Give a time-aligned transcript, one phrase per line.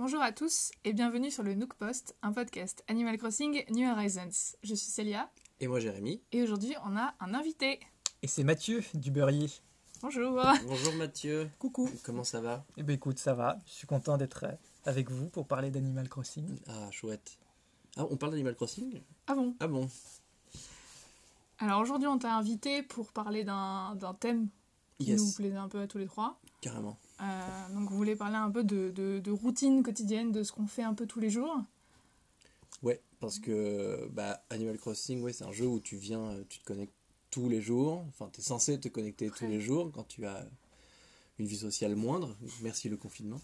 [0.00, 4.54] Bonjour à tous et bienvenue sur le Nook Post, un podcast Animal Crossing New Horizons.
[4.62, 5.30] Je suis Célia
[5.60, 6.22] Et moi Jérémy.
[6.32, 7.80] et aujourd'hui on a un invité.
[8.22, 9.50] Et c'est Mathieu du Beurrier.
[10.00, 10.40] Bonjour.
[10.66, 11.50] Bonjour Mathieu.
[11.58, 11.86] Coucou.
[12.02, 12.64] Comment ça va?
[12.78, 13.58] Eh ben écoute, ça va.
[13.66, 14.46] Je suis content d'être
[14.86, 16.48] avec vous pour parler d'Animal Crossing.
[16.66, 17.36] Ah, chouette.
[17.98, 19.02] Ah, on parle d'Animal Crossing?
[19.26, 19.54] Ah bon?
[19.60, 19.86] Ah bon
[21.58, 24.48] Alors aujourd'hui on t'a invité pour parler d'un d'un thème
[24.98, 26.40] qui nous plaisait un peu à tous les trois.
[26.62, 26.96] carrément.
[27.20, 30.66] Euh, donc vous voulez parler un peu de, de- de routine quotidienne, de ce qu'on
[30.66, 31.56] fait un peu tous les jours?
[32.82, 36.60] Ouais, parce que bah, Animal Crossing, ouais, c'est un jeu où tu viens, euh, tu
[36.60, 36.94] te connectes
[37.30, 38.04] tous les jours.
[38.08, 40.46] Enfin, tu es censé te connecter tous les jours quand tu as
[41.38, 42.36] une vie sociale moindre.
[42.62, 43.40] Merci le confinement.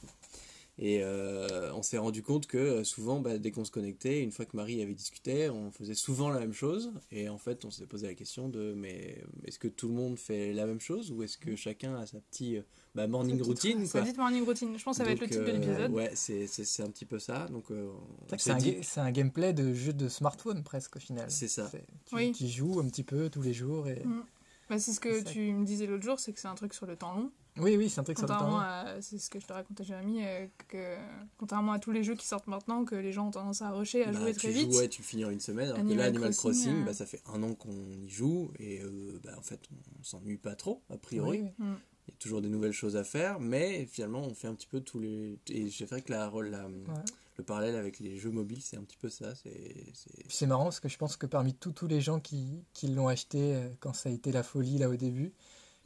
[0.79, 4.31] Et euh, on s'est rendu compte que euh, souvent, bah, dès qu'on se connectait, une
[4.31, 6.93] fois que Marie avait discuté, on faisait souvent la même chose.
[7.11, 10.19] Et en fait, on s'est posé la question de mais est-ce que tout le monde
[10.19, 12.63] fait la même chose ou est-ce que chacun a sa petite euh,
[12.95, 14.77] bah, morning routine Sa petite morning routine.
[14.79, 15.91] Je pense que ça va être le titre de euh, l'épisode.
[15.93, 17.47] Ouais, c'est c'est- c'est un petit peu ça.
[17.47, 17.91] Donc, euh,
[18.31, 21.31] on C'est un, dit- ga- c'est un gameplay de jeu de smartphone presque au final.
[21.31, 21.71] C'est ça.
[22.05, 22.33] Tu, Oui.
[22.33, 23.89] tu joues un petit peu tous les jours.
[23.89, 24.03] Et...
[24.05, 24.25] Mm.
[24.69, 26.85] Bah, c'est ce que tu me disais l'autre jour, c'est que c'est un truc sur
[26.87, 27.31] le temps long.
[27.59, 30.47] Oui, oui, c'est un truc Contrairement à, c'est ce que je te racontais Jérémy, euh,
[30.69, 30.97] que
[31.39, 34.05] contrairement à tous les jeux qui sortent maintenant, que les gens ont tendance à rusher,
[34.05, 34.75] à Bah, jouer très joues, vite.
[34.77, 35.71] ouais, tu le finis en une semaine.
[35.71, 38.51] Alors que là, Animal Crossing, Crossing, euh, bah, ça fait un an qu'on y joue
[38.59, 39.61] et euh, bah, en fait,
[39.99, 41.43] on s'ennuie pas trop, a priori.
[41.43, 41.67] Oui, oui.
[42.09, 44.69] Il y a toujours des nouvelles choses à faire, mais finalement, on fait un petit
[44.69, 45.39] peu tous les.
[45.51, 47.03] Et c'est vrai que la, la- Ouais.
[47.39, 49.35] le parallèle avec les jeux mobiles, c'est un petit peu ça.
[49.35, 52.21] C'est c'est- Puis C'est marrant parce que je pense que parmi tous tous les gens
[52.21, 55.33] qui, qui l'ont acheté euh, quand ça a été la folie là au début,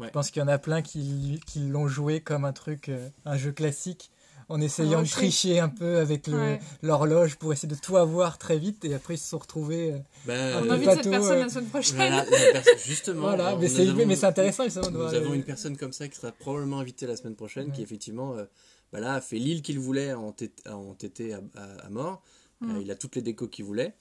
[0.00, 0.06] Ouais.
[0.08, 3.08] je pense qu'il y en a plein qui, qui l'ont joué comme un truc, euh,
[3.24, 4.10] un jeu classique,
[4.48, 6.58] en essayant de tricher un peu avec Ouais.
[6.82, 9.92] l'horloge pour essayer de tout avoir très vite et après ils se sont retrouvés.
[9.92, 11.96] euh, Bah, On bateau, cette personne euh, la semaine prochaine.
[11.96, 13.20] voilà, la personne- justement.
[13.20, 16.80] Voilà, mais nous c'est intéressant Nous voir avons une personne comme ça qui sera probablement
[16.80, 17.72] invitée la semaine prochaine, Ouais.
[17.72, 18.44] qui effectivement euh,
[18.92, 20.34] bah là, a fait l'île qu'il voulait en
[20.68, 20.96] en
[21.32, 22.20] à, à- à mort.
[22.60, 22.70] Mm.
[22.76, 23.94] Euh, il a toutes les décos qu'il voulait.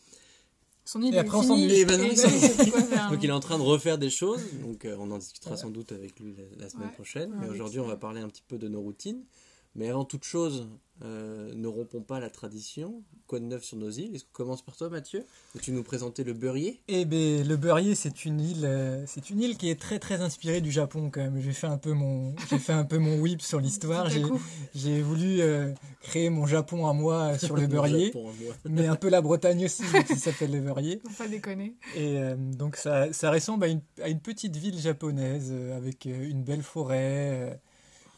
[0.92, 1.44] Son Et après, on
[1.86, 2.02] ben.
[3.12, 4.42] Donc il est en train de refaire des choses.
[4.64, 6.94] Donc euh, on en discutera sans doute avec lui la, la semaine Ouais.
[6.96, 7.30] prochaine.
[7.32, 9.24] Ouais, Mais aujourd'hui, on va parler un petit peu de nos routines.
[9.76, 10.68] Mais avant toute chose,
[11.04, 13.04] euh, ne rompons pas la tradition.
[13.28, 14.16] Quoi de neuf sur nos îles?
[14.16, 15.24] Est-ce qu'on commence par toi, Mathieu?
[15.54, 19.42] Veux-tu nous présenter le beurrier Eh ben, le Beurrier, c'est une île, euh, c'est une
[19.42, 21.40] île qui est très très inspirée du Japon quand même.
[21.40, 24.10] J'ai fait un peu mon, j'ai fait un peu mon whip sur l'histoire.
[24.10, 25.72] J'ai, voulu euh,
[26.02, 28.14] créer mon Japon à moi sur le Beurrier,
[28.66, 31.02] mais un peu la Bretagne aussi, vu qu'il s'appelle le Beurrier.
[31.06, 31.76] Faut pas déconner.
[31.96, 36.06] Et euh, donc ça, ça ressemble à une, à une petite ville japonaise euh, avec
[36.06, 37.54] une belle forêt, euh,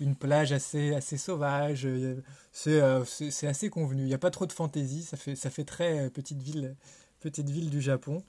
[0.02, 1.86] une plage assez, assez sauvage.
[1.86, 4.02] euh, C'est euh, c'est- assez convenu.
[4.02, 5.04] Il n'y a pas trop de fantaisie.
[5.04, 6.76] Ça fait, ça fait très euh, petite ville,
[7.22, 8.24] petite ville du Japon.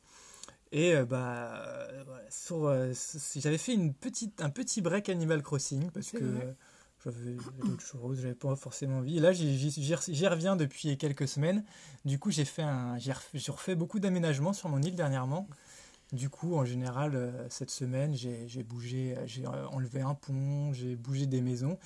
[0.70, 1.62] Et bah,
[2.30, 2.72] sur,
[3.36, 6.24] j'avais fait une petite, un petit break Animal Crossing parce que
[7.04, 7.32] j'avais
[7.62, 9.18] d'autres choses, j'avais pas forcément envie.
[9.18, 11.62] Et là, j'y- j'y j'y re- j'y reviens depuis quelques semaines.
[12.06, 13.12] Du coup, j'ai fait un, j'ai
[13.52, 15.46] refait beaucoup d'aménagements sur mon île dernièrement.
[16.12, 20.94] Du coup, en général, euh, cette semaine, j'ai bougé, j'ai euh, enlevé un pont, j'ai
[20.94, 21.78] bougé des maisons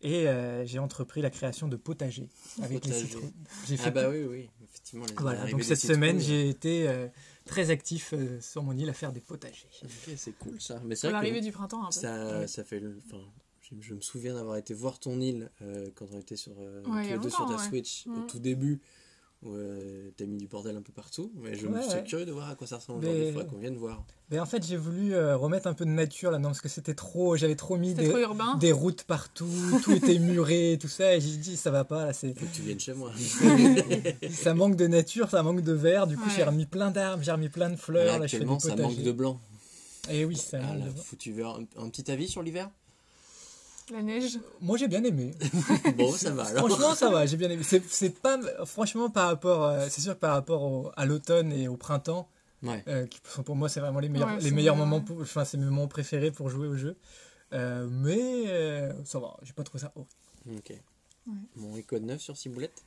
[0.00, 2.28] et euh, j'ai entrepris la création de potagers
[2.62, 3.32] avec les citrouilles.
[3.66, 5.06] J'ai Ah fait bah oui, oui, effectivement.
[5.06, 7.08] les voilà, donc cette semaine, j'ai été euh,
[7.46, 9.66] très actif euh, sur mon île à faire des potagers.
[9.82, 10.80] Ok, c'est cool ça.
[10.84, 11.92] Mais C'est l'arrivée du printemps un peu.
[12.00, 12.46] ça, Ouais.
[12.46, 12.78] ça fait.
[12.78, 13.22] le- Enfin,
[13.62, 16.82] je, je me souviens d'avoir été voir ton île euh, quand on était sur, euh,
[16.84, 17.68] Ouais, sur longtemps, ta ouais.
[17.68, 18.26] Switch au Mm.
[18.28, 18.80] tout début.
[19.44, 21.30] Où euh, t'as mis du bordel un peu partout.
[21.36, 22.04] Mais je me Ouais, suis ouais.
[22.04, 23.26] curieux de voir à quoi ça ressemble Mais- aujourd'hui.
[23.28, 24.02] Il faudrait qu'on vienne voir.
[24.30, 26.94] Mais en fait, j'ai voulu euh, remettre un peu de nature là-dedans parce que c'était
[26.94, 28.56] trop, j'avais trop mis des, trop urbain.
[28.56, 29.46] des routes partout,
[29.82, 32.54] tout était muré, tout ça, et j'ai dit ça va pas là, c'est Faut que
[32.54, 33.12] tu viennes chez moi.
[34.30, 36.06] ça manque de nature, ça manque de verre.
[36.06, 36.32] Du coup, Ouais.
[36.36, 38.06] j'ai remis plein d'arbres, j'ai remis plein de fleurs.
[38.14, 39.38] Là, Là, je fais ça manque de blanc.
[40.10, 41.02] Et oui, ça Ah, manque là, de blanc.
[41.02, 41.58] foutu vert.
[41.76, 42.70] Un, un petit avis sur l'hiver?
[43.92, 44.38] La neige.
[44.60, 45.34] Moi, j'ai bien aimé.
[45.96, 46.66] Bon, ça va alors.
[46.68, 47.62] Franchement, ça va, j'ai bien aimé.
[47.62, 51.52] C'est, c'est pas, franchement, par rapport, euh, c'est sûr que par rapport au- à l'automne
[51.52, 52.28] et au printemps,
[52.62, 52.82] Ouais.
[52.88, 55.20] euh, qui sont pour moi, c'est vraiment les meilleurs, Ouais, les meilleurs bien, moments, pour,
[55.20, 56.96] enfin, c'est mes moments préférés pour jouer au jeu.
[57.52, 60.58] Euh, mais euh, ça va, j'ai pas trouvé ça horrible.
[60.58, 60.70] Ok.
[61.26, 61.32] Ouais.
[61.56, 62.82] Bon, et quoi de neuf sur Ciboulette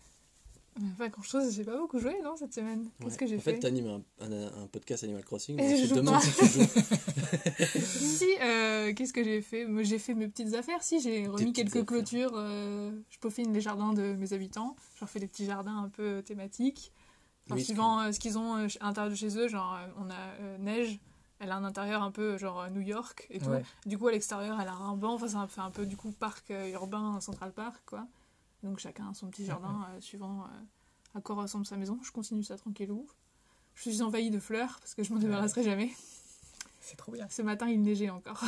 [0.97, 2.89] Pas grand chose, j'ai pas beaucoup joué non cette semaine.
[2.99, 3.17] Qu'est-ce Ouais.
[3.17, 5.59] que j'ai En fait, fait t'animes un, un, un podcast Animal Crossing.
[5.59, 6.59] Et je je te demande si tu joues.
[7.77, 9.65] Si, si, euh, qu'est-ce que j'ai fait?
[9.83, 11.85] J'ai fait mes petites affaires, si, j'ai remis quelques affaires.
[11.85, 15.77] clôtures, euh, je peaufine les jardins de mes habitants, je leur fais des petits jardins
[15.83, 16.91] un peu thématiques,
[17.45, 19.87] enfin, Oui, suivant euh, ce qu'ils ont euh, à l'intérieur de chez eux, genre euh,
[19.99, 20.99] on a euh, Neige,
[21.39, 23.63] elle a un intérieur un peu genre euh, New York et tout, Ouais.
[23.85, 26.11] du coup à l'extérieur elle a un banc, enfin ça fait un peu du coup
[26.11, 28.07] parc euh, urbain, Central Park quoi,
[28.63, 30.47] donc chacun a son petit jardin euh, suivant euh,
[31.15, 33.07] à quoi ressemble sa maison, je continue ça tranquillou.
[33.75, 35.91] Je suis envahie de fleurs parce que je m'en débarrasserai jamais.
[36.79, 37.27] C'est trop bien.
[37.29, 38.41] Ce matin, il neigeait encore.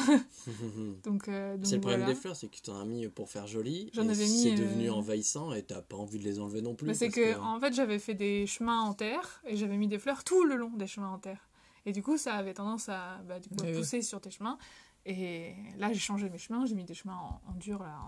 [1.03, 2.13] donc, euh, donc c'est le problème voilà.
[2.13, 3.89] des fleurs, c'est que tu en as mis pour faire joli.
[3.93, 6.87] J'en avais mis, C'est devenu envahissant et t'as pas envie de les enlever non plus.
[6.87, 9.99] Bah, c'est que, en fait, j'avais fait des chemins en terre et j'avais mis des
[9.99, 11.49] fleurs tout le long des chemins en terre.
[11.85, 13.77] Et du coup, ça avait tendance à, bah, du coup, à Oui, oui.
[13.77, 14.57] pousser sur tes chemins.
[15.05, 16.65] Et là, j'ai changé mes chemins.
[16.65, 17.99] J'ai mis des chemins en, en dur, là,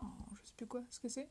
[0.00, 1.28] en, en- Je sais plus quoi, ce que c'est.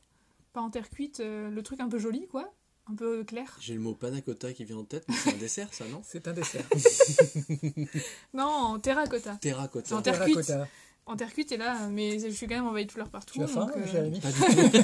[0.52, 2.52] Pas en terre cuite, euh, le truc un peu joli, quoi.
[2.88, 3.56] Un peu clair.
[3.60, 6.02] J'ai le mot panna cotta qui vient en tête, mais c'est un dessert, ça, non
[6.04, 6.64] C'est un dessert.
[8.34, 9.36] Non, en terracotta.
[9.36, 9.96] Terracotta.
[9.96, 10.52] En terre cuite.
[11.06, 13.34] En terre cuite, et là, mais je suis quand même envahie de fleurs partout.
[13.34, 14.78] Tu as faim, donc, euh, Jérémy Pas du tout.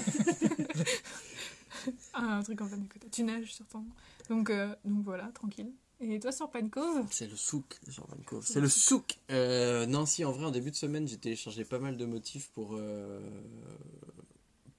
[2.15, 3.09] ah, un truc en panna-cotta.
[3.11, 3.85] Tu nages sur ton.
[4.29, 5.73] Donc, euh, donc voilà, tranquille.
[6.01, 8.45] Et toi, sur Pine Cove C'est le souk, sur Van Cove.
[8.45, 9.19] C'est le souk.
[9.31, 12.51] Euh, non, si, en vrai, en début de semaine, j'ai téléchargé pas mal de motifs
[12.51, 13.21] pour, euh,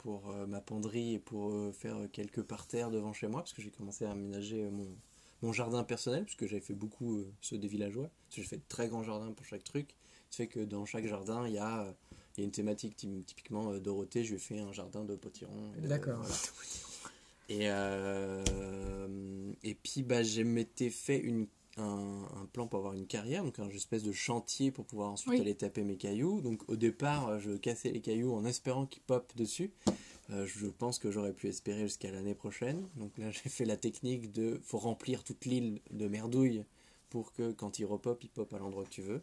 [0.04, 3.62] pour euh, ma penderie et pour euh, faire quelques parterres devant chez moi, parce que
[3.62, 4.88] j'ai commencé à aménager euh, mon,
[5.42, 8.10] mon jardin personnel, puisque j'avais fait beaucoup ceux des villageois.
[8.28, 9.96] Parce que j'ai fait de très grands jardins pour chaque truc.
[10.30, 11.96] Ce fait que dans chaque jardin, il y a,
[12.38, 12.98] il y a une thématique.
[12.98, 15.72] Typ- Typiquement, Dorothée, je lui ai fait un jardin de potiron.
[15.80, 16.22] D'accord.
[16.22, 16.36] voilà.
[17.50, 17.68] Et,
[19.70, 21.48] et puis bah, je m'étais fait une,
[21.78, 25.34] un, un plan pour avoir une carrière, donc un espèce de chantier pour pouvoir ensuite
[25.34, 25.42] Oui.
[25.42, 26.42] aller taper mes cailloux.
[26.42, 29.72] Donc au départ, euh, je cassais les cailloux en espérant qu'ils popent dessus.
[30.30, 32.88] Euh, je pense que j'aurais pu espérer jusqu'à l'année prochaine.
[32.96, 36.64] Donc là, j'ai fait la technique de faut remplir toute l'île de merdouille
[37.10, 39.22] pour que quand il repop, il pop à l'endroit que tu veux.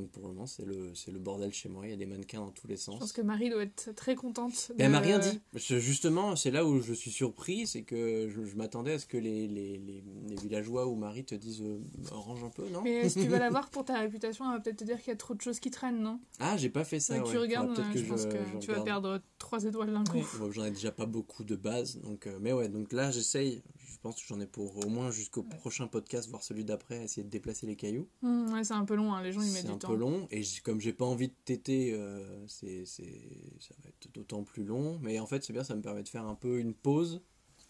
[0.00, 1.86] Donc pour le moment, c'est le, c'est le bordel chez moi.
[1.86, 2.94] Il y a des mannequins dans tous les sens.
[2.94, 4.72] Je pense que Marie doit être très contente.
[4.78, 5.40] Mais elle m'a de- rien dit.
[5.54, 9.18] Justement, c'est là où je suis surpris, c'est que je, je m'attendais à ce que
[9.18, 11.78] les, les, les, les villageois ou Marie te disent euh,
[12.10, 12.80] range un peu, non?
[12.82, 15.08] Mais si tu vas la voir pour ta réputation, elle va peut-être te dire qu'il
[15.08, 16.18] y a trop de choses qui traînent, non?
[16.38, 17.20] Ah, j'ai pas fait ça.
[17.20, 17.36] Tu ouais.
[17.38, 20.24] regardes, peut-être je pense que je tu vas perdre trois étoiles d'un coup.
[20.38, 23.62] Bon, J'en ai déjà pas beaucoup de base, donc euh, mais ouais, donc là j'essaye.
[24.00, 27.22] Je pense que j'en ai pour au moins jusqu'au prochain podcast, voire celui d'après, essayer
[27.22, 28.08] de déplacer les cailloux.
[28.22, 29.88] Hum, ouais, c'est un peu long, hein, les gens ils mettent C'est du un temps.
[29.88, 33.20] peu long et comme j'ai pas envie de téter, euh, c'est, c'est,
[33.58, 34.98] ça va être d'autant plus long.
[35.02, 37.20] Mais en fait, c'est bien, ça me permet de faire un peu une pause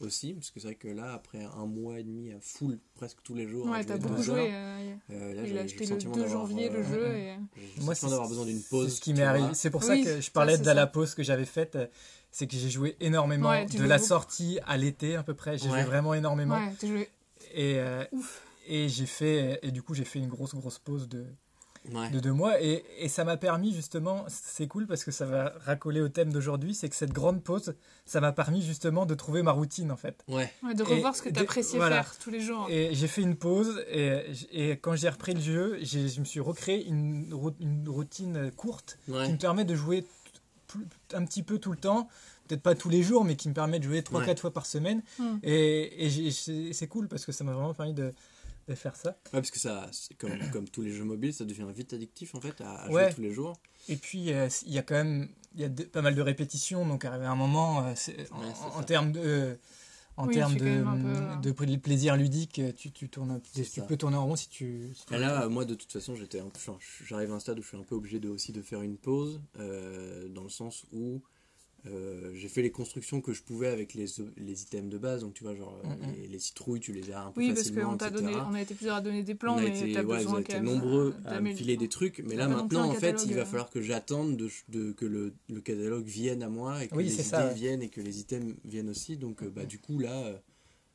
[0.00, 3.18] aussi, parce que c'est vrai que là, après un mois et demi à full presque
[3.22, 4.48] tous les jours, Ouais, t'as beaucoup joué.
[4.52, 7.16] euh, euh, là, il j'ai- a acheté le sentiment 2 d'avoir, janvier le euh, jeu
[7.16, 7.36] et.
[7.82, 8.88] Moi, c'est d'avoir besoin d'une pause.
[8.88, 9.54] C'est ce qui m'est arrivé.
[9.54, 10.74] C'est pour ça que je parlais de ça.
[10.74, 11.78] la pause que j'avais faite.
[12.32, 14.08] C'est que j'ai joué énormément Ouais, de la beaucoup.
[14.08, 15.58] sortie à l'été à peu près.
[15.58, 15.80] J'ai Ouais.
[15.80, 16.54] joué vraiment énormément.
[16.56, 17.08] Ouais, t'as joué.
[17.54, 18.04] Et, euh,
[18.68, 21.26] et j'ai fait et du coup j'ai fait une grosse grosse pause de,
[21.94, 22.10] Ouais.
[22.10, 25.54] de deux mois et, et ça m'a permis justement c'est cool parce que ça va
[25.64, 27.74] racoler au thème d'aujourd'hui c'est que cette grande pause
[28.04, 30.52] ça m'a permis justement de trouver ma routine en fait Ouais.
[30.62, 32.02] Ouais, de Et revoir ce que t'appréciais voilà.
[32.02, 32.66] faire tous les jours.
[32.68, 34.20] et j'ai fait une pause et,
[34.52, 38.50] et quand j'ai repris le jeu j'ai- je me suis recréé une, rou- une routine
[38.56, 40.04] courte qui me permet de jouer
[41.14, 42.08] un petit peu tout le temps
[42.46, 44.36] peut-être pas tous les jours mais qui me permet de jouer 3-4 Ouais.
[44.36, 45.38] fois par semaine Hmm.
[45.42, 48.12] et, et c'est cool parce que ça m'a vraiment permis de,
[48.70, 51.44] de faire ça Ouais, parce que ça, c'est comme, comme tous les jeux mobiles, ça
[51.44, 53.04] devient vite addictif en fait à, à Ouais.
[53.04, 53.58] jouer tous les jours.
[53.88, 56.22] Et puis, euh, il y a quand même il y a de- pas mal de
[56.22, 57.94] répétitions, donc arrivé à un moment, euh,
[58.76, 59.58] en, termes de,
[60.16, 60.84] en Oui, termes de,
[61.42, 64.92] peu, de pla- plaisir ludique, tu, tu, tournes, tu peux tourner en rond si tu.
[64.94, 66.40] si là, euh, moi, de toute façon, j'étais,
[67.04, 68.96] j'arrive à un stade où je suis un peu obligé de, aussi de faire une
[68.96, 71.20] pause, euh, dans le sens où
[71.86, 74.06] euh, j'ai fait les constructions que je pouvais avec les,
[74.36, 75.22] les items de base.
[75.22, 76.14] Donc, tu vois, genre, euh, Mhm.
[76.14, 78.22] les, les citrouilles, tu les as un peu Oui, parce facilement, qu'on t'a etc.
[78.22, 80.12] donné, on a été plusieurs à donner des plans, on mais été, t'as ouais, vous
[80.14, 83.34] besoin avez été nombreux à me filer des trucs, mais là maintenant, en fait, il
[83.34, 83.44] va euh.
[83.44, 87.04] falloir que j'attende de, de- que le, le catalogue vienne à moi et que Oui,
[87.04, 87.54] les idées ça, ouais.
[87.54, 89.16] viennent et que les items viennent aussi.
[89.16, 89.68] Donc, euh, bah, Mhm.
[89.68, 90.42] du coup, là,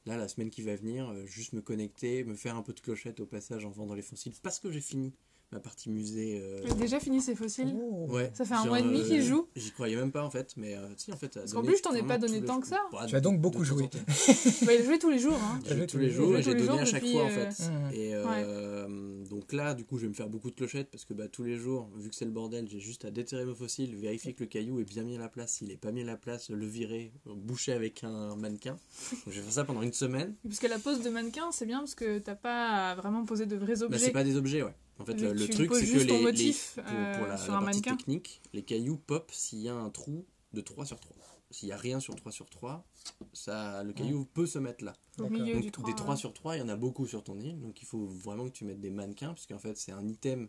[0.05, 3.19] là, la semaine qui va venir, juste me connecter, me faire un peu de clochette
[3.19, 5.13] au passage en vendant les fossiles parce que j'ai fini
[5.51, 6.39] ma partie musée.
[6.41, 7.73] euh, J'ai déjà fini ces fossiles.
[7.75, 8.07] Oh.
[8.09, 9.47] Ouais, Ça fait un mois et demi euh, qu'il joue.
[9.55, 11.33] J'y croyais même pas en fait, mais euh, si en fait.
[11.35, 12.79] Parce qu'en plus, je t'en ai pas donné tant que ça.
[13.07, 13.89] Tu as donc beaucoup joué.
[14.65, 15.35] Bah, il joué tous les jours.
[15.41, 15.59] Hein.
[15.67, 17.27] J'ai joué tous les Il jours et j'ai les donné jours à chaque fois en
[17.27, 17.63] euh, fait.
[17.69, 17.91] Mhm.
[17.93, 21.13] Et euh, donc là, du coup, je vais me faire beaucoup de clochettes parce que
[21.13, 23.95] bah, tous les jours, vu que c'est le bordel, j'ai juste à déterrer mes fossiles,
[23.95, 25.53] vérifier que le caillou est bien mis à la place.
[25.53, 28.77] S'il est pas mis à la place, le virer, boucher avec un mannequin.
[29.11, 30.33] Donc, je vais faire ça pendant une semaine.
[30.43, 33.55] Parce que la pose de mannequin, c'est bien parce que t'as pas vraiment posé de
[33.55, 33.99] vrais Bah, objets.
[33.99, 34.73] c'est pas des objets, ouais.
[34.97, 37.51] En fait, le, le truc, c'est que les, motif, les- pour, euh, pour la, sur
[37.53, 37.95] la un partie mannequin.
[37.97, 41.15] technique, les cailloux pop s'il y a un trou de 3 sur 3.
[41.51, 42.85] S'il y a rien sur 3 sur 3,
[43.33, 44.93] ça, le caillou peut se mettre là.
[45.19, 45.85] Au milieu Donc, du 3.
[45.89, 47.59] des 3 sur 3, il y en a beaucoup sur ton île.
[47.59, 50.47] Donc il faut vraiment que tu mettes des mannequins, puisqu'en fait c'est un item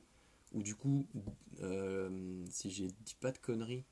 [0.53, 1.07] où du coup,
[1.61, 3.85] euh, si j'ai dit pas de conneries,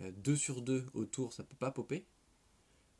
[0.00, 2.04] 2 sur 2 autour, ça peut pas popper.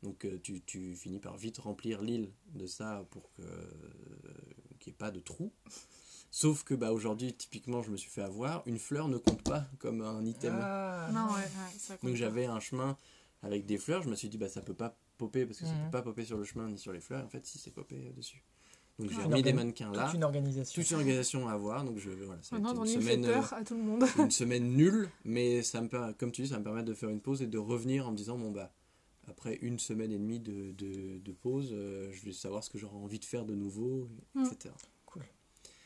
[0.01, 3.41] Donc euh, tu, tu finis par vite remplir l'île de ça pour que
[4.79, 5.51] qu'il n'y ait pas de trou.
[6.31, 8.61] Sauf que bah, aujourd'hui, typiquement, je me suis fait avoir.
[8.67, 10.55] Une fleur ne compte pas comme un item.
[10.61, 12.97] Ah, Non, ouais, ouais, ça compte Donc j'avais un chemin
[13.41, 15.73] avec des fleurs, je me suis dit bah ça peut pas popper parce que ça
[15.73, 15.85] Mhm.
[15.85, 17.25] peut pas popper sur le chemin ni sur les fleurs.
[17.25, 18.43] En fait, si c'est popé euh, dessus.
[18.99, 19.25] Donc j'ai Ah.
[19.27, 20.05] remis Une des mannequins là.
[20.05, 20.81] Toute une organisation.
[20.81, 21.83] Toute une organisation à avoir.
[21.85, 24.03] Donc je, voilà, ça Maintenant, une semaine, peur à tout le monde.
[24.17, 27.21] une semaine nulle, mais ça me comme tu dis, ça me permet de faire une
[27.21, 28.71] pause et de revenir en me disant bon bah
[29.27, 32.77] après une semaine et demie de, de, de pause, euh, je vais savoir ce que
[32.77, 34.45] j'aurai envie de faire de nouveau, Mm.
[34.45, 34.73] etc.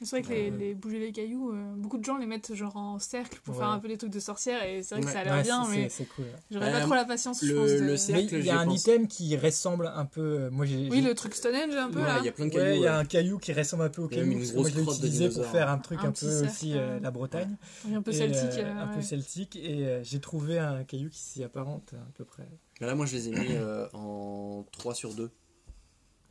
[0.06, 2.54] C'est vrai que les, Euh, les bouger les cailloux, euh, beaucoup de gens les mettent
[2.56, 3.60] genre en cercle pour Ouais.
[3.62, 5.14] faire un peu des trucs de sorcière et c'est vrai que Ouais.
[5.14, 6.26] ça a l'air Ouais, bien, c'est- mais c'est cool.
[6.52, 7.70] j'aurais Euh, pas trop la patience, je pense.
[7.72, 8.82] de- le cercle, il y a un pense.
[8.82, 10.22] item qui ressemble un peu.
[10.22, 10.90] euh, Moi, j'ai.
[10.90, 12.18] Oui, j'ai- le truc Stonehenge un peu Ouais, là.
[12.20, 12.76] il y a plein de cailloux.
[12.76, 14.26] il y a un caillou qui ressemble un peu au caillou.
[14.56, 17.56] moi, je l'ai utilisé pour faire un truc Un peu cercle, aussi euh, la Bretagne.
[17.94, 18.60] Un peu Et, celtique.
[18.60, 19.56] euh, euh, un peu celtique.
[19.56, 22.48] Et euh, j'ai trouvé un caillou qui s'y apparente à peu près.
[22.82, 25.32] Là, moi, je les ai mis euh, en 3 sur 2.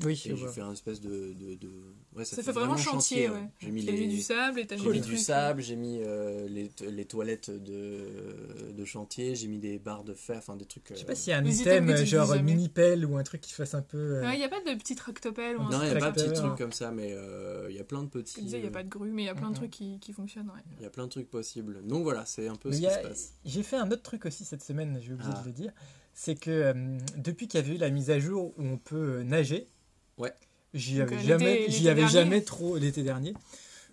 [0.05, 1.33] Oui, Et je j'ai fait un espèce de.
[1.35, 1.71] de, de-
[2.15, 3.49] Ouais, Ça fait vraiment chantier, ouais.
[3.61, 4.07] J'ai mis, les...
[4.09, 8.73] du sable et j'ai mis du sable, j'ai mis euh, les, to- les toilettes de,
[8.73, 10.89] de chantier, j'ai mis des barres de fer, enfin des trucs.
[10.91, 13.23] Je sais euh, pas s'il y a un Les item genre mini pelle ou un
[13.23, 14.17] truc qui fasse un peu.
[14.17, 16.01] euh, Il n'y a pas de petit tractopelle ou un Non, truc il n'y a
[16.01, 16.47] pas de petits tracteur.
[16.49, 18.35] trucs comme ça, mais euh, il y a plein de petits.
[18.39, 19.55] Je disais, il n'y a euh, pas de grue, mais il y a plein de
[19.57, 20.49] trucs qui, qui fonctionnent.
[20.49, 20.63] Ouais.
[20.79, 21.81] il y a plein de trucs possibles.
[21.87, 23.33] Donc voilà, c'est un peu Mais ce il qui se passe.
[23.45, 25.41] J'ai fait un autre truc aussi cette semaine, j'ai oublié Ah.
[25.41, 25.73] de le dire.
[26.15, 29.21] C'est que euh, depuis qu'il y avait eu la mise à jour où on peut
[29.21, 29.69] euh, nager,
[30.23, 30.33] Ouais.
[30.75, 32.13] j'y Donc, avais euh, l'été- jamais, j'y l'été avais dernier.
[32.13, 33.35] jamais trop l'été dernier.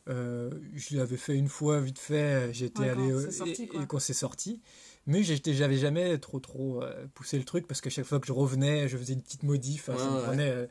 [0.07, 3.85] Euh, je l'avais fait une fois vite fait, j'étais Ouais, allé quand sorti, et, et
[3.87, 4.61] quand c'est sorti.
[5.05, 8.27] Mais j'étais, j'avais jamais trop trop euh, poussé le truc parce que chaque fois que
[8.27, 9.85] je revenais, je faisais une petite modif.
[9.85, 10.65] ça me prenait, euh,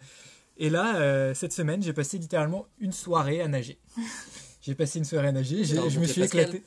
[0.57, 3.79] Et là, euh, cette semaine, j'ai passé littéralement une soirée à nager.
[4.63, 6.63] j'ai passé une soirée à nager, je me suis Pascal éclaté.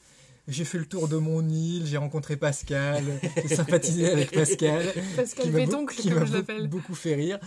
[0.52, 3.04] J'ai fait le tour de mon île, j'ai rencontré Pascal,
[3.42, 4.86] j'ai sympathisé avec Pascal.
[5.16, 6.68] Pascal qui Pétoncle, qui comme m'a je l'appelle.
[6.68, 7.40] beaucoup fait rire.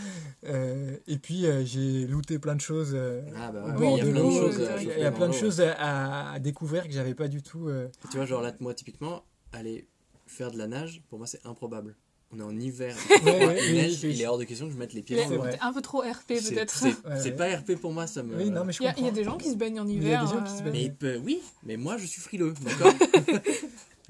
[0.44, 2.92] Euh, et puis euh, j'ai looté plein de choses.
[2.94, 4.30] euh, Ah bah au ouais, bord Oui, il y a de plein de l'eau.
[4.40, 4.58] choses.
[4.60, 7.42] euh, à Il y a- plein de choses à, à découvrir que j'avais pas du
[7.42, 7.68] tout.
[7.68, 9.86] euh, Tu vois, genre là, moi, typiquement, aller
[10.26, 11.94] faire de la nage, pour moi, c'est improbable.
[12.34, 14.10] On est en hiver, Ouais, ouais, il oui, neige, oui.
[14.14, 15.44] il est hors de question que je mette les pieds dans C'est l'eau.
[15.60, 16.74] un peu trop RP peut-être.
[16.74, 17.30] C'est Ouais, c'est ouais.
[17.32, 18.36] pas RP pour moi, ça me.
[18.36, 19.12] Oui, non, mais je Il y, a, il y a comprends.
[19.16, 20.24] des gens qui se baignent en Mais il y a hiver.
[20.24, 20.82] des gens qui se euh, baignent.
[20.84, 22.92] Mais peut- oui, mais moi, je suis frileux, d'accord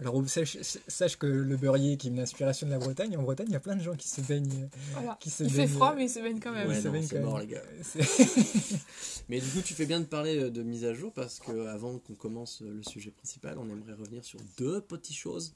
[0.00, 0.56] Alors sache,
[0.88, 3.56] sache que le beurrier qui est une inspiration de la Bretagne, en Bretagne, il y
[3.56, 4.68] a plein de gens qui se baignent.
[4.92, 5.16] voilà.
[5.20, 6.66] Qui se Il fait froid, euh, mais ils se baignent quand même.
[6.66, 7.46] Ouais, c'est mort, même.
[7.48, 7.62] les gars.
[9.28, 11.66] Mais du coup, tu fais bien de parler euh, de mise à jour parce que
[11.68, 15.54] avant qu'on commence euh, le sujet principal, on aimerait revenir sur deux petites choses.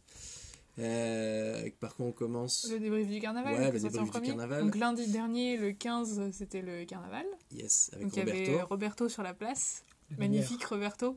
[0.78, 3.54] Euh, par quoi on commence Le débrief du carnaval.
[3.54, 4.62] Ouais, le débrief du carnaval.
[4.62, 7.26] Donc lundi dernier, le 15, c'était le carnaval.
[7.50, 8.52] Yes, avec Donc il y Roberto.
[8.52, 9.84] avait Roberto sur la place.
[10.10, 10.28] lumière.
[10.30, 11.16] Magnifique Roberto.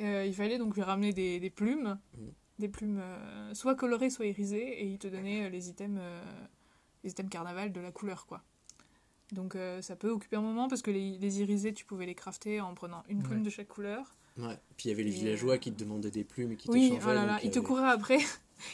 [0.00, 1.98] Euh, il fallait donc lui ramener des, des plumes.
[2.16, 2.26] Mm.
[2.58, 4.82] Des plumes euh, soit colorées, soit irisées.
[4.82, 6.20] Et il te donnait euh, les items, euh,
[7.04, 8.42] les items carnaval de la couleur, quoi.
[9.32, 12.14] Donc euh, ça peut occuper un moment parce que les, les irisés, tu pouvais les
[12.14, 13.44] crafter en prenant une plume Ouais.
[13.44, 14.14] de chaque couleur.
[14.38, 14.56] Ouais.
[14.76, 17.02] Puis il y avait les villageois qui te demandaient des plumes et qui Oui, t'échangeaient.
[17.10, 18.18] oh là là, donc il ils te couraient après.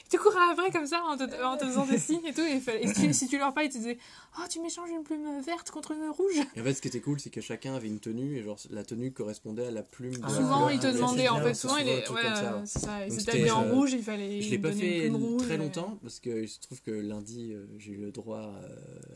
[0.06, 2.40] Ils te couraient après comme ça en te, en te faisant des signes et tout.
[2.42, 3.98] Et, fallait- et tu- si tu leur parlais, ils te disaient
[4.38, 6.36] Oh, tu m'échanges une plume verte contre une rouge.
[6.54, 8.58] Et en fait, ce qui était cool, c'est que chacun avait une tenue et genre
[8.70, 10.12] la tenue correspondait à la plume.
[10.14, 12.10] de Ah, la souvent, ils te demandaient, c'est en fait, c'est souvent, il est.
[12.10, 13.06] Ouais, euh, c'est ça.
[13.36, 14.40] Ils en euh, rouge, il fallait.
[14.40, 17.66] Je l'ai pas fait très et- longtemps parce que il se trouve que lundi euh,
[17.78, 18.60] j'ai eu le droit à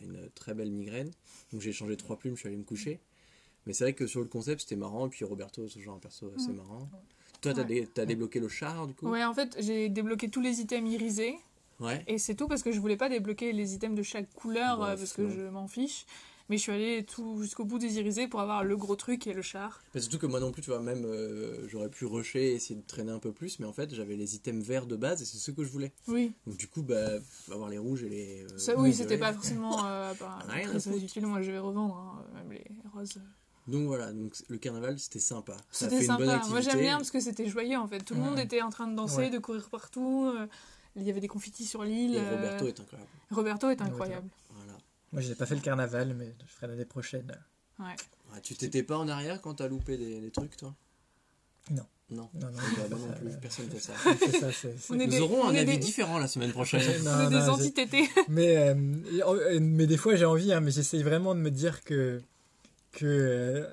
[0.03, 1.11] une très belle migraine.
[1.53, 3.01] Donc j'ai changé trois plumes, je suis allé me coucher.
[3.67, 5.07] Mais c'est vrai que sur le concept c'était marrant.
[5.07, 6.57] Et puis Roberto, c'est genre un perso assez Mm.
[6.57, 6.89] marrant.
[7.53, 7.81] Toi, t'as Ouais.
[7.83, 9.09] dé- t'as débloqué le char du coup?
[9.09, 11.37] Ouais, en fait, j'ai débloqué tous les items irisés.
[11.81, 12.03] Ouais.
[12.07, 14.89] Et c'est tout parce que je voulais pas débloquer les items de chaque couleur Ouais,
[14.89, 15.31] euh, parce que non.
[15.31, 16.07] je m'en fiche.
[16.49, 19.33] Mais je suis allée tout jusqu'au bout des irisés pour avoir le gros truc et
[19.33, 19.81] le char.
[19.95, 22.77] Mais surtout que moi non plus, tu vois, même euh, j'aurais pu rusher et essayer
[22.81, 23.59] de traîner un peu plus.
[23.59, 25.93] Mais en fait, j'avais les items verts de base et c'est ce que je voulais.
[26.07, 27.19] Oui, Donc du coup, bah,
[27.51, 28.45] avoir les rouges et les.
[28.45, 31.27] euh, ça, oui, c'était pas forcément euh, à très utile.
[31.27, 33.21] Moi, je vais revendre, hein, même les roses.
[33.67, 35.57] Donc voilà, donc le carnaval c'était sympa.
[35.73, 36.33] Ça fait une bonne sympa.
[36.35, 36.51] activité.
[36.51, 37.99] Moi, j'aime bien parce que c'était joyeux en fait.
[38.01, 39.31] Tout le monde était en train de danser, Ouais.
[39.31, 40.27] de courir partout.
[40.37, 40.47] euh,
[40.95, 42.15] Il y avait des confettis sur l'île.
[42.15, 43.11] Et euh, Roberto est incroyable.
[43.31, 44.29] Roberto est incroyable.
[44.55, 44.73] Voilà.
[45.13, 47.31] Moi, j'ai pas fait le carnaval, mais je ferai l'année prochaine.
[47.79, 47.85] Ouais.
[48.33, 50.75] Ouais, tu t'étais pas en arrière quand t'as loupé des, des trucs, toi?
[51.71, 51.85] Non.
[52.09, 52.31] Non.
[52.35, 53.93] Non, non, Bah, j'ai moi pas non plus, personne fait ça.
[54.53, 56.81] Ça, est Nous des- aurons on un avis des- différent la semaine prochaine.
[57.05, 58.09] Non, On est non, des anti-tétés.
[58.29, 61.83] Mais, euh, et- mais des fois, j'ai envie, hein, mais j'essaye vraiment de me dire
[61.85, 62.23] que,
[62.93, 63.67] que euh,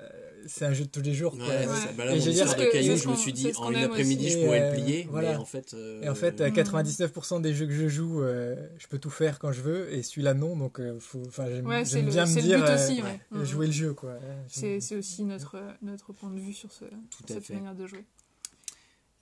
[0.46, 1.36] c'est un jeu de tous les jours.
[1.36, 1.46] quoi.
[1.46, 1.66] Ouais.
[1.96, 4.60] Bah là, Et ce cailloux, qu'on- je me suis dit en une après-midi je pourrais
[4.60, 5.30] le euh, plier, voilà.
[5.30, 5.72] mais en fait.
[5.72, 6.52] euh, Et en fait, à Mm.
[6.52, 10.02] 99% des jeux que je joue, euh, je peux tout faire quand je veux, et
[10.02, 13.02] celui-là non, donc euh, faut, enfin, j'aime Ouais, bien me dire euh, aussi.
[13.34, 14.18] euh, jouer le jeu, quoi.
[14.48, 17.54] C'est aussi notre, notre point de vue sur ce, Tout cette fait.
[17.54, 18.04] manière de jouer.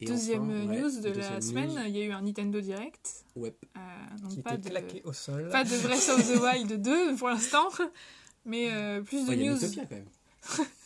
[0.00, 1.78] Et Deuxième enfin, ouais, news de la semaine, news.
[1.86, 3.08] il y a eu un Nintendo Direct.
[3.36, 3.54] Ouais.
[3.76, 3.80] Euh,
[4.20, 5.48] donc qui pas était de, claqué au sol.
[5.52, 7.68] pas de Breath of the Wild 2 pour l'instant,
[8.44, 9.64] mais euh, plus de Ouais, il y a news.
[9.64, 10.06] Utopia quand même.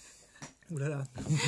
[0.72, 1.04] Ouh là là,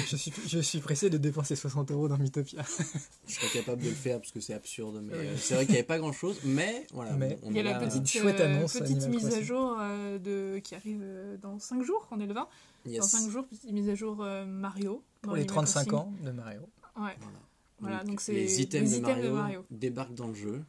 [0.07, 2.63] je suis, je suis pressé de dépenser 60 euros dans Mythopia.
[3.27, 5.73] Je serais capable de le faire parce que c'est absurde, mais euh, c'est vrai qu'il
[5.73, 6.39] n'y avait pas grand chose.
[6.45, 9.43] Mais voilà, Mais on Il y a la petite, chouette euh, annonce, petite mise à
[9.43, 11.05] jour euh, de, qui arrive
[11.43, 12.43] dans 5 jours, on est le 20.
[12.43, 13.01] euh, yes.
[13.01, 15.03] Dans 5 jours, petite mise à jour euh, Mario.
[15.23, 15.99] Pour les Animal 35 Crossing.
[15.99, 16.61] ans de Mario.
[16.61, 17.17] Ouais.
[17.19, 17.39] Voilà.
[17.81, 19.65] Voilà, donc c'est les items, les de, items de Mario Mario.
[19.73, 20.63] débarquent dans le jeu.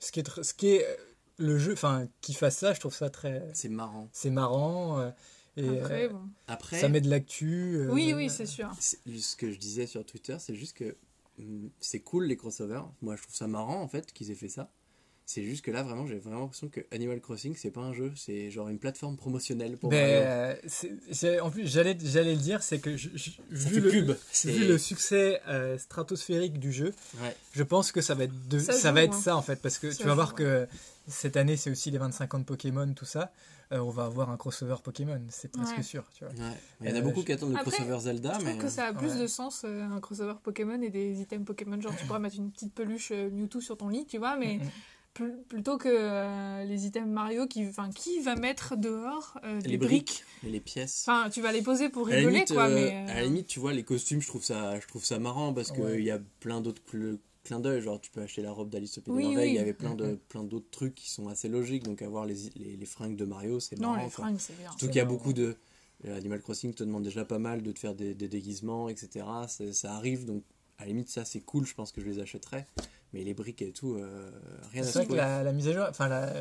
[0.00, 0.86] Ce qui est, ce qui est
[1.38, 3.42] le jeu, enfin, qui fasse ça, je trouve ça très.
[3.54, 4.08] C'est marrant.
[4.12, 4.98] C'est marrant.
[5.00, 5.10] euh,
[5.56, 6.20] et Après, euh, bon.
[6.46, 7.74] Après, ça met de l'actu.
[7.76, 8.70] euh, Oui, oui, c'est sûr.
[8.78, 10.96] c'est- ce que je disais sur Twitter, c'est juste que
[11.40, 12.82] hum, c'est cool les crossovers.
[13.02, 14.70] Moi, je trouve ça marrant en fait qu'ils aient fait ça.
[15.30, 18.12] C'est juste que là, vraiment, j'ai vraiment l'impression que Animal Crossing, c'est pas un jeu,
[18.16, 20.56] c'est genre une plateforme promotionnelle pour Ben,
[21.22, 24.16] euh, en plus, j'allais, j'allais le dire, c'est que je- je- Ça vu, le, pub.
[24.44, 27.36] Vu le succès euh, stratosphérique du jeu, Ouais.
[27.52, 29.20] je pense que ça va être, de, Ça ça, joue, va être hein.
[29.20, 30.34] ça en fait, parce que Ça tu vas joue, voir ouais.
[30.36, 30.68] que
[31.08, 33.32] cette année, c'est aussi les 25 ans de Pokémon, tout ça.
[33.72, 35.82] Euh, on va avoir un crossover Pokémon, c'est presque Ouais.
[35.82, 36.04] sûr.
[36.14, 36.32] Tu vois.
[36.34, 36.52] Ouais.
[36.80, 38.50] Il y en a Euh, beaucoup je- qui attendent le Après, crossover Zelda, Je mais
[38.52, 39.20] trouve que ça a plus ouais.
[39.20, 41.80] de sens, euh, un crossover Pokémon et des items Pokémon.
[41.80, 44.56] Genre, tu pourrais mettre une petite peluche euh, Mewtwo sur ton lit, tu vois, mais
[44.56, 44.60] Mm,
[45.14, 49.68] pl- plutôt que euh, les items Mario, qui, enfin, qui va mettre dehors euh, des
[49.70, 49.90] les briques?
[50.22, 51.04] briques et les pièces.
[51.06, 53.10] Enfin, tu vas les poser pour à rigoler, limite, quoi, euh, mais...
[53.10, 55.52] à la euh, limite, tu vois, les costumes, je trouve ça, je trouve ça marrant
[55.52, 56.02] parce qu'il Ouais.
[56.02, 56.82] y a plein d'autres
[57.48, 57.80] clins d'œil.
[57.82, 59.52] Genre, tu peux acheter la robe d'Alice au Pays des Merveilles, oui.
[59.52, 60.18] il y avait plein de Mhm.
[60.28, 61.82] plein d'autres trucs qui sont assez logiques.
[61.84, 64.04] Donc, avoir les, les, les fringues de Mario, c'est Non, marrant.
[64.04, 64.24] les quoi.
[64.24, 64.70] fringues, c'est bien.
[64.70, 65.56] Surtout qu'il y a beaucoup de.
[66.06, 69.24] euh, Animal Crossing te demande déjà pas mal de te faire des, des déguisements, etc.
[69.72, 70.44] Ça arrive, donc
[70.78, 72.66] à la limite, ça c'est cool, je pense que je les achèterais.
[73.12, 74.30] Mais les briques et tout, euh,
[74.70, 75.16] rien à C'est vrai que secouer.
[75.16, 76.32] la, la mise à jour, enfin la-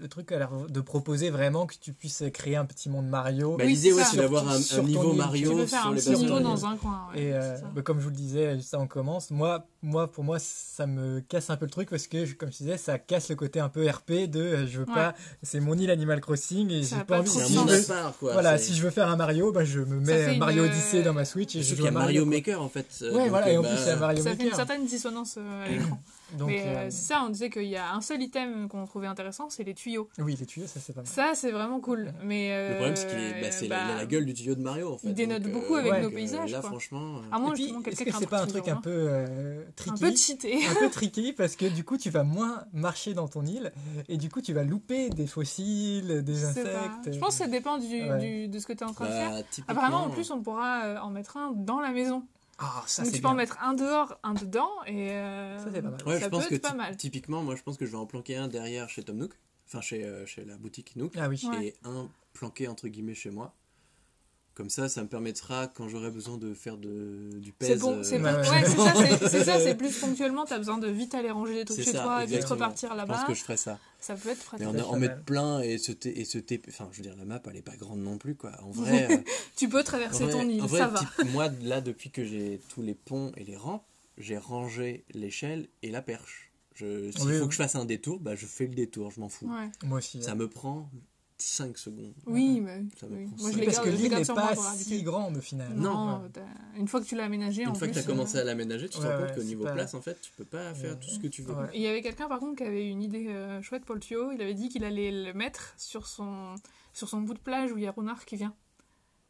[0.00, 3.56] le truc a l'air de proposer vraiment que tu puisses créer un petit monde Mario.
[3.56, 5.66] Bah, Oui, L'idée, c'est ouais, c'est d'avoir un, Sur un ton niveau Mario Tu peux
[5.66, 6.48] faire sur un les petit bases de niveau Mario.
[6.56, 8.86] dans un coin, ouais, Et euh, c'est bah, comme je vous le disais, juste avant
[8.86, 12.52] commence, moi, moi, pour moi, ça me casse un peu le truc parce que, comme
[12.52, 14.94] je disais, ça casse le côté un peu RP de euh, je veux Ouais.
[14.94, 17.28] pas, c'est mon île Animal Crossing et j'ai pas pas envie.
[17.30, 18.32] C'est Si je monde veux, part, quoi.
[18.34, 21.02] voilà, C'est- si je veux faire un Mario, bah, je me mets une, Mario Odyssey
[21.02, 22.24] dans ma Switch et je joue qu'il y à a Mario.
[22.24, 22.86] Maker en fait.
[23.02, 24.56] euh, Ouais, voilà, et en bah, plus, il y a Mario Ça fait une Maker.
[24.56, 25.98] certaine dissonance à l'écran.
[26.36, 28.84] Donc, mais euh, euh, c'est ça, on disait qu'il y a un seul item qu'on
[28.84, 30.08] trouvait intéressant, c'est les tuyaux.
[30.18, 31.06] oui, les tuyaux, ça c'est pas mal.
[31.06, 32.12] Ça, c'est vraiment cool.
[32.22, 34.54] Mais Le problème, c'est qu'il est- bah, euh, c'est la, bah, la gueule du tuyau
[34.54, 35.08] de Mario en fait.
[35.08, 36.70] il dénote Donc, beaucoup avec nos paysages, Là, quoi.
[36.70, 37.16] franchement.
[37.18, 40.16] euh, À moins est-ce que c'est pas un truc un peu euh, tricky un peu
[40.16, 40.58] cheaté.
[40.70, 43.72] un peu tricky parce que du coup tu vas moins marcher dans ton île
[44.08, 47.12] et du coup tu vas louper des fossiles, des insectes.
[47.12, 48.18] Je pense que ça dépend du, Ouais.
[48.18, 49.30] du- de ce que tu es en train de faire.
[49.30, 52.22] bah, typiquement, Apparemment, en plus, on pourra euh, en mettre un dans la maison.
[52.58, 55.66] Ah, ça Donc c'est tu peux en mettre un dehors, un dedans, et euh, Ça,
[55.72, 56.02] c'est pas mal.
[56.06, 56.96] Ouais, ça je pense peut que être pas ty- mal.
[56.96, 59.32] typiquement, moi, je pense que je vais en planquer un derrière chez Tom Nook,
[59.66, 61.40] enfin chez, euh, chez la boutique Nook, Ah oui.
[61.50, 61.66] Ouais.
[61.68, 63.54] et un planqué entre guillemets chez moi.
[64.58, 67.68] Comme ça, ça me permettra quand j'aurai besoin de faire de, du pèse.
[67.68, 68.38] C'est bon, c'est euh, bon.
[68.50, 71.54] ouais, c'est ça, c'est- c'est ça, c'est plus ponctuellement, t'as besoin de vite aller ranger
[71.54, 72.56] des trucs chez ça, toi et vite exactement.
[72.66, 73.24] repartir Je pense là-bas.
[73.28, 73.78] que je ferai ça.
[74.00, 74.66] Ça peut être Mais pratique.
[74.66, 77.40] en, peut en mettre plein et se, et se Enfin, je veux dire, la map,
[77.48, 78.50] elle est pas grande non plus, quoi.
[78.64, 79.16] En vrai, euh,
[79.56, 81.00] Tu peux traverser vrai- ton île, en vrai, ça va.
[81.32, 83.84] moi, là, depuis que j'ai tous les ponts et les rampes,
[84.18, 86.50] j'ai rangé l'échelle et la perche.
[86.74, 87.46] Je- S'il Oui, faut oui.
[87.46, 89.46] que je fasse un détour, bah, je fais le détour, je m'en fous.
[89.46, 89.68] Ouais.
[89.84, 90.20] Moi aussi.
[90.20, 90.90] Ça me prend
[91.40, 92.12] 5 secondes.
[92.26, 93.26] Oui, mais Ça me oui.
[93.26, 93.58] prend moi je ça.
[93.60, 95.72] les parce garde, que l'île n'est pas si grande au final.
[95.74, 96.28] Non, Ouais.
[96.32, 96.42] t'as-
[96.78, 98.44] une fois que tu l'as aménagé, en Une fois que tu as commencé euh, à
[98.44, 100.44] l'aménager, tu te ouais, rends ouais, compte qu'au niveau pas- place, en fait, tu peux
[100.44, 101.54] pas faire Euh, tout ce que tu veux.
[101.54, 101.68] ouais.
[101.74, 104.32] Il y avait quelqu'un par contre qui avait une idée euh, chouette pour le tuyau.
[104.32, 106.56] Il avait dit qu'il allait le mettre sur son,
[106.92, 108.54] sur son bout de plage où il y a Ronard qui vient.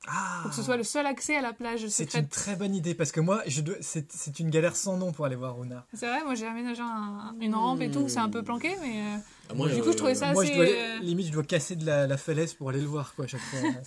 [0.06, 2.74] Ah, Pour que ce soit le seul accès à la plage c'est une très bonne
[2.74, 3.74] idée parce que moi, je dois...
[3.80, 5.87] c'est c'est une galère sans nom pour aller voir Runa.
[5.92, 8.08] C'est vrai, moi j'ai aménagé un- une rampe et tout.
[8.08, 9.18] C'est un peu planqué, mais euh,
[9.50, 11.42] Ah, moi, Du coup, je trouvais ça- Moi, je c'est, dois, euh, limite, je dois
[11.42, 13.61] casser de la, la falaise pour aller le voir quoi à chaque fois.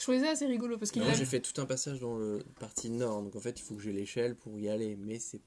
[0.00, 2.16] Je trouvais ça assez rigolo parce qu'il Moi, a- j'ai fait tout un passage dans
[2.16, 4.96] le partie nord, donc en fait, il faut que j'ai l'échelle pour y aller.
[4.98, 5.42] Mais c'est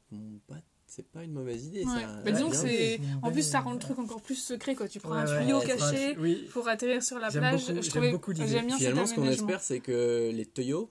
[0.48, 0.56] pas,
[0.96, 2.02] c'est pas une mauvaise idée, Ouais.
[2.02, 2.22] ça.
[2.24, 3.00] Bah, disons que c'est.
[3.22, 4.88] En plus, ça rend le truc encore plus secret quoi.
[4.88, 6.48] Tu prends un Ouais, tuyau ouais, caché Oui.
[6.52, 7.62] pour atterrir sur la plage.
[7.62, 8.12] beaucoup- je j'aime trouvais...
[8.12, 8.34] beaucoup.
[8.36, 10.90] J'aime bien Finalement, cet ce qu'on espère, c'est que les tuyaux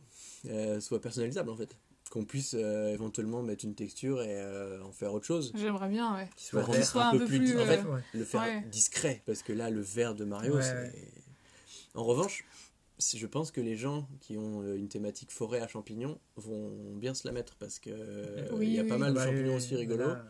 [0.50, 1.76] euh, soient personnalisables, en fait.
[2.10, 5.50] Qu'on puisse euh, éventuellement mettre une texture et euh, en faire autre chose.
[5.54, 6.28] J'aimerais bien, ouais.
[6.36, 6.46] Qu'il
[6.84, 8.00] soit, un peu plus, En fait, Ouais.
[8.12, 8.64] le faire ouais.
[8.70, 10.72] discret, parce que là, le vert de Mario, Ouais, c'est.
[10.74, 10.92] ouais.
[11.94, 12.44] En revanche,
[13.14, 17.14] je pense que les gens qui ont euh, une thématique forêt à champignons vont bien
[17.14, 19.00] se la mettre parce que euh, Oui, il y a oui, pas oui.
[19.00, 20.06] mal de Bah, champignons aussi rigolos.
[20.08, 20.24] là,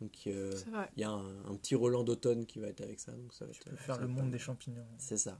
[0.00, 0.52] Donc euh,
[0.96, 3.12] il y a un, un petit Roland d'automne qui va être avec ça.
[3.12, 4.86] Donc ça va Tu être, peux faire le monde pas des champignons.
[4.98, 5.38] C'est ça.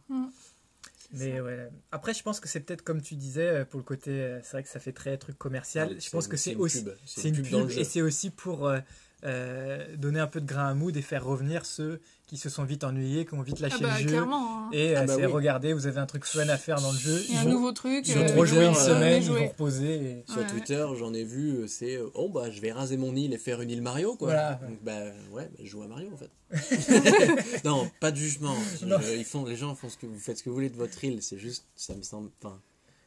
[1.13, 1.69] Mais ouais.
[1.93, 4.39] Après, je pense que c'est peut-être comme tu disais pour le côté.
[4.43, 5.93] C'est vrai que ça fait très truc commercial.
[5.93, 6.85] Ouais, je pense que c'est aussi.
[7.05, 8.81] C'est une pub, et c'est aussi pour euh,
[9.25, 12.65] euh, donner un peu de grain à moudre et faire revenir ceux qui se sont
[12.65, 14.09] vite ennuyés, qui ont vite lâché Ah bah le jeu.
[14.09, 14.65] clairement.
[14.67, 14.71] hein.
[14.73, 15.33] Et euh, Ah bah c'est oui.
[15.33, 17.23] regardez, vous avez un truc fun à faire dans le jeu.
[17.29, 18.07] Il y a un vont, nouveau truc.
[18.09, 19.95] ils ils ont vont euh, rejouer une semaine, ils vont reposer.
[19.95, 20.47] et- Sur Ouais.
[20.47, 23.61] Twitter, j'en ai vu, euh, c'est oh bah je vais raser mon île et faire
[23.61, 24.29] une île Mario quoi.
[24.29, 24.55] Voilà.
[24.67, 25.01] Donc bah
[25.33, 26.31] ouais, bah, je joue à Mario en fait.
[27.65, 28.55] non, pas de jugement.
[28.81, 30.77] Je- ils font, les gens font ce que vous faites ce que vous voulez de
[30.77, 31.23] votre île.
[31.23, 32.59] C'est juste, ça me semble, enfin,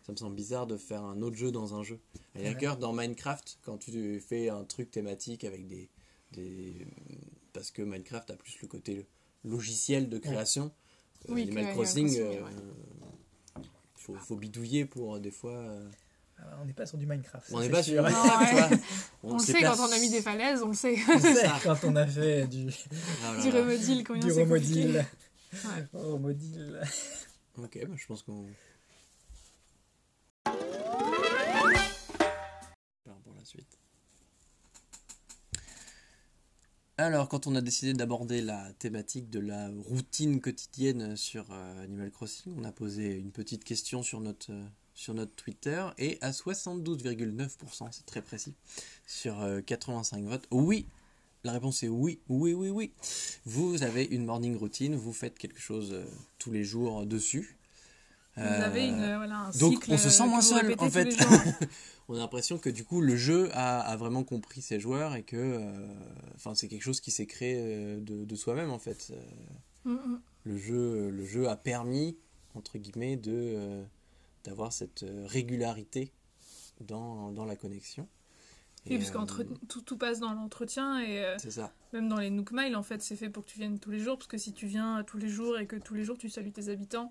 [0.06, 1.99] ça me semble bizarre de faire un autre jeu dans un jeu.
[2.36, 5.89] La rigueur, dans Minecraft, quand tu fais un truc thématique avec des.
[6.38, 6.88] Des
[7.54, 9.08] parce que Minecraft a plus le côté
[9.43, 10.71] logiciel de création.
[11.30, 15.54] Euh, Oui, Animal Crossing, euh, Crossing, faut, faut bidouiller pour des fois.
[15.58, 15.89] euh,
[16.38, 17.47] Ah, On n'est pas sur du Minecraft.
[17.52, 18.04] on n'est pas sûr.
[18.10, 18.78] Non, ouais.
[19.23, 20.95] On le sait quand on a mis des falaises, on le sait.
[21.10, 22.67] On sait quand on a fait du,
[23.26, 25.06] Ah du remodil, du remodil.
[25.54, 25.86] Ouais.
[25.93, 26.80] Remodil.
[27.58, 28.45] Ok, bah, je pense qu'on.
[33.06, 33.80] part pour la suite.
[36.97, 42.10] Alors, quand on a décidé d'aborder la thématique de la routine quotidienne sur euh, Animal
[42.10, 44.63] Crossing, on a posé une petite question sur notre, euh,
[44.95, 48.55] sur notre Twitter et à 72,9%, c'est très précis,
[49.05, 50.88] sur euh, 85 votes, oui,
[51.43, 52.91] la réponse est oui, oui, oui, oui.
[53.45, 56.03] Vous avez une morning routine, vous faites quelque chose euh,
[56.39, 57.60] tous les jours dessus.
[58.38, 60.75] Vous Euh, avez une, euh, voilà, un donc, cycle on se sent euh, moins seul,
[60.79, 61.15] en fait.
[62.08, 65.24] on a l'impression que du coup le jeu a, a vraiment compris ses joueurs et
[65.24, 65.88] que euh,
[66.36, 69.12] enfin c'est quelque chose qui s'est créé euh, de, de soi-même en fait.
[69.12, 69.22] Euh,
[69.88, 70.22] Mm, mm.
[70.43, 72.17] Le jeu, le jeu a permis
[72.56, 73.84] entre guillemets de euh,
[74.43, 76.12] d'avoir cette régularité
[76.82, 78.08] dans, dans la connexion.
[78.86, 81.74] Oui, Et, parce euh, que tout, tout passe dans l'entretien et euh, ça.
[81.93, 84.17] même dans les Nook en fait, c'est fait pour que tu viennes tous les jours.
[84.17, 86.52] Parce que si tu viens tous les jours et que tous les jours tu salues
[86.52, 87.10] tes habitants,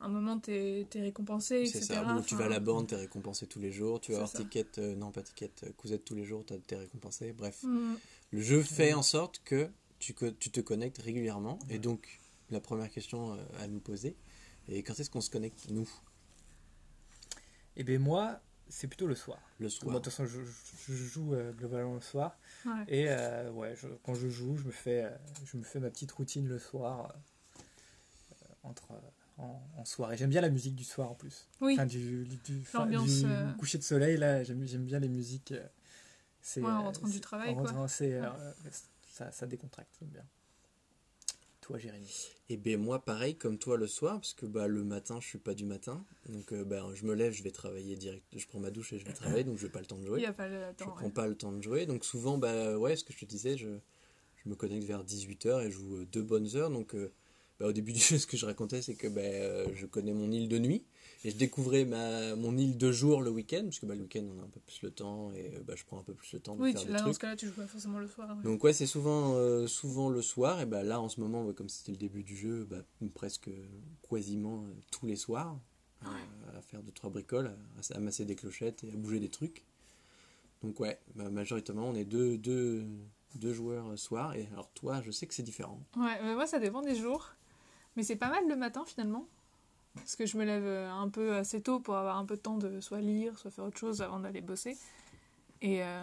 [0.00, 1.94] un moment t'es es récompensé, C'est etc.
[2.06, 2.16] ça.
[2.16, 4.00] Ou tu vas à la borne, t'es récompensé tous les jours.
[4.00, 6.76] Tu vas avoir ticket, euh, non pas ticket, euh, cousette tous les jours, t'as- t'es
[6.76, 7.32] récompensé.
[7.32, 7.62] Bref.
[7.64, 7.94] mm,
[8.30, 11.58] Le jeu fait en sorte que tu, tu te connectes régulièrement.
[11.70, 14.16] Et donc, la première question euh, à nous poser,
[14.68, 15.88] et quand est-ce qu'on se connecte, nous,
[17.76, 19.38] Et bien moi, c'est plutôt le soir.
[19.58, 22.38] le Bon, soir de toute façon, je, je- je joue euh, globalement le soir.
[22.66, 22.84] ouais.
[22.88, 25.10] Et euh, ouais, je- quand je joue, je me, fais,
[25.44, 27.12] je me fais ma petite routine le soir.
[27.14, 27.18] euh,
[28.64, 29.00] entre, euh,
[29.38, 30.16] en, en soirée.
[30.16, 31.48] J'aime bien la musique du soir en plus.
[31.60, 34.98] Oui, Enfin, du, du, enfin, L'ambiance, du euh, coucher de soleil, là, j'aime j'aime bien
[34.98, 35.52] les musiques.
[35.52, 35.66] euh,
[36.42, 37.64] C'est, Ouais, en euh, rentrant du travail, en quoi.
[37.70, 38.26] rentrant, c'est, Ouais.
[38.26, 38.52] euh,
[39.12, 40.24] ça, ça décontracte, j'aime bien.
[41.60, 42.30] Toi, Jérémy.
[42.48, 45.38] Et bien moi, pareil, comme toi le soir, parce que bah, le matin, je suis
[45.38, 46.02] pas du matin.
[46.30, 48.24] Donc, euh, bah, je me lève, je vais travailler direct.
[48.34, 50.02] Je prends ma douche et je vais travailler, donc je n'ai pas le temps de
[50.02, 50.20] il jouer.
[50.20, 50.90] n'y a pas le Je temps.
[50.92, 51.10] prends ouais.
[51.12, 51.84] pas le temps de jouer.
[51.84, 53.68] Donc, souvent, bah, ouais, ce que je te disais, je,
[54.36, 56.70] je me connecte vers 18h et je joue deux bonnes heures.
[56.70, 57.12] Donc, euh,
[57.60, 60.12] bah, au début du jeu, ce que je racontais, c'est que bah, euh, je connais
[60.12, 60.84] mon île de nuit.
[61.24, 64.22] Et je découvrais ma, mon île de jour le week-end, parce que bah, le week-end,
[64.36, 66.32] on a un peu plus le temps et euh, bah, je prends un peu plus
[66.32, 67.14] le temps de Oui, faire tu, des là, dans trucs.
[67.16, 68.36] ce cas-là, tu joues pas forcément le soir.
[68.36, 68.42] ouais.
[68.44, 70.60] Donc ouais, c'est souvent, euh, souvent le soir.
[70.60, 72.76] Et bah là, en ce moment, ouais, comme c'était le début du jeu, bah,
[73.14, 73.50] presque
[74.08, 75.58] quasiment euh, tous les soirs,
[76.04, 76.08] euh,
[76.56, 77.50] à faire deux trois bricoles,
[77.92, 79.64] à, à masser des clochettes et à bouger des trucs.
[80.62, 82.84] Donc ouais, bah, majoritairement, on est deux, deux,
[83.34, 84.36] deux joueurs soir.
[84.36, 85.82] Et alors toi, je sais que c'est différent.
[85.96, 87.34] Ouais, mais moi ça dépend des jours.
[87.98, 89.26] Mais c'est pas mal le matin finalement.
[89.96, 92.40] Parce que je me lève euh, un peu assez tôt pour avoir un peu de
[92.40, 94.76] temps de soit lire, soit faire autre chose avant d'aller bosser.
[95.62, 96.00] Et euh,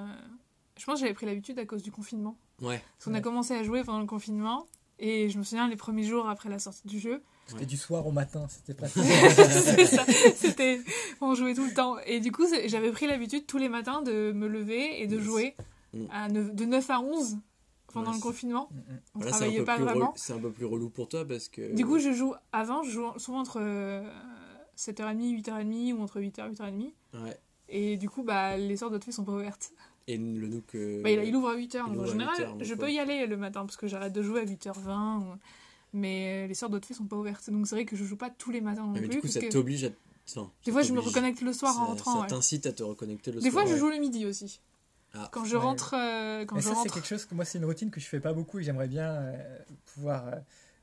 [0.78, 2.36] je pense que j'avais pris l'habitude à cause du confinement.
[2.62, 2.84] Ouais.
[2.98, 4.68] Parce qu'on a commencé à jouer pendant le confinement.
[5.00, 7.22] Et je me souviens les premiers jours après la sortie du jeu.
[7.48, 7.66] C'était Ouais.
[7.66, 9.02] du soir au matin, c'était pratique.
[10.36, 10.82] C'était.
[11.22, 11.98] On jouait tout le temps.
[12.06, 15.24] Et du coup, j'avais pris l'habitude tous les matins de me lever et de Yes.
[15.24, 15.56] jouer
[15.94, 16.06] Mm.
[16.12, 17.38] à de 9 à 11
[17.94, 18.70] pendant Ouais, le confinement.
[18.72, 18.82] Mm, mm.
[19.16, 20.14] On Voilà, travaillait pas vraiment.
[20.16, 21.74] c'est un peu plus relou pour toi parce que...
[21.74, 24.04] Du coup, je joue avant, je joue souvent entre euh,
[24.78, 26.94] 7h30, 8h30 ou entre 8h et 8h30.
[27.24, 27.38] Ouais.
[27.70, 29.72] Et du coup, bah, les sortes d'autres sont pas ouvertes.
[30.08, 30.76] Et le nook...
[30.76, 31.82] euh, Bah, il, ouvre à 8h.
[31.88, 34.14] il Donc en général, 8h, donc je peux y aller le matin parce que j'arrête
[34.14, 35.20] de jouer à 8h20.
[35.20, 35.24] ou-
[35.94, 37.50] Mais euh, les sortes d'autres sont pas ouvertes.
[37.50, 39.10] Donc c'est vrai que je joue pas tous les matins non mais plus.
[39.10, 39.90] du coup, ça t'oblige à...
[40.30, 42.14] enfin, Des fois, je me reconnecte le soir en Ça- rentrant.
[42.16, 42.28] Ça ouais.
[42.28, 43.64] t'incite à te reconnecter le Des soir.
[43.64, 43.80] fois, je ouais.
[43.80, 44.60] joue le midi aussi.
[45.18, 45.30] Ah.
[45.32, 47.66] Quand je rentre, euh, quand Mais je ça, c'est quelque chose que moi, c'est une
[47.66, 49.60] routine que je fais pas beaucoup et j'aimerais bien euh,
[49.94, 50.32] pouvoir euh,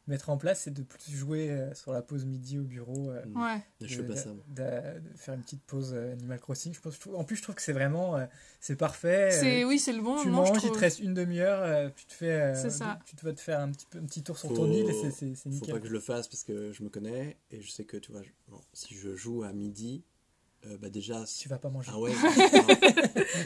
[0.08, 3.10] mettre en place, c'est de plus jouer euh, sur la pause midi au bureau.
[3.10, 3.62] euh, Ouais.
[3.80, 4.30] Je fais de- pas de- ça.
[4.48, 6.74] de, de faire une petite pause euh, Animal Crossing.
[6.74, 8.24] Je pense, je en plus, je trouve que c'est vraiment, euh,
[8.58, 9.30] c'est parfait.
[9.30, 10.44] C'est euh, oui, c'est le bon tu moment.
[10.44, 10.76] je manges, il trouve.
[10.76, 12.98] te reste une demi-heure, euh, tu te fais, euh, C'est ça.
[13.06, 14.88] tu te vas te faire un petit, peu- un petit tour sur Faut- ton île
[14.88, 15.74] et c'est- c'est c'est Faut nickel.
[15.74, 18.10] pas que je le fasse parce que je me connais et je sais que tu
[18.12, 20.02] vois, je- bon, si je joue à midi,
[20.66, 21.25] euh, bah déjà.
[21.25, 21.90] Tu vas pas manger.
[21.92, 22.12] Ah ouais.
[22.14, 22.27] non.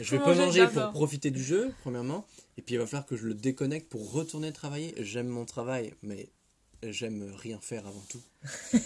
[0.01, 2.25] je vais pas manger pour profiter du jeu, premièrement,
[2.57, 4.93] et puis il va falloir que je le déconnecte pour retourner travailler.
[4.99, 6.29] J'aime mon travail, mais
[6.83, 8.21] j'aime rien faire avant tout.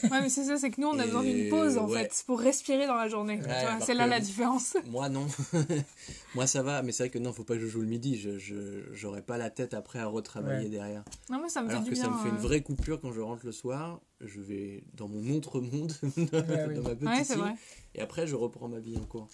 [0.10, 2.04] Ouais, mais c'est ça, c'est que nous, on a Et besoin d'une pause en ouais.
[2.04, 3.40] fait pour respirer dans la journée.
[3.86, 4.76] C'est là la différence.
[4.88, 5.28] Moi non.
[6.36, 8.18] Moi ça va, mais c'est vrai que non, faut pas que je joue le midi.
[8.18, 10.70] Je j'aurais pas la tête après à retravailler Ouais.
[10.70, 11.04] derrière.
[11.30, 12.04] Non, mais ça me Alors fait que du bien.
[12.06, 12.40] ça me fait une euh.
[12.40, 14.00] vraie coupure quand je rentre le soir.
[14.22, 16.80] Je vais dans mon autre monde, dans Ouais, oui.
[16.80, 17.56] ma petite île, vrai.
[17.96, 19.28] et après je reprends ma vie en cours.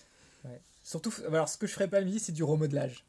[0.84, 3.04] Surtout, alors ce que je ferais pas le midi, c'est du remodelage.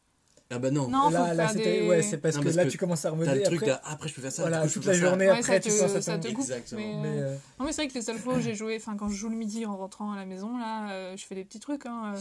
[0.51, 0.89] Ah bah non.
[0.89, 3.01] Non, là, là c'était des- ouais, c'est parce Non, que parce là que tu commences
[3.05, 4.09] à T'as remodeler le truc après.
[4.09, 4.43] je peux faire ça.
[4.43, 4.99] Voilà, toute la ça.
[4.99, 6.39] journée Ouais, après ça tu te- penses à ça te coupe.
[6.41, 6.81] Exactement.
[7.03, 8.77] Mais, Mais, euh, euh, Non, mais c'est vrai que les seules fois où j'ai joué,
[8.77, 11.35] enfin quand je joue le midi en rentrant à la maison, là, euh, je fais
[11.35, 11.85] des petits trucs.
[11.85, 12.21] Hein, euh.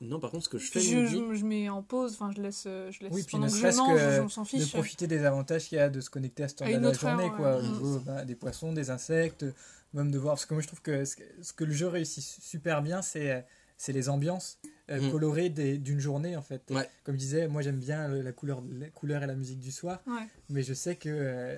[0.00, 2.40] Non, par contre, ce que je fais je, je, je mets en pause, enfin je
[2.40, 4.48] laisse, je laisse Oui, puis pendant ne que je serait-ce mange, que on s'en de
[4.48, 4.72] fiche.
[4.72, 6.82] profiter des avantages qu'il y a de se connecter à cette À heure de une
[6.84, 7.30] la heure, journée, ouais.
[7.36, 7.56] quoi.
[7.58, 7.66] Au Mm.
[7.72, 9.44] niveau bah, des poissons, des insectes,
[9.92, 10.36] même de voir.
[10.36, 13.02] Parce que moi, je trouve que ce que, ce que le jeu réussit super bien,
[13.02, 13.44] c'est
[13.76, 14.58] c'est les ambiances
[14.90, 15.10] euh, Mm.
[15.10, 16.62] colorées des- d'une journée, en fait.
[16.70, 16.88] Ouais.
[17.04, 20.00] Comme je disais, moi, j'aime bien la couleur, la couleur et la musique du soir,
[20.06, 20.26] Ouais.
[20.48, 21.56] mais je sais que euh,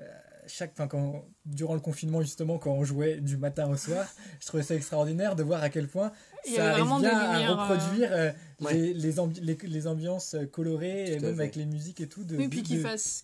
[0.00, 0.04] euh,
[0.46, 4.06] chaque, enfin, quand, durant le confinement, justement, quand on jouait du matin au soir,
[4.40, 6.12] je trouvais ça extraordinaire de voir à quel point
[6.46, 7.58] Il ça arrive bien à lumières.
[7.68, 8.74] reproduire euh, Ouais.
[8.74, 11.40] les, les, ambi- les, les ambiances colorées, et même fait.
[11.42, 12.48] avec les musiques et tout, Oui,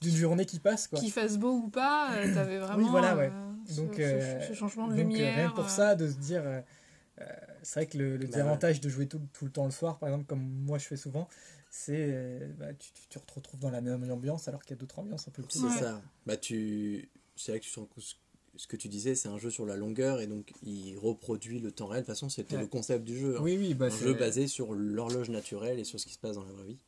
[0.03, 0.87] d'une journée qui passe.
[0.89, 0.99] Quoi.
[0.99, 3.31] qu'il fasse beau ou pas, euh, t'avais vraiment voilà, ouais.
[3.33, 5.35] euh, ce, Donc, ce- euh, ce changement de Donc, euh, lumière.
[5.37, 6.43] rien pour euh, ça, de se dire.
[7.21, 7.25] Euh,
[7.63, 9.99] c'est vrai que le, le Bah désavantage de jouer tout, tout le temps le soir,
[9.99, 11.29] par exemple, comme moi je fais souvent,
[11.71, 14.79] c'est euh, bah, tu, tu, tu te retrouves dans la même ambiance alors qu'il y
[14.79, 15.59] a d'autres ambiances un peu plus.
[15.61, 15.71] c'est Ouais.
[15.81, 16.03] ça.
[16.27, 17.09] Bah, tu...
[17.37, 17.71] C'est là que tu
[18.57, 21.73] ce que tu disais, c'est un jeu sur la longueur et donc il reproduit le
[21.73, 22.03] temps réel.
[22.03, 22.63] De toute façon, c'était Ouais.
[22.63, 23.37] le concept du jeu.
[23.37, 23.41] hein.
[23.43, 26.37] Oui, oui, bah, un jeu basé sur l'horloge naturelle et sur ce qui se passe
[26.37, 26.79] dans la vraie vie.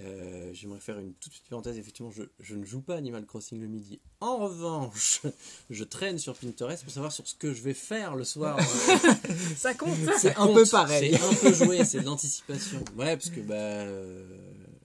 [0.00, 1.76] Euh, J'aimerais faire une toute petite parenthèse.
[1.76, 3.98] Effectivement, je, je ne joue pas Animal Crossing le midi.
[4.20, 5.22] En revanche,
[5.70, 8.58] je traîne sur Pinterest pour savoir sur ce que je vais faire le soir.
[9.56, 9.96] ça compte.
[10.04, 11.16] Ça C'est un compte, peu pareil.
[11.16, 12.78] C'est un peu joué, c'est de l'anticipation.
[12.96, 14.24] Ouais, parce que bah, euh,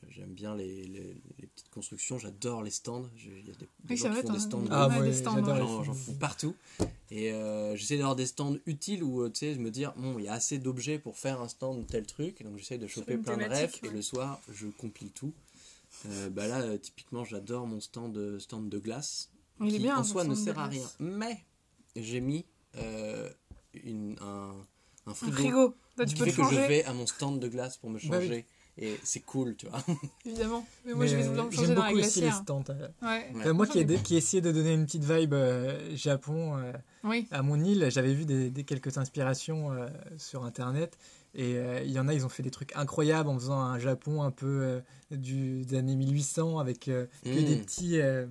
[0.10, 3.06] j'aime bien les, les- les petites constructions, j'adore les stands.
[3.16, 4.64] Je- Il y a des, des Oui, gens c'est qui vrai, font des stands.
[4.72, 6.56] Ah, Ouais, des stands, j'adore J'en j'en fous partout.
[7.12, 10.26] Et euh, j'essaie d'avoir des stands utiles où, euh, tu sais, me dire, bon, il
[10.26, 12.40] y a assez d'objets pour faire un stand de tel truc.
[12.42, 13.76] Et donc j'essaie de choper plein de rêves.
[13.84, 15.34] Et le soir, je compile tout.
[16.08, 19.30] Euh, bah là, euh, typiquement, j'adore mon stand de, stand de glace.
[19.62, 20.90] Il est qui bien, en soi ne sert à rien.
[21.00, 21.38] Mais
[21.96, 22.46] j'ai mis
[22.78, 23.30] euh,
[23.84, 24.52] une, un,
[25.06, 25.76] un Un frigo, frigo.
[25.98, 28.00] Là, tu qui peux que je changer, vais à mon stand de glace pour me
[28.10, 28.44] Bah oui.
[28.78, 29.84] Et c'est cool, tu vois.
[30.26, 30.66] évidemment.
[30.86, 32.64] Mais moi, je Mais, vais le temps euh, J'aime beaucoup aussi les stands.
[32.70, 32.88] euh.
[33.04, 33.30] Ouais.
[33.46, 33.54] Ouais.
[33.54, 36.72] Moi qui, ai qui essayais de donner une petite vibe euh, Japon euh,
[37.04, 37.28] Oui.
[37.30, 39.86] à mon île, j'avais vu des, des quelques inspirations euh,
[40.18, 40.98] sur internet
[41.36, 43.78] et euh, il y en a, ils ont fait des trucs incroyables en faisant un
[43.78, 44.80] Japon un peu euh,
[45.12, 47.46] du, des années 1800 avec euh, que Mm.
[47.46, 48.00] des petits.
[48.02, 48.26] euh,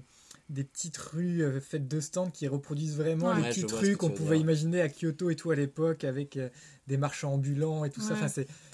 [0.51, 3.37] des petites rues euh, faites de stands qui reproduisent vraiment Ouais.
[3.37, 4.43] les Ouais, je petites rues qu'on pouvait dire.
[4.43, 6.51] imaginer à Kyoto et tout à l'époque avec euh,
[6.89, 8.13] des marchands ambulants et tout ça.
[8.15, 8.29] Enfin,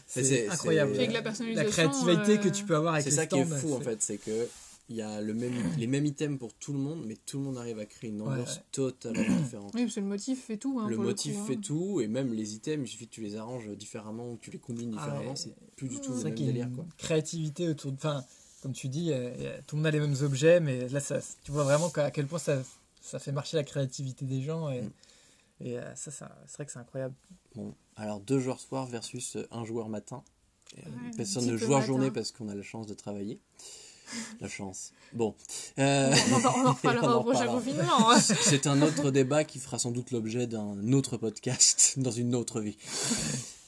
[0.09, 0.95] c'est incroyable.
[0.95, 3.81] Avec la créativité que euh, tu peux avoir avec C'est ça qui est fou en
[3.81, 4.49] fait, c'est que
[4.91, 7.45] il y a le même, les mêmes items pour tout le monde, mais tout le
[7.45, 8.63] monde arrive à créer une ambiance Ouais.
[8.73, 9.73] totalement différente.
[9.75, 10.81] Oui, parce que le motif fait tout.
[10.81, 11.45] hein, le motif coup, hein.
[11.47, 14.41] fait tout, et même les items, il suffit que tu les arranges différemment ou que
[14.47, 15.37] tu les combines Ah différemment, ouais.
[15.37, 16.87] c'est plus du tout C'est le ça même qui est délire quoi.
[16.97, 17.97] créativité autour de.
[17.99, 18.25] Enfin,
[18.63, 21.53] comme tu dis, euh, tout le monde a les mêmes objets, mais là, ça, tu
[21.53, 22.63] vois vraiment à quel point ça,
[23.03, 24.71] ça fait marcher la créativité des gens.
[24.71, 24.91] Et, Mm.
[25.61, 27.15] Et, euh, ça, ça c'est vrai que c'est incroyable.
[27.55, 30.23] Bon, alors deux joueurs soir versus un joueur matin.
[30.77, 31.87] Euh, Ouais, personne ne petit peu joue en matin.
[31.87, 33.41] journée parce qu'on a la chance de travailler.
[34.41, 34.93] La chance.
[35.13, 35.35] Bon.
[35.79, 38.11] Euh, On en, on en reparlera au prochain confinement.
[38.11, 38.19] hein.
[38.21, 42.61] C'est un autre débat qui fera sans doute l'objet d'un autre podcast dans une autre
[42.63, 42.79] vie.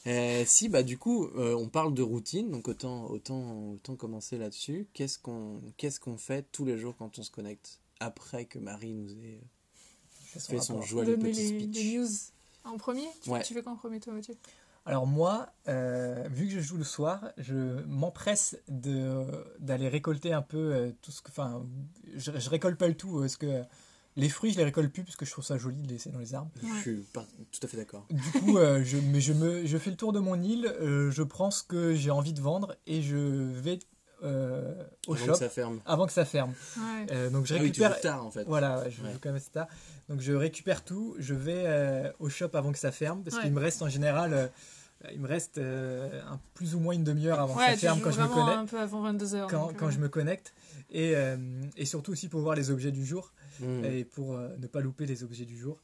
[0.06, 4.38] Euh, si, bah du coup, euh, on parle de routine, donc autant, autant, autant commencer
[4.38, 4.88] là-dessus.
[4.94, 8.94] Qu'est-ce qu'on qu'est-ce qu'on fait tous les jours quand on se connecte après que Marie
[8.94, 9.40] nous ait
[10.38, 12.08] son fait son Donner petit les, speech les news
[12.64, 13.06] en premier.
[13.22, 13.42] Tu, Ouais.
[13.42, 14.34] tu fais quoi en premier, toi, Mathieu?
[14.86, 19.24] Alors, moi, euh, vu que je joue le soir, je m'empresse de-
[19.58, 21.28] d'aller récolter un peu euh, tout ce que.
[21.30, 21.64] Enfin,
[22.16, 23.62] je, je récolte pas le tout, euh, parce que.
[24.16, 26.10] Les fruits, je les récolte plus parce que je trouve ça joli de les laisser
[26.10, 26.50] dans les arbres.
[26.60, 28.06] Je suis pas tout à fait d'accord.
[28.10, 31.12] Du coup, euh, je, mais je, me, je fais le tour de mon île, euh,
[31.12, 33.78] je prends ce que j'ai envie de vendre et je vais
[34.22, 34.74] euh,
[35.06, 35.80] au Avant shop que ça ferme.
[35.86, 36.52] avant que ça ferme.
[36.76, 37.06] Ouais.
[37.12, 37.94] Euh, donc je Ah oui, tu récupère.
[37.94, 38.44] joues tard en fait.
[38.44, 39.12] voilà, ouais, je Ouais.
[39.12, 39.66] joue quand même assez tard.
[40.08, 43.42] Donc je récupère tout, je vais euh, au shop avant que ça ferme parce Ouais.
[43.42, 44.32] qu'il me reste en général.
[44.34, 44.46] euh,
[45.12, 48.10] il me reste euh, un, plus ou moins une demi-heure avant que ça ferme quand
[48.10, 48.58] je me connecte.
[48.58, 49.46] un peu avant 22h.
[49.48, 50.52] Quand, quand je me connecte
[50.90, 51.38] et, euh,
[51.78, 53.84] et surtout aussi pour voir les objets du jour Mmh.
[53.84, 55.78] et pour euh, ne pas louper les objets du jour.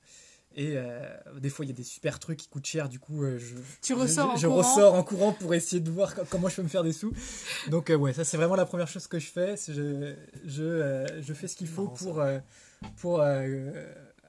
[0.59, 1.01] Et euh,
[1.38, 3.55] des fois, il y a des super trucs qui coûtent cher, du coup, euh, je,
[3.83, 6.57] Tu ressors je, en je ressors en courant pour essayer de voir co- comment je
[6.57, 7.12] peux me faire des sous.
[7.69, 9.55] Donc, euh, ouais, ça, c'est vraiment la première chose que je fais.
[9.69, 10.14] Je,
[10.47, 12.38] je, euh, je fais ce qu'il faut pour, euh,
[12.97, 13.71] pour euh,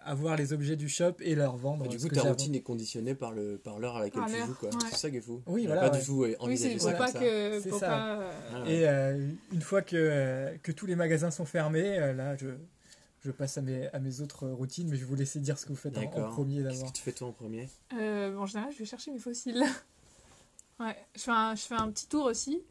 [0.03, 1.85] avoir les objets du shop et leur vendre.
[1.85, 4.35] Et du coup, ta routine est conditionnée par le par l'heure à laquelle Par tu
[4.37, 4.69] l'heure, joues quoi.
[4.69, 4.75] ouais.
[4.91, 5.41] C'est ça qui est fou.
[5.47, 5.99] Oui, voilà, pas ouais.
[6.01, 7.19] du tout euh, Oui, ça pas ça.
[7.19, 7.59] que.
[7.61, 7.87] C'est Faut ça.
[7.87, 8.19] pas,
[8.53, 8.69] Ah.
[8.69, 12.47] Et euh, une fois que, euh, que tous les magasins sont fermés, euh, là, je,
[13.21, 15.65] je passe à mes, à mes autres routines, mais je vais vous laisser dire ce
[15.65, 16.91] que vous faites en, en premier Qu'est-ce d'abord.
[16.93, 19.63] que tu fais toi en premier Euh, en général, je vais chercher mes fossiles.
[20.79, 22.61] ouais, je fais, un, je fais un petit tour aussi,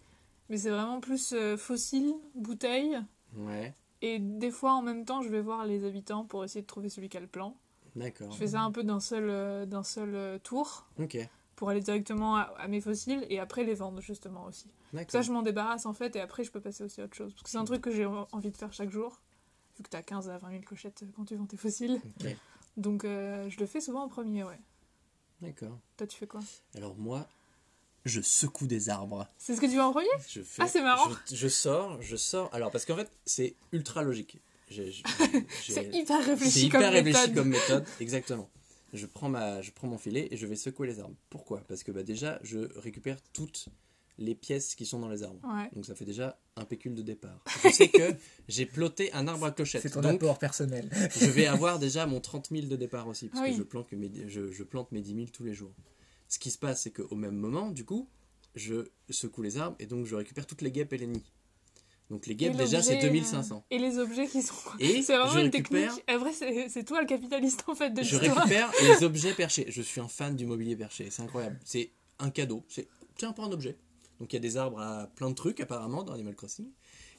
[0.48, 2.98] mais c'est vraiment plus euh, fossiles, bouteilles,
[3.36, 6.66] Ouais, et des fois en même temps, je vais voir les habitants pour essayer de
[6.66, 7.54] trouver celui qui a le plan.
[7.96, 8.30] d'accord.
[8.30, 10.86] Je fais ça un peu d'un seul, euh, d'un seul euh, tour.
[10.98, 11.18] Ok.
[11.56, 14.66] pour aller directement à, à mes fossiles et après les vendre justement aussi.
[15.08, 17.32] Ça, je m'en débarrasse en fait et après je peux passer aussi à autre chose.
[17.32, 19.20] Parce que c'est un truc que j'ai en- envie de faire chaque jour,
[19.76, 22.00] vu que tu as 15 à 20 000 clochettes quand tu vends tes fossiles.
[22.76, 24.58] Donc euh, je le fais souvent en premier, ouais.
[25.40, 25.78] D'accord.
[25.96, 26.40] Toi, tu fais quoi?
[26.74, 27.26] Alors moi,
[28.04, 29.26] je secoue des arbres.
[29.38, 30.08] C'est ce que tu veux en premier?
[30.28, 31.10] Je fais, Ah, c'est marrant.
[31.30, 32.52] Je, je sors, je sors.
[32.54, 34.38] Alors parce qu'en fait, c'est ultra logique.
[35.62, 37.34] C'est hyper réfléchi C'est comme hyper réfléchi méthode.
[37.36, 38.50] comme méthode, exactement.
[38.92, 41.14] Je prends, ma, je prends mon filet et je vais secouer les arbres.
[41.30, 41.60] Pourquoi?
[41.68, 43.68] Parce que bah, déjà, je récupère toutes
[44.18, 45.40] les pièces qui sont dans les arbres.
[45.46, 45.68] Ouais.
[45.74, 47.42] Donc ça fait déjà un pécule de départ.
[47.64, 48.14] Je sais que
[48.48, 49.82] j'ai ploté un arbre à clochette.
[49.82, 50.88] C'est ton Donc apport personnel.
[51.20, 54.10] je vais avoir déjà mon 30 000 de départ aussi, parce que je, plante mes,
[54.28, 55.72] je, je plante mes 10 000 tous les jours.
[56.28, 58.08] Ce qui se passe, c'est qu'au même moment, du coup,
[58.54, 61.30] je secoue les arbres et donc je récupère toutes les guêpes et les nids.
[62.08, 63.56] Donc les Et guêpes, déjà, c'est l'objet, 2500.
[63.56, 64.54] euh, Et les objets qui sont.
[64.78, 66.10] Et c'est vraiment je une récupère- technique.
[66.10, 69.66] En vrai, c'est c'est toi le capitaliste en fait de Je récupère les objets perchés.
[69.68, 71.58] Je suis un fan du mobilier perché, c'est incroyable.
[71.64, 72.64] C'est un cadeau.
[72.68, 73.76] C'est tiens, prends un objet.
[74.20, 76.70] Donc il y a des arbres à plein de trucs apparemment dans Animal Crossing.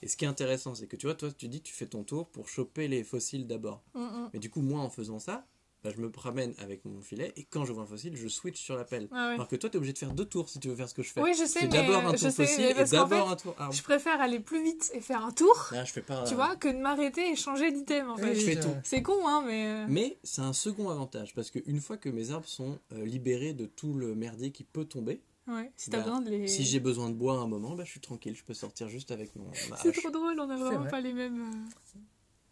[0.02, 1.88] Et ce qui est intéressant, c'est que tu vois, toi, tu dis que tu fais
[1.88, 3.84] ton tour pour choper les fossiles d'abord.
[3.96, 4.30] Mm, mm.
[4.34, 5.46] Mais du coup, moi, en faisant ça,
[5.84, 8.60] bah, je me promène avec mon filet et quand je vois un fossile, je switch
[8.60, 9.08] sur la pelle.
[9.12, 9.30] Ah.
[9.36, 10.96] Alors que toi, tu es obligé de faire deux tours si tu veux faire ce
[10.96, 11.22] que je fais.
[11.22, 13.36] Oui, je sais, fais mais d'abord un je tour sais, fossile et d'abord fait, un
[13.36, 13.74] tour arbre.
[13.76, 16.24] je préfère aller plus vite et faire un tour, Là, je fais pas.
[16.24, 18.34] tu vois, que de m'arrêter et changer d'item en fait.
[18.36, 18.76] je fais je- tout.
[18.84, 19.68] C'est con, hein, mais.
[19.68, 23.54] euh, Mais c'est un second avantage parce qu'une fois que mes arbres sont euh, libérés
[23.54, 26.48] de tout le merdier qui peut tomber, Ouais, si t'as Bah, besoin de les.
[26.48, 28.90] si j'ai besoin de bois à un moment, bah, je suis tranquille, je peux sortir
[28.90, 29.46] juste avec mon
[29.82, 30.90] C'est trop drôle, on a vraiment vrai.
[30.90, 31.42] pas les mêmes.
[31.42, 32.00] euh,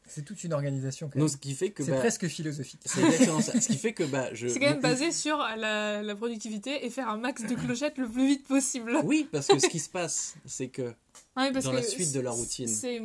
[0.08, 1.08] C'est toute une organisation.
[1.10, 1.36] quand Donc, même.
[1.36, 2.80] ce qui fait que C'est bah, presque philosophique.
[2.86, 3.60] c'est exactement ça.
[3.60, 4.48] Ce qui fait que bah, je.
[4.48, 8.08] C'est quand même basé sur la, la productivité et faire un max de clochettes le
[8.08, 8.98] plus vite possible.
[9.04, 10.84] Oui, parce que ce qui se passe, c'est que
[11.36, 12.68] Ouais, parce Dans que la suite de la routine.
[12.68, 13.02] C'est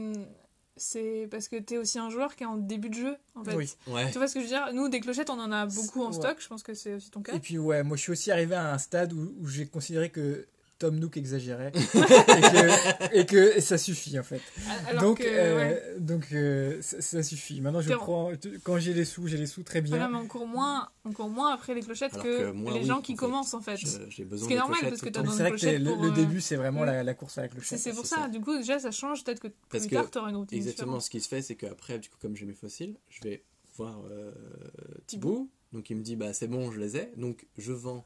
[0.81, 3.55] c'est parce que t'es aussi un joueur qui est en début de jeu en fait.
[3.55, 3.71] Oui.
[3.88, 4.71] ouais, Tu vois ce que je veux dire?
[4.73, 6.12] Nous, des clochettes, on en a beaucoup en Ouais.
[6.14, 6.37] stock.
[6.40, 7.35] Je pense que c'est aussi ton cas.
[7.35, 10.11] Et puis ouais, moi je suis aussi arrivé à un stade où, où j'ai considéré
[10.11, 10.47] que
[10.81, 14.40] Tom Nook exagérait et, que, et que ça suffit en fait.
[14.88, 15.83] Alors donc que, euh, ouais.
[16.01, 17.61] donc euh, ça, ça suffit.
[17.61, 18.33] Maintenant je prends
[18.64, 20.19] quand j'ai les sous, j'ai les sous très Voilà, bien.
[20.19, 23.03] mais encore moins, encore moins après les clochettes Alors que, que moi, les oui, gens
[23.03, 23.19] qui en fait.
[23.21, 23.77] commencent en fait.
[24.09, 25.37] j'ai besoin Ce qui est de normal, clochettes parce que tout t'as le Donc temps.
[25.37, 27.43] c'est vrai que clochette le, pour, le euh, début c'est vraiment la, la course à
[27.43, 27.79] la clochette.
[27.79, 28.16] c'est pour ça.
[28.16, 28.29] ça.
[28.29, 29.23] Du coup, déjà, ça change.
[29.23, 31.03] Peut-être que Parce plus tard, t'auras une routine Exactement, différente.
[31.03, 33.45] ce qui se fait, c'est qu'après, du coup, comme j'ai mes fossiles, je vais
[33.77, 34.33] voir euh,
[35.07, 35.49] Thibaut.
[35.75, 37.12] Donc il me dit, bah c'est bon, je les ai.
[37.19, 38.05] Donc je vends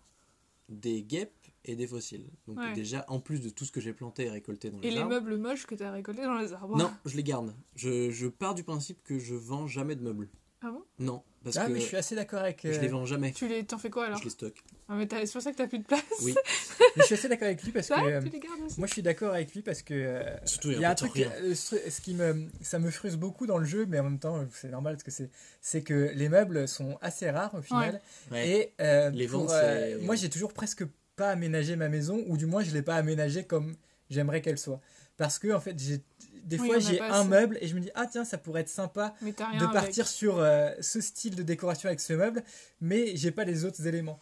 [0.69, 1.31] des guêpes
[1.65, 2.27] et des fossiles.
[2.47, 2.73] Donc Ouais.
[2.75, 4.99] déjà, en plus de tout ce que j'ai planté et récolté dans Et les les
[4.99, 5.11] arbres.
[5.15, 6.77] meubles moches que t'as récoltés dans les arbres.
[6.77, 7.55] Non, je les garde.
[7.77, 10.29] Je, je pars du principe que je vends jamais de meubles.
[10.67, 10.83] Ah bon?
[10.99, 12.61] Non, parce Ah que mais je suis assez d'accord avec.
[12.65, 13.33] je euh, les vends jamais.
[13.33, 14.19] Tu les, t'en fais quoi alors?
[14.19, 14.65] Je les stocke.
[14.89, 16.01] ah, mais C'est pour ça que t'as plus de place.
[16.23, 16.35] Oui.
[16.97, 18.79] mais je suis assez d'accord avec lui parce que Ça, euh, tu les gardes aussi.
[18.79, 21.13] moi je suis d'accord avec lui parce que euh, Surtout, il y a un truc,
[21.13, 21.31] rien.
[21.43, 24.43] euh, ce qui me, ça me frustre beaucoup dans le jeu, mais en même temps
[24.55, 25.29] c'est normal parce que c'est,
[25.61, 28.01] c'est que les meubles sont assez rares au final.
[28.31, 28.49] Ouais.
[28.49, 30.85] Et euh, Les pour, ventes, euh, moi, j'ai toujours presque
[31.17, 33.75] pas aménagé ma maison, ou du moins, je l'ai pas aménagée comme
[34.11, 34.81] j'aimerais qu'elle soit.
[35.17, 36.01] Parce que, en fait, j'ai,
[36.45, 37.29] des Oui, fois, j'ai un assez.
[37.29, 39.73] meuble et je me dis, ah tiens, ça pourrait être sympa de avec.
[39.73, 42.43] partir sur euh, ce style de décoration avec ce meuble,
[42.81, 44.19] mais j'ai pas les autres éléments.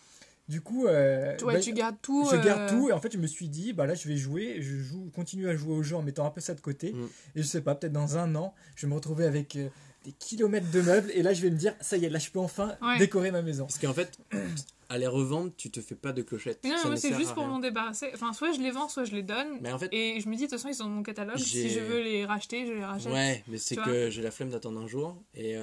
[0.49, 2.29] Du coup, euh, bah, tu gardes tout.
[2.31, 4.17] je euh, garde tout et en fait je me suis dit bah là je vais
[4.17, 6.93] jouer je joue continue à jouer au jeu en mettant un peu ça de côté
[6.93, 7.05] Mm.
[7.37, 9.69] et je sais pas peut-être dans un an je vais me retrouver avec euh,
[10.05, 12.29] des kilomètres de meubles et là je vais me dire ça y est là je
[12.29, 12.99] peux enfin Ouais.
[12.99, 14.19] décorer ma maison Parce qu'en fait,
[14.93, 16.61] à les revendre, tu te fais pas de clochettes.
[16.65, 18.11] Mais non, ne c'est juste pour m'en débarrasser.
[18.13, 19.49] Enfin, soit je les vends, soit je les donne.
[19.63, 21.39] Mais en fait, Et je me dis, de toute façon, ils sont dans mon catalogue.
[21.39, 23.11] Si je veux les racheter, je les rachète.
[23.11, 25.17] ouais, mais c'est que j'ai la flemme d'attendre un jour.
[25.35, 25.63] Et euh,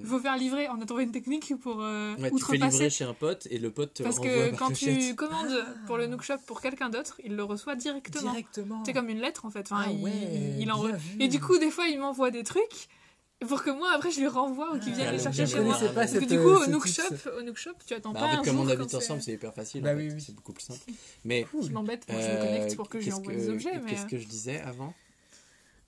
[0.00, 0.68] Il faut faire livrer.
[0.68, 2.72] On a trouvé une technique pour euh, ouais, tu fais outrepasser.
[2.72, 5.00] livrer chez un pote et le pote te Parce que par quand clochette.
[5.00, 8.30] tu commandes pour le Nook Shop pour quelqu'un d'autre, il le reçoit directement.
[8.30, 9.66] directement C'est comme une lettre en fait.
[9.72, 11.16] Enfin, Ah il, ouais, vu.
[11.22, 12.88] Et du coup, des fois, il m'envoie des trucs
[13.46, 15.60] pour que moi, après, je lui renvoie ou qu'il Ah, vienne les je chercher chez
[15.60, 15.78] moi.
[15.94, 16.86] Parce que du coup, euh, au Nook.
[16.86, 17.02] Shop,
[17.38, 19.32] au Nook Shop, tu attends Bah, pas avec un comme jour on habite ensemble, c'est
[19.32, 19.82] hyper facile.
[19.82, 20.02] Bah en fait.
[20.04, 20.20] oui, oui.
[20.20, 20.80] C'est beaucoup plus simple.
[21.24, 23.72] Mais Je m'embête que je me euh, connecte pour que je lui envoie des objets,
[23.86, 24.94] Qu'est-ce euh, que je disais avant?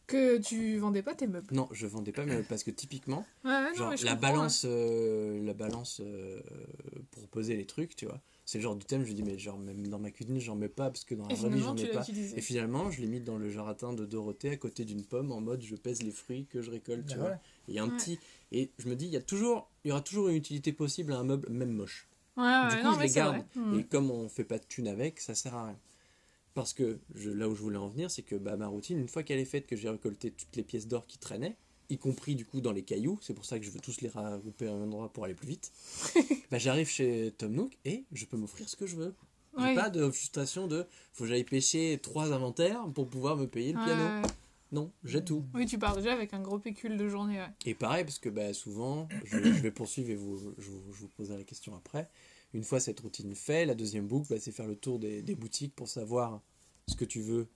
[0.07, 1.47] que tu vendais pas tes meubles.
[1.55, 4.15] Non, je vendais pas, mais parce que typiquement, Ouais, non, genre je la hein.
[4.15, 6.41] balance, euh, la balance euh,
[7.11, 8.19] pour poser les trucs, tu vois.
[8.51, 10.71] C'est le genre du thème, je dis, mais genre, même dans ma cuisine, j'en mets
[10.71, 12.01] pas, parce que dans la vraie vie, j'en l'as pas.
[12.01, 12.39] utilisé.
[12.39, 15.43] Et finalement, je l'ai mis dans le jardin de Dorothée à côté d'une pomme en
[15.43, 17.03] mode je pèse les fruits que je récolte.
[17.05, 17.35] Bah tu voilà.
[17.35, 17.43] vois.
[17.69, 17.97] Et Il y a un Ouais.
[17.99, 18.19] petit.
[18.51, 21.13] Et je me dis, il y a toujours, il y aura toujours une utilité possible
[21.13, 22.09] à un meuble, même moche.
[22.39, 23.37] Ouais, ouais, du coup, non, je mais les garde.
[23.37, 23.45] vrai.
[23.55, 23.79] Hmm.
[23.81, 25.79] Et comme on fait pas de thunes avec, ça sert à rien.
[26.55, 29.09] Parce que je, là où je voulais en venir, c'est que bah, ma routine, une
[29.09, 31.59] fois qu'elle est faite, que j'ai récolté toutes les pièces d'or qui traînaient,
[31.91, 34.09] y compris du coup dans les cailloux, c'est pour ça que je veux tous les
[34.09, 35.73] regrouper à un endroit pour aller plus vite,
[36.51, 39.15] bah, j'arrive chez Tom Nook et je peux m'offrir ce que je veux.
[39.57, 39.75] Ouais.
[39.75, 43.79] pas de frustration de faut que j'aille pêcher trois inventaires pour pouvoir me payer le
[43.79, 44.05] Ouais, piano.
[44.05, 44.23] ouais.
[44.71, 45.45] Non, j'ai tout.
[45.55, 47.43] Oui, tu pars déjà avec un gros pécule de journée.
[47.65, 50.99] Et pareil, parce que bah, souvent, je, je vais poursuivre et vous, je, vous- je
[51.01, 52.09] vous poserai la question après,
[52.53, 55.35] Une fois cette routine faite, la deuxième boucle, bah, c'est faire le tour des, des
[55.35, 56.41] boutiques pour savoir
[56.87, 57.49] ce que tu veux,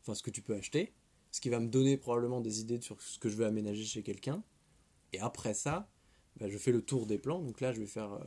[0.00, 0.92] enfin ce que tu peux acheter,
[1.32, 4.02] ce qui va me donner probablement des idées sur ce que je veux aménager chez
[4.02, 4.42] quelqu'un.
[5.12, 5.88] Et après ça,
[6.38, 7.40] bah, je fais le tour des plans.
[7.40, 8.20] Donc là, je vais faire euh,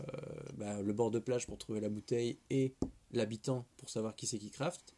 [0.56, 2.76] bah, le bord de plage pour trouver la bouteille et
[3.12, 4.94] l'habitant pour savoir qui c'est qui craft.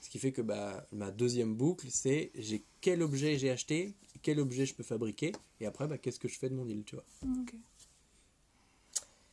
[0.00, 4.38] Ce qui fait que bah, ma deuxième boucle, c'est j'ai quel objet j'ai acheté, quel
[4.38, 6.94] objet je peux fabriquer, et après, bah, qu'est-ce que je fais de mon île, tu
[6.94, 7.04] vois.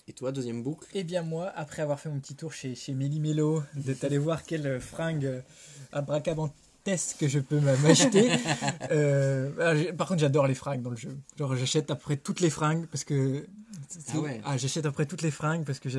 [0.07, 0.87] Et toi, deuxième boucle?
[0.93, 4.17] Eh bien moi, après avoir fait mon petit tour chez, chez Méli Mélo, d'être allé
[4.17, 5.43] voir quelle fringue
[6.87, 8.29] euh, abracabantesque je peux m'acheter.
[8.91, 11.17] euh, par contre, j'adore les fringues dans le jeu.
[11.37, 13.45] Genre, j'achète après toutes les fringues parce que...
[14.13, 14.41] Ah ouais.
[14.57, 15.89] j'achète après toutes les fringues parce que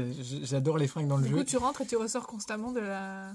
[0.42, 1.36] j'adore les fringues dans le Du jeu.
[1.36, 3.32] coup, tu rentres et tu ressors constamment de la.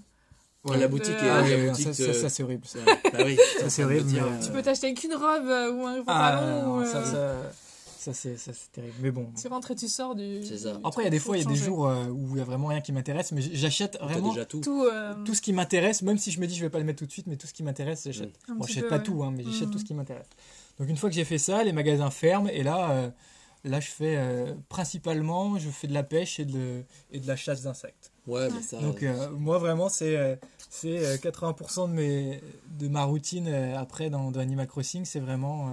[0.63, 1.29] Ouais, La boutique Euh, est.
[1.29, 2.65] Ah oui, boutique ça, ça, ça, c'est horrible.
[2.67, 2.79] ça.
[3.13, 6.03] Bah oui, Ça, c'est horrible, mais, euh, Tu peux t'acheter qu'une robe euh, ou un
[6.05, 6.65] Ah, pantalon.
[6.67, 7.49] non, ou, ça, euh, ça,
[8.01, 8.93] ça, c'est ça, c'est terrible.
[9.01, 9.31] Mais bon.
[9.39, 10.43] Tu rentres et tu sors du.
[10.43, 10.73] C'est ça.
[10.73, 12.37] du Après, il y a des fois, il y a des jours euh, où il
[12.39, 14.59] y a vraiment rien qui m'intéresse, mais j'achète vraiment déjà tout.
[14.61, 14.83] Tout.
[14.83, 16.99] euh, tout ce qui m'intéresse, même si je me dis je vais pas le mettre
[16.99, 18.33] tout de suite, mais tout ce qui m'intéresse, j'achète.
[18.49, 19.03] un Bon, j'achète peu, pas ouais.
[19.03, 19.71] tout, hein, mais j'achète Mhm.
[19.71, 20.27] tout ce qui m'intéresse.
[20.79, 23.09] Donc une fois que j'ai fait ça, les magasins ferment et là, euh,
[23.65, 27.35] là je fais euh, principalement, je fais de la pêche et de, et de la
[27.35, 28.11] chasse d'insectes.
[28.27, 28.79] Ouais, mais ça.
[28.79, 30.39] Donc euh, moi vraiment c'est
[30.69, 32.41] c'est euh, 80% de mes
[32.79, 35.71] de ma routine euh, après dans, dans Animal Crossing, c'est vraiment euh,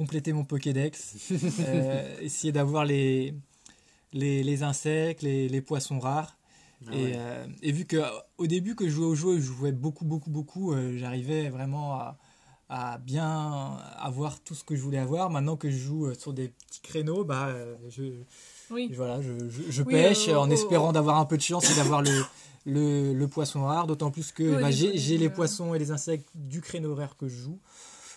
[0.00, 1.14] compléter mon Pokédex,
[1.60, 3.34] euh, essayer d'avoir les,
[4.14, 6.38] les les insectes, les, les poissons rares.
[6.86, 7.12] Ah Et, ouais.
[7.16, 7.98] euh, et vu que
[8.38, 11.92] au début que je jouais au jeu, je jouais beaucoup, beaucoup, beaucoup, euh, j'arrivais vraiment
[11.96, 12.16] à,
[12.70, 15.28] à bien avoir tout ce que je voulais avoir.
[15.28, 18.04] Maintenant que je joue sur des petits créneaux, bah, euh, je,
[18.70, 18.90] Oui.
[18.96, 21.70] voilà, je, je, je Oui, pêche euh, en au- espérant d'avoir un peu de chance
[21.70, 22.24] et d'avoir le,
[22.64, 23.86] le, le poisson rare.
[23.86, 26.92] D'autant plus que Oui, bah, j'ai les- j'ai les poissons et les insectes du créneau
[26.92, 27.58] horaire que je joue.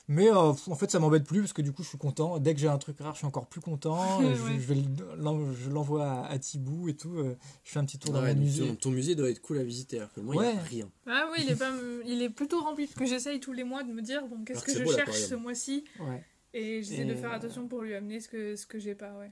[0.10, 2.38] Mais euh, en fait, ça m'embête plus parce que du coup, je suis content.
[2.40, 4.20] Dès que j'ai un truc rare, je suis encore plus content.
[4.22, 4.34] Ouais.
[4.36, 7.16] Je, je vais le- l'en- je l'envoie à, à Thibou et tout.
[7.18, 8.68] euh, Je fais un petit tour dans Ouais, mon donc musée.
[8.68, 10.58] Ton, ton musée doit être cool à visiter, alors que moi, il n'y Ouais.
[10.60, 10.90] a rien.
[11.08, 11.72] Ah oui, il est, pas,
[12.06, 14.64] il est plutôt rempli parce que j'essaye tous les mois de me dire bon, qu'est-ce
[14.66, 15.86] que je beau, cherche ce mois-ci?
[16.00, 16.24] Ouais.
[16.54, 18.96] et j'essaie Et, de faire euh, attention pour lui amener ce que, ce que j'ai
[18.96, 19.18] pas.
[19.18, 19.32] Ouais.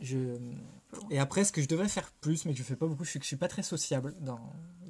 [0.00, 0.36] Je...
[1.10, 3.18] Et après, ce que je devrais faire plus, mais que je fais pas beaucoup, c'est
[3.18, 4.14] que je suis pas très sociable.
[4.20, 4.40] Dans...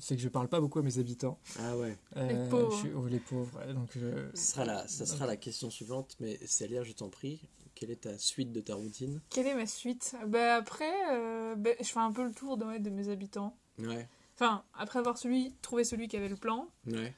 [0.01, 1.38] C'est que je parle pas beaucoup à mes habitants.
[1.59, 1.96] Ah ouais.
[2.16, 2.70] Euh, pauvres.
[2.72, 3.61] je suis- oh, les pauvres.
[3.74, 7.40] Donc, je- Ce sera la, ça sera la question suivante, mais Célia, je t'en prie,
[7.74, 9.20] quelle est ta suite de ta routine?
[9.30, 10.14] Quelle est ma suite?
[10.28, 13.57] Bah, Après, euh, bah, je fais un peu le tour de, ouais, de mes habitants.
[13.78, 17.12] Ouais, Enfin, après avoir celui, trouvé celui qui avait le plan, ouais,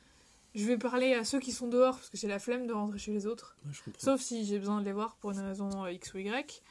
[0.54, 2.98] je vais parler à ceux qui sont dehors parce que j'ai la flemme de rentrer
[2.98, 3.56] chez les autres.
[3.66, 4.00] ouais, je comprends.
[4.00, 6.62] Sauf si j'ai besoin de les voir pour une raison euh, X ou Y.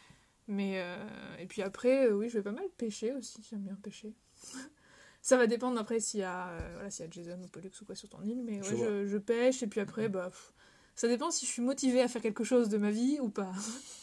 [0.49, 0.97] Mais euh,
[1.37, 3.45] et puis après, euh, oui, je vais pas mal pêcher aussi.
[3.47, 4.15] J'aime bien pêcher.
[5.21, 7.69] Ça va dépendre après s'il y a euh, voilà s'il y a Jason ou Pollux
[7.81, 8.41] ou quoi sur ton île.
[8.43, 10.53] Mais ouais, je, je pêche et puis après, bah, pff,
[10.99, 13.51] ça dépend si je suis motivée à faire quelque chose de ma vie ou pas.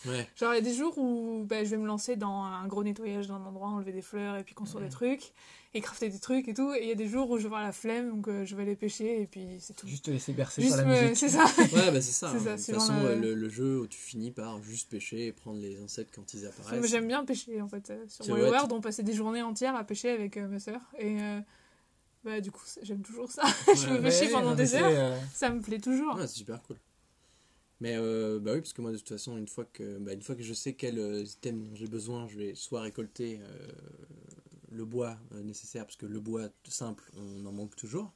[0.07, 2.66] Ouais, Genre, il y a des jours où bah, je vais me lancer dans un
[2.66, 5.32] gros nettoyage d'un endroit, enlever des fleurs et puis construire des trucs
[5.74, 6.72] et crafter des trucs et tout.
[6.72, 8.57] Et il y a des jours où je vais avoir la flemme, donc euh, je
[8.57, 9.86] vais aller pêcher et puis c'est tout.
[9.86, 11.16] juste te laisser bercer Juste par la me- musique.
[11.18, 11.44] C'est ça.
[11.59, 12.30] ouais bah c'est ça.
[12.30, 12.57] C'est hein.
[12.57, 13.34] ça, de toute façon, le- euh, le...
[13.34, 16.78] le jeu où tu finis par juste pêcher et prendre les insectes quand ils apparaissent.
[16.78, 17.90] Moi, J'aime bien pêcher en fait.
[17.90, 20.80] euh, Sur World, on passait des journées entières à pêcher avec euh, ma soeur.
[20.99, 21.40] Et euh,
[22.24, 23.42] bah, du coup, j'aime toujours ça.
[23.74, 24.84] je peux pêcher Ouais, pendant des heures.
[24.90, 26.14] euh, Ça me plaît toujours.
[26.16, 26.76] Ouais, c'est super cool.
[27.81, 30.22] Mais euh, bah oui, parce que moi de toute façon, une fois que, bah, une
[30.22, 33.68] fois que je sais quel euh, item dont j'ai besoin, je vais soit récolter euh,
[34.70, 38.12] le bois euh, nécessaire, parce que le bois simple, on en manque toujours.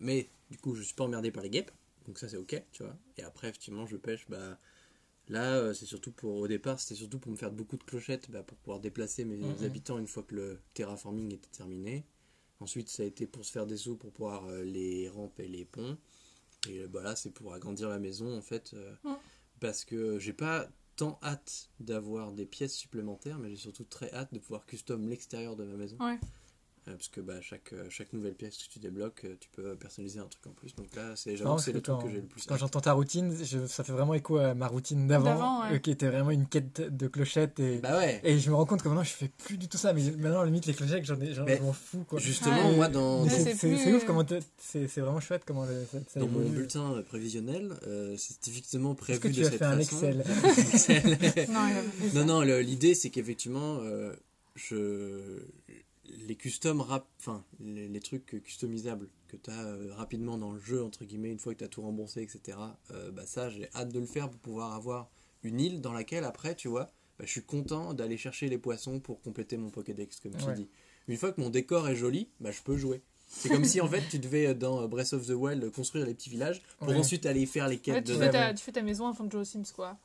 [0.00, 1.70] Mais du coup, je suis pas emmerdé par les guêpes,
[2.06, 2.94] donc ça c'est ok, tu vois.
[3.16, 4.58] Et après, effectivement, je pêche, bah
[5.28, 8.42] là, c'est surtout pour, au départ, c'était surtout pour me faire beaucoup de clochettes, bah,
[8.42, 9.64] pour pouvoir déplacer mes Mhm.
[9.64, 12.04] habitants une fois que le terraforming était terminé.
[12.60, 15.64] Ensuite, ça a été pour se faire des sous pour pouvoir les rampes et les
[15.64, 15.98] ponts.
[16.68, 18.72] Et euh, bah là, c'est pour agrandir la maison en fait.
[18.74, 18.94] euh.
[19.60, 24.32] Parce que j'ai pas tant hâte d'avoir des pièces supplémentaires, mais j'ai surtout très hâte
[24.32, 25.96] de pouvoir custom l'extérieur de ma maison.
[26.00, 26.18] Ouais.
[26.88, 29.74] Euh, parce que bah, chaque, euh, chaque nouvelle pièce que tu débloques, euh, tu peux
[29.74, 30.72] personnaliser un truc en plus.
[30.76, 31.32] Donc là, c'est
[31.72, 34.36] le truc que j'ai le plus quand j'entends ta routine, je- ça fait vraiment écho
[34.38, 35.74] à ma routine d'avant, ouais.
[35.74, 37.58] euh, qui était vraiment une quête de clochettes.
[37.58, 38.20] Et, Bah ouais.
[38.22, 39.92] et je me rends compte que maintenant, je fais plus du tout ça.
[39.92, 42.04] Mais maintenant, limite, les clochettes, j'en ai- j'en- Mais je m'en fous.
[42.08, 42.20] Quoi.
[42.20, 42.76] Justement, Ouais.
[42.76, 44.24] moi, dans, c'est plus- ouf comment
[44.58, 48.92] c'est c'est vraiment chouette comment le- ça, ça dans mon bulletin prévisionnel, euh, c'est effectivement
[48.92, 50.06] Est-ce prévu que de tu as cette fait un façon.
[50.06, 50.24] Excel
[51.24, 51.48] Excel.
[52.14, 52.24] Non.
[52.24, 54.12] Non, l'idée c'est qu'effectivement, euh,
[54.54, 55.40] je...
[56.26, 57.06] les customs, rap...
[57.20, 61.38] enfin, les, les trucs customisables que tu as rapidement dans le jeu, entre guillemets, une
[61.38, 62.58] fois que tu as tout remboursé, etc.,
[62.92, 65.10] euh, bah ça, j'ai hâte de le faire pour pouvoir avoir
[65.42, 66.84] une île dans laquelle, après, tu vois,
[67.18, 70.54] bah, je suis content d'aller chercher les poissons pour compléter mon Pokédex, comme tu Ouais.
[70.54, 70.68] dis.
[71.08, 73.02] Une fois que mon décor est joli, bah, je peux jouer.
[73.28, 76.14] C'est comme si en fait tu devais euh, dans Breath of the Wild construire les
[76.14, 76.96] petits villages pour Ouais.
[76.96, 78.54] ensuite aller faire les Ouais, quêtes tu, de fais ta, ouais.
[78.54, 79.98] tu fais ta maison en de jeu aux Sims, quoi.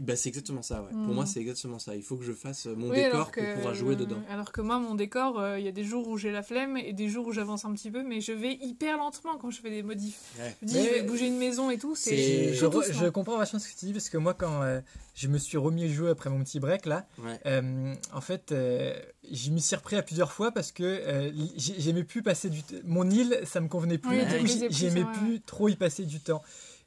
[0.00, 0.90] Bah, c'est exactement ça, ouais.
[0.92, 1.94] Pour moi, c'est exactement ça.
[1.96, 4.18] Il faut que je fasse euh, mon Oui, décor pour pouvoir jouer dedans.
[4.30, 6.76] Alors que moi, mon décor, euh, il y a des jours où j'ai la flemme
[6.76, 9.60] et des jours où j'avance un petit peu, mais je vais hyper lentement quand je
[9.60, 10.20] fais des modifs.
[10.38, 10.54] Ouais.
[10.62, 13.58] Je dis, Mais- je vais bouger une maison et tout, C'est- je, tout comprends vachement
[13.58, 14.80] ce que tu dis parce que moi quand euh,
[15.14, 17.38] je me suis remis au jeu après mon petit break là, Ouais.
[17.46, 18.94] euh, en fait euh,
[19.30, 22.62] je m'y suis repris à plusieurs fois parce que euh, j'ai- j'aimais plus passer du
[22.62, 26.20] t- mon île ça me convenait plus Oui, j'aimais ouais, plus trop y passer du
[26.20, 26.42] temps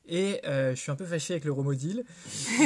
[0.08, 2.04] et euh, je suis un peu fâché avec le remodile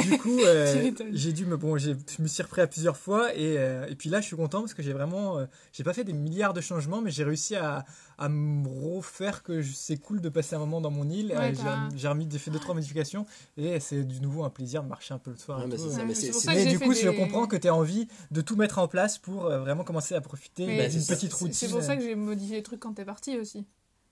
[0.02, 3.34] du coup euh, j'ai dû me bon j'ai- je me suis repris à plusieurs fois
[3.34, 5.92] et, euh, et puis là je suis content parce que j'ai vraiment euh, j'ai pas
[5.92, 7.84] fait des milliards de changements mais j'ai réussi à,
[8.18, 11.88] à me refaire que c'est cool de passer un moment dans mon île Ouais, Euh,
[11.96, 13.26] j'ai- remis fait deux trois modifications
[13.56, 15.58] et c'est du nouveau un plaisir de marcher un peu le soir.
[15.60, 15.82] Ouais, et tout.
[16.14, 18.78] c'est ça, Ouais, mais du coup, je comprends que tu as envie de tout mettre
[18.78, 21.52] en place pour euh, vraiment commencer à profiter d'une petite routine.
[21.54, 23.66] C'est pour ça que j'ai modifié les trucs quand t'es parti aussi.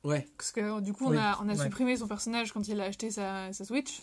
[0.05, 0.27] Ouais.
[0.37, 1.63] Parce que du coup, on Oui, a, on a ouais.
[1.65, 4.03] supprimé son personnage quand il a acheté sa, sa Switch.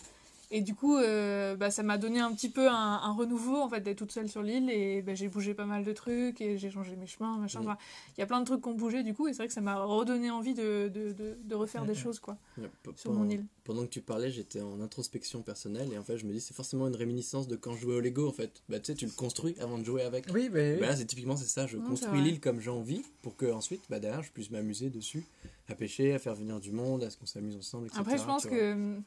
[0.54, 3.70] Et du coup, euh, bah, ça m'a donné un petit peu un, un renouveau en
[3.70, 6.58] fait d'être toute seule sur l'île et bah, j'ai bougé pas mal de trucs et
[6.58, 7.60] j'ai changé mes chemins, machin.
[7.62, 7.78] Enfin,
[8.18, 9.54] Il y a plein de trucs qui ont bougé du coup et c'est vrai que
[9.54, 13.26] ça m'a redonné envie de, de, de, de refaire des choses quoi Ouais, sur mon
[13.30, 13.46] île.
[13.64, 16.52] Pendant que tu parlais, j'étais en introspection personnelle et en fait, je me dis, c'est
[16.52, 18.62] forcément une réminiscence de quand je jouais au Lego en fait.
[18.68, 20.26] Bah, tu sais, tu le construis avant de jouer avec.
[20.34, 21.66] Oui, mais Bah là, c'est typiquement c'est ça.
[21.66, 24.90] Je Non, construis l'île comme j'ai envie pour que ensuite, bah derrière, je puisse m'amuser
[24.90, 25.24] dessus,
[25.68, 28.00] à pêcher, à faire venir du monde, à ce qu'on s'amuse ensemble, etc.
[28.00, 29.02] Après, je pense tu que hum,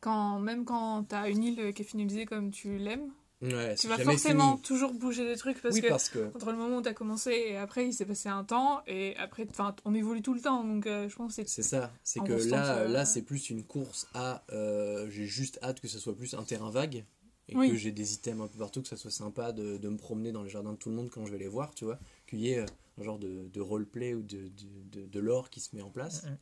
[0.00, 3.10] quand, même quand t'as une île qui est finalisée comme tu l'aimes,
[3.42, 4.62] ouais, tu vas forcément fini.
[4.62, 7.30] toujours bouger des trucs parce oui, que parce que entre le moment où t'as commencé
[7.32, 9.46] et après il s'est passé un temps et après
[9.84, 11.90] on évolue tout le temps donc euh, je pense que c'est ça.
[12.02, 14.42] C'est que constance, là, euh, là, c'est plus une course à.
[14.52, 17.04] euh, j'ai juste hâte que ce soit plus un terrain vague
[17.48, 17.68] et Oui.
[17.70, 20.32] que j'ai des items un peu partout, que ça soit sympa de, de me promener
[20.32, 21.98] dans les jardins de tout le monde quand je vais les voir, tu vois.
[22.26, 22.64] Qu'il y ait
[22.98, 24.50] un genre de, de roleplay ou de,
[24.92, 26.24] de, de, lore qui se met en place.
[26.24, 26.38] Mhm.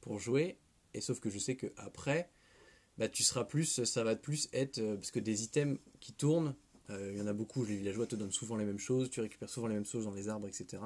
[0.00, 0.58] pour jouer.
[0.94, 2.30] Et sauf que je sais que après,
[2.98, 6.54] bah, tu seras plus, ça va plus être euh, parce que des items qui tournent,
[6.90, 7.64] euh, il y en a beaucoup.
[7.64, 10.14] Les villageois te donnent souvent les mêmes choses, tu récupères souvent les mêmes choses dans
[10.14, 10.82] les arbres, etc.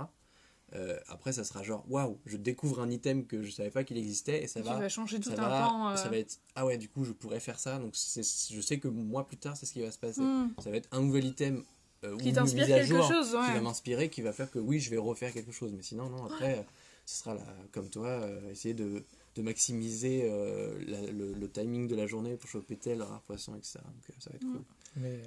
[0.75, 3.99] Euh, après, ça sera genre waouh, je découvre un item que je savais pas qu'il
[3.99, 4.89] existait et ça qui va.
[4.89, 7.41] changer tout ça un va, euh, ça va être ah ouais du coup je pourrais
[7.41, 10.21] faire ça donc je sais que moi plus tard c'est ce qui va se passer
[10.21, 11.65] hmm, ça va être un nouvel item
[12.05, 14.91] euh, qui t'inspire quelque jour chose qui va m'inspirer, qui va faire que oui, je
[14.91, 15.73] vais refaire quelque chose.
[15.77, 16.65] Mais sinon, non, après,
[17.07, 19.03] ce sera là, comme toi, euh, essayer de,
[19.37, 23.55] de maximiser euh, la- le, le timing de la journée pour choper tel rare poisson,
[23.57, 23.81] etc.
[23.85, 24.63] Donc ça va être cool.
[24.97, 25.21] mais,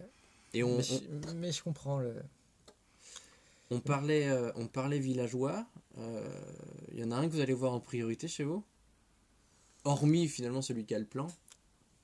[0.53, 2.15] Et on, mais, je, mais je comprends le.
[3.71, 5.65] on, parlait, euh, on parlait villageois.
[5.99, 6.27] Euh,
[6.91, 8.63] Il y en a un que vous allez voir en priorité chez vous?
[9.85, 11.27] Hormis finalement celui qui a le plan.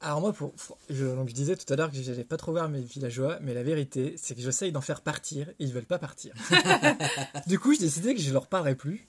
[0.01, 2.53] Alors moi, pour, pour- je, donc je disais tout à l'heure que j'allais pas trop
[2.53, 5.83] voir mes villageois, mais la vérité, c'est que j'essaye d'en faire partir et ils veulent
[5.85, 6.33] pas partir.
[7.47, 9.07] du coup, j'ai décidé que je leur parlerai plus.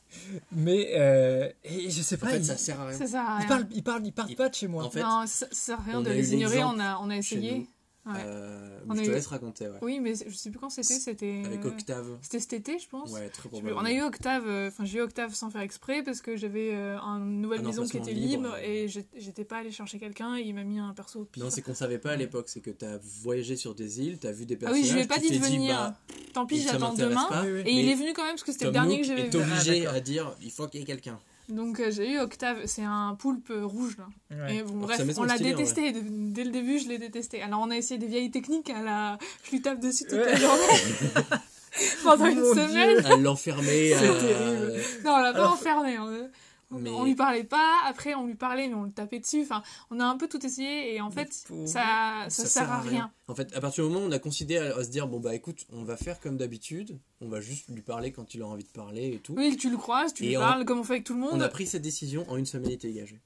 [0.51, 2.99] Mais euh, et je sais En pas, fait, ils, ça sert à rien.
[2.99, 4.83] ça sert à ils parlent, ils parlent, ils parlent Ils- pas de chez moi.
[4.85, 7.37] en fait, non ça, sert à rien de les ignorer on a, on a chez
[7.37, 7.67] essayé nous.
[8.07, 8.13] Ouais.
[8.25, 9.77] Euh, On je a te eu- laisse raconter, ouais.
[9.83, 12.07] oui mais je sais plus quand c'était c'était Avec euh, Octave.
[12.23, 13.79] c'était cet été je pense Ouais, très probablement.
[13.79, 16.73] On a eu Octave, euh, enfin j'ai eu Octave sans faire exprès parce que j'avais
[16.73, 20.41] une nouvelle Un maison qui était libre, libre, et j'étais pas allée chercher quelqu'un et
[20.43, 21.29] il m'a mis un perso.
[21.37, 24.33] Non, c'est qu'on savait pas à l'époque, c'est que t'as voyagé sur des îles, t'as
[24.33, 24.83] vu des ah personnages.
[24.83, 25.77] oui, je lui ai pas dit de t'es venir.
[25.77, 25.97] bah,
[26.33, 27.27] Tant pis, j'attends demain.
[27.29, 27.47] pas.
[27.47, 29.39] Et il est venu quand même parce que c'était le dernier que j'avais est vu.
[29.43, 29.95] obligé Ah, d'accord.
[29.95, 31.19] à dire il faut qu'il y ait quelqu'un.
[31.51, 34.07] Donc euh, j'ai eu Octave, c'est un poulpe euh, rouge là.
[34.31, 34.57] Ouais.
[34.57, 35.93] Et bon, Alors bref, on l'a détesté.
[35.93, 37.43] De- Dès le début, je l'ai détesté.
[37.43, 39.19] Alors on a essayé des vieilles techniques à la.
[39.45, 40.63] Je lui tape dessus toute la journée.
[42.05, 43.05] Pendant une semaine.
[43.07, 43.95] À l'enfermer.
[43.99, 44.73] C'est à- terrible.
[45.05, 45.99] Non, on l'a pas Alors- enfermé.
[45.99, 46.29] On-
[46.79, 47.81] Mais- on lui parlait pas.
[47.87, 49.43] Après, on lui parlait, mais on le tapait dessus.
[49.43, 51.33] Enfin, on a un peu tout essayé et en fait,
[51.67, 53.11] ça, ça, sert à rien.
[53.29, 55.19] En fait, à partir du moment où on a considéré à, à se dire bon
[55.21, 58.47] bah écoute, on va faire comme d'habitude, on va juste lui parler quand il a
[58.47, 59.35] envie de parler et tout.
[59.37, 61.33] Oui, tu le croises, tu lui on- parles comme on fait avec tout le On
[61.33, 61.43] monde.
[61.43, 63.21] a pris cette décision en une semaine, il était dégagé.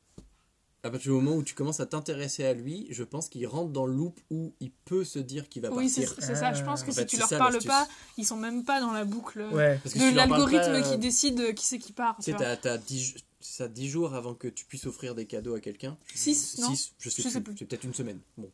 [0.83, 3.71] À partir du moment où tu commences à t'intéresser à lui, je pense qu'il rentre
[3.71, 6.23] dans le loop où il peut se dire qu'il va Oui, c'est partir.
[6.23, 6.53] c'est ça.
[6.53, 7.89] Je pense que En si fait, tu leur ça, parles pas,
[8.19, 9.81] ils sont même pas dans la boucle Ouais.
[9.83, 12.17] Que de l'algorithme pas, qui euh, décide qui c'est qui part.
[12.17, 12.57] Tu sais, tu vois.
[12.57, 13.15] t'as, t'as 10,
[13.51, 15.97] ça 10 jours avant que tu puisses offrir des cadeaux à quelqu'un?
[16.15, 17.31] Six, non Six, je sais, Je plus.
[17.33, 17.55] sais plus.
[17.59, 18.21] C'est peut-être une semaine.
[18.39, 18.51] Bon.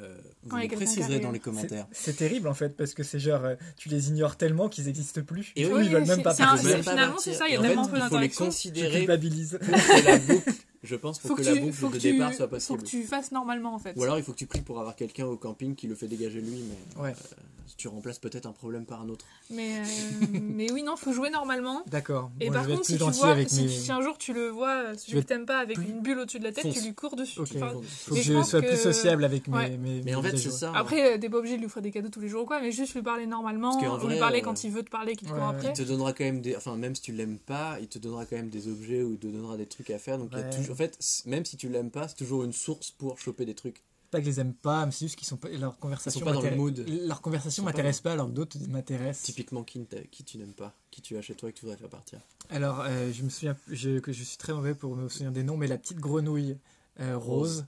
[0.00, 1.88] Euh, vous me préciserez dans les commentaires.
[1.90, 5.22] C'est terrible en fait parce que c'est genre euh, tu les ignores tellement qu'ils n'existent
[5.22, 5.52] plus.
[5.56, 7.82] Et coup, oui, ils veulent même pas pas finalement, c'est ça, il y a tellement
[7.84, 8.44] fait, peu il faut les d'interactions.
[8.44, 9.58] Je considérer culpabilise.
[9.60, 10.52] pour que la boucle,
[10.84, 12.78] je pense, pour Faut que, que, la boucle faut, de tu, départ soit faut possible.
[12.82, 13.92] que tu fasses normalement en fait.
[13.96, 16.06] Ou alors il faut que tu pries pour avoir quelqu'un au camping qui le fait
[16.06, 16.62] dégager lui,
[16.96, 17.10] mais Ouais.
[17.10, 17.34] euh,
[17.76, 19.24] tu remplaces peut-être un problème par un autre.
[19.50, 19.82] Mais, euh,
[20.42, 21.82] mais oui, non, faut jouer normalement.
[21.86, 22.30] D'accord.
[22.40, 23.68] Et Bon, par je contre, si tu vois, avec si, mes.
[23.68, 25.88] si un jour tu le vois, euh, Je celui vais que t'aimes pas avec plus-
[25.88, 26.74] une bulle au-dessus de la tête, Fonce.
[26.74, 27.40] tu lui cours dessus.
[27.40, 27.48] Ok.
[27.56, 29.56] Enfin, Faut que je je sois que- plus sociable avec mes.
[29.56, 29.76] Ouais.
[29.76, 30.72] mes- Mais en fait, c'est ça.
[30.74, 32.60] Après, euh, t'es pas obligé de lui offrir des cadeaux tous les jours ou quoi,
[32.60, 35.14] mais juste lui parler normalement, ou lui vrai, parler euh, quand il veut te parler,
[35.16, 35.54] qu'il te ouais, court ouais.
[35.56, 35.68] après.
[35.68, 36.56] Il te donnera quand même des.
[36.56, 39.18] Enfin, même si tu l'aimes pas, il te donnera quand même des objets ou il
[39.18, 40.18] te donnera des trucs à faire.
[40.18, 43.54] Donc, en fait, même si tu l'aimes pas, c'est toujours une source pour choper des
[43.54, 43.82] trucs.
[44.10, 46.20] Pas que je les aime pas, mais c'est juste qu'ils sont pas leur Ils conversation
[46.20, 46.84] sont pas dans le mood.
[47.06, 49.24] Leur conversation Ils pas m'intéresse pas, alors que d'autres m'intéressent.
[49.24, 49.86] Typiquement, qui,
[50.24, 52.20] tu n'aimes pas, qui tu as chez toi et que tu voudrais faire partir.
[52.50, 55.42] Alors, euh, je me souviens je, que je suis très mauvais pour me souvenir des
[55.42, 56.58] noms, mais la petite grenouille
[57.00, 57.66] euh, rose.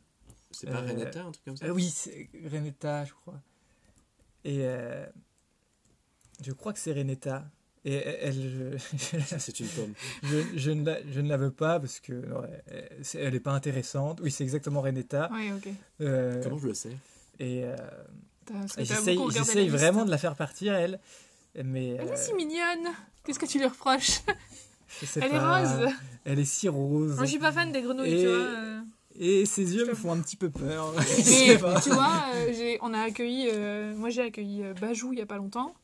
[0.50, 3.40] C'est pas Euh, Renata, un truc comme ça oui, c'est Renetta, je crois.
[4.44, 4.64] Et
[6.42, 7.44] je crois que c'est Renetta.
[7.84, 9.92] Et elle, je, Ça, C'est une pomme.
[10.22, 13.34] je, je ne la, je ne la veux pas parce que non, elle, c'est- elle
[13.34, 14.20] est pas intéressante.
[14.22, 15.30] Oui, c'est exactement Renetta.
[15.32, 15.72] Ouais, ok.
[16.02, 16.96] Euh, Comment je le sais?
[17.38, 17.74] et euh,
[18.78, 21.00] et j'essaye vraiment de la faire partir, elle.
[21.54, 22.92] Mais Elle euh, est si mignonne.
[23.24, 24.20] Qu'est-ce que tu lui reproches?
[25.00, 25.92] je sais Elle est rose.
[26.24, 27.16] Elle est si rose.
[27.16, 28.36] Moi, je suis pas fan des grenouilles, Et- tu vois.
[28.36, 28.80] euh.
[29.18, 30.94] Et ses yeux me font un petit peu peur.
[31.00, 31.80] Je Mais sais pas.
[31.80, 35.22] tu vois, euh, j'ai- on a accueilli, euh, moi j'ai accueilli euh, Bajou il y
[35.22, 35.74] a pas longtemps,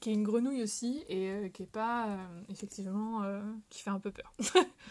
[0.00, 2.16] qui est une grenouille aussi et euh, qui est pas euh,
[2.48, 3.40] effectivement euh,
[3.70, 4.32] qui fait un peu peur.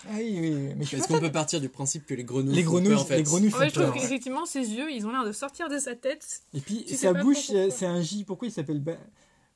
[0.07, 0.39] Ah oui,
[0.75, 3.17] mais qu'on peut partir du principe que les grenouilles Les font grenouilles, peur, en fait
[3.17, 3.93] les grenouilles En font fait, je trouve peur.
[3.93, 6.43] qu'effectivement ses yeux, ils ont l'air de sortir de sa tête.
[6.53, 8.23] Et puis Tu sa bouche, c'est un J.
[8.23, 8.97] Pourquoi il s'appelle ba...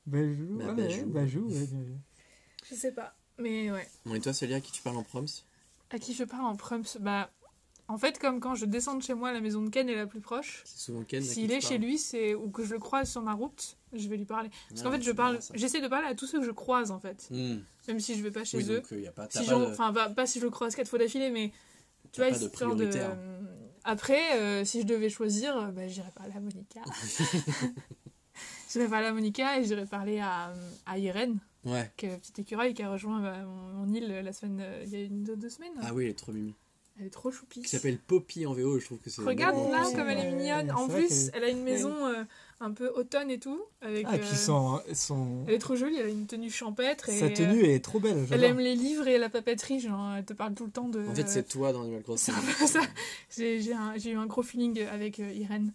[0.06, 0.98] Bajou Bah, Ouais, Bajou.
[1.00, 1.94] ouais, Bajou, ouais, bien vu.
[2.70, 3.86] Je sais pas, mais ouais.
[4.06, 5.26] Bon, et toi, Célia, à qui tu parles en proms?
[5.90, 7.30] À qui je parle en prums Bah,
[7.90, 10.06] en fait, comme quand je descends de chez moi, la maison de Ken est la
[10.06, 10.62] plus proche.
[10.64, 11.22] C'est souvent Ken.
[11.22, 14.16] S'il est chez lui, c'est ou que je le croise sur ma route, je vais
[14.16, 14.48] lui parler.
[14.68, 16.50] Parce Ah, qu'en fait, ouais, je parle, j'essaie de parler à tous ceux que je
[16.52, 17.58] croise en fait, Hmm.
[17.88, 18.76] même si je vais pas chez Oui, eux.
[18.76, 19.26] donc il y a pas.
[19.30, 21.52] si pas de- enfin pas, pas si je le croise quatre fois d'affilée mais
[22.12, 23.16] tu vois pas de histoire de prioritaire.
[23.84, 26.80] après euh, si je devais choisir euh, bah, j'irais parler à Monica
[28.72, 30.52] j'irais parler à Monica et j'irais parler à,
[30.86, 31.90] à Irène Ouais.
[31.98, 34.82] qui est la petite écureuil qui a rejoint bah, mon, mon île la semaine euh,
[34.86, 36.54] il y a une deux, deux semaines Ah oui, elle est trop mimi.
[37.00, 39.22] Elle est trop choupie Qui s'appelle Poppy en VO, je trouve que c'est.
[39.22, 42.24] regarde là comme elle est mignonne en plus elle a une maison euh,
[42.60, 45.44] un peu automne et tout avec Ah, et puis euh, son, son...
[45.48, 48.18] elle est trop jolie elle a une tenue champêtre et sa tenue est trop belle.
[48.18, 50.88] euh, elle aime les livres et la papeterie genre elle te parle tout le temps
[50.88, 52.34] de En fait, c'est toi dans Animal Crossing.
[53.36, 55.72] J'ai eu un gros feeling avec euh, Irène.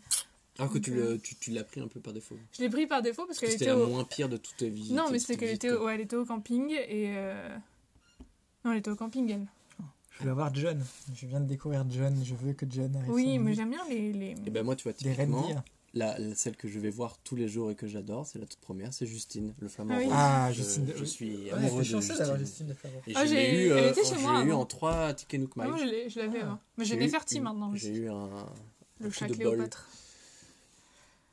[0.58, 2.38] Alors que tu Donc, le- tu tu l'as pris un peu par défaut.
[2.54, 3.90] Je l'ai pris par défaut parce Parce qu'elle que était c'était la au...
[3.90, 4.94] moins pire de toute ta vie.
[4.94, 5.84] Non, mais c'était ta qu'elle était, au...
[5.86, 7.14] ouais, elle était au camping et...
[7.18, 7.58] euh,
[8.64, 9.48] Non, elle était au camping, elle.
[10.20, 10.82] Je veux avoir John.
[11.16, 12.16] Je viens de découvrir John.
[12.24, 13.12] Je veux que John arrive.
[13.12, 14.14] Oui, mais j'aime bien les...
[14.14, 14.32] les...
[14.46, 15.48] Et ben moi, tu vois, typiquement,
[15.94, 18.46] la, la- celle que je vais voir tous les jours et que j'adore, c'est la
[18.46, 20.08] toute première, c'est Justine, le flamant Ah oui.
[20.12, 20.88] Ah, Je- Justine.
[20.96, 22.68] Je, suis Ouais, amoureux de d'avoir Justine.
[22.68, 22.74] Justine de.
[23.08, 24.62] Et Ah, je l'ai j'ai- eu, elle euh, était chez je moi l'ai eu avant.
[24.62, 25.70] en 3 tickets Nook Ah, Mile.
[25.72, 26.46] moi, je l'avais Ah.
[26.46, 26.60] avant.
[26.78, 28.30] Mais j'ai des fertis maintenant J'ai eu un.
[29.02, 29.34] Le chat de.
[29.34, 29.90] Cléopâtre.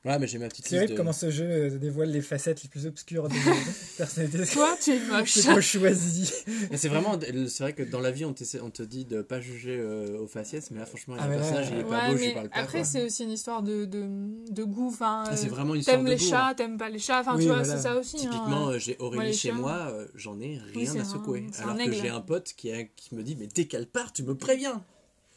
[0.05, 0.96] Ouais, mais j'ai ma petite C'est horrible de...
[0.96, 3.34] comment ce jeu euh, dévoile les facettes les plus obscures de
[3.96, 4.46] personnalités.
[4.53, 5.30] Toi, tu es moche.
[5.32, 6.32] C'est pas choisi.
[6.72, 7.16] Mais c'est vraiment,
[7.48, 10.26] c'est vrai que dans la vie, on, on te dit de pas juger euh, aux
[10.26, 12.16] faciès, mais là, franchement, il y a Ah, un personnage, il est pas Ouais, beau,
[12.18, 12.59] je lui parle pas.
[12.59, 14.05] après, c'est aussi une histoire de, de,
[14.50, 14.88] de goût.
[14.88, 16.55] Enfin, Ah, c'est euh, vraiment une histoire T'aimes de les goût, chats, hein.
[16.55, 17.20] t'aimes pas les chats.
[17.20, 17.76] Enfin, Oui, tu vois, voilà.
[17.76, 18.16] c'est ça aussi.
[18.16, 18.20] hein.
[18.30, 21.46] Typiquement, euh, j'ai Aurélie les chez moi, euh, j'en ai Oui, rien c'est à secouer.
[21.62, 24.24] Alors que j'ai un pote qui, a- qui me dit, mais dès qu'elle part, tu
[24.24, 24.82] me préviens.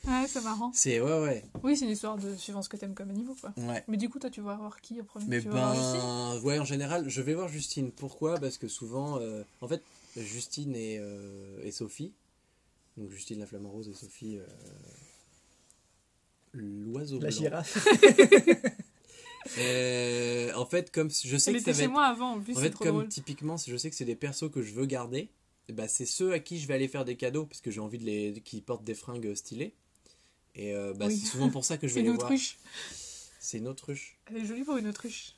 [0.08, 0.72] Ouais, c'est marrant.
[0.74, 1.44] C'est, ouais, ouais.
[1.64, 3.54] Oui, c'est une histoire de suivant ce que t'aimes comme animaux, quoi.
[3.58, 3.84] ouais.
[3.88, 5.26] Mais du coup, toi, tu vas voir qui au premier?
[5.28, 6.00] Mais Tu vas voir Justine?
[6.00, 7.92] ben, ouais, en général, je vais voir Justine.
[7.92, 8.40] Pourquoi?
[8.40, 9.82] Parce que souvent, euh, en fait,
[10.16, 12.12] Justine et, euh, et Sophie,
[12.98, 14.46] donc Justine la flamme rose et Sophie euh,
[16.54, 17.38] l'oiseau La blanc.
[17.40, 17.88] girafe.
[19.58, 22.32] Euh, en fait, comme je sais Elle que ça était va chez être- moi avant,
[22.34, 23.08] en plus, en c'est fait, trop comme drôle.
[23.08, 25.30] typiquement, je sais que c'est des persos que je veux garder.
[25.72, 28.00] bah, c'est ceux à qui je vais aller faire des cadeaux parce que j'ai envie
[28.00, 29.74] de les qui portent des fringues stylées.
[30.56, 31.18] Et euh, bah, Oui.
[31.18, 32.24] c'est souvent pour ça que je vais les voir.
[32.26, 32.58] autruche.
[33.40, 34.18] C'est une autruche.
[34.28, 35.34] Elle est jolie pour une autruche.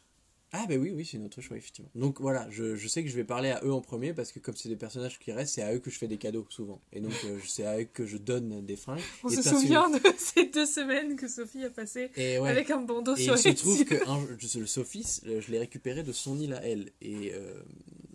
[0.54, 1.90] Ah bah oui, oui, c'est une autruche, oui, effectivement.
[1.94, 4.40] Donc voilà, je, je sais que je vais parler à eux en premier parce que
[4.40, 6.80] comme c'est des personnages qui restent, c'est à eux que je fais des cadeaux souvent.
[6.94, 9.02] Et donc euh, c'est à eux que je donne des fringues.
[9.26, 12.50] On Et se souvient de ces deux semaines que Sophie a passé Et ouais.
[12.50, 15.60] avec un bandeau Et sur il se trouve que un- je- le Sophie, je l'ai
[15.60, 16.92] récupéré de son île à elle.
[17.02, 17.60] Et euh,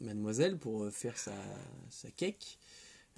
[0.01, 1.35] mademoiselle, pour faire sa,
[1.91, 2.59] sa cake,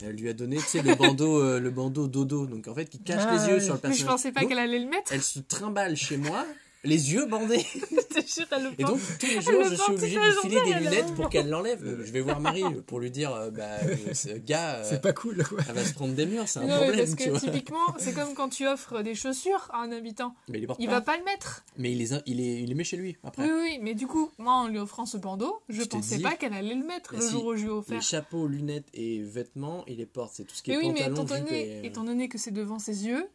[0.02, 2.46] elle lui a donné, tu sais, le bandeau, euh, le bandeau dodo.
[2.46, 3.64] Donc en fait, qui cache Ah, les yeux oui.
[3.64, 4.06] sur le Mais je personnage.
[4.06, 5.12] pensais pas qu'elle allait le mettre.
[5.12, 6.44] Elle se trimballe chez moi,
[6.84, 7.64] les yeux bandés.
[8.14, 10.40] Je te jure, elle le Et donc tous les jours, je suis obligé de lui
[10.42, 11.80] filer des lunettes un pour qu'elle l'enlève.
[12.04, 15.12] Je vais voir Marie pour lui dire, euh, bah, euh, ce gars, euh, C'est pas
[15.12, 15.58] cool, quoi.
[15.68, 17.40] elle va se prendre des murs, c'est un Non, mais problème, parce tu que vois.
[17.40, 20.34] typiquement, c'est comme quand tu offres des chaussures à un habitant.
[20.48, 21.64] Mais il les porte Il va pas le mettre.
[21.76, 23.42] Mais il les, a- il, les, il les met chez lui après.
[23.44, 26.22] Oui, oui, mais du coup, moi, en lui offrant ce bandeau, je, pensais dit.
[26.22, 28.02] pas qu'elle allait le mettre Mais le si, jour où je lui ai Les offert.
[28.02, 30.34] chapeaux, lunettes et vêtements, il les porte.
[30.36, 31.78] C'est tout ce qui Mais est oui, mais pantalon, étant jupe donné, et...
[31.80, 33.26] euh, étant donné que c'est devant ses yeux,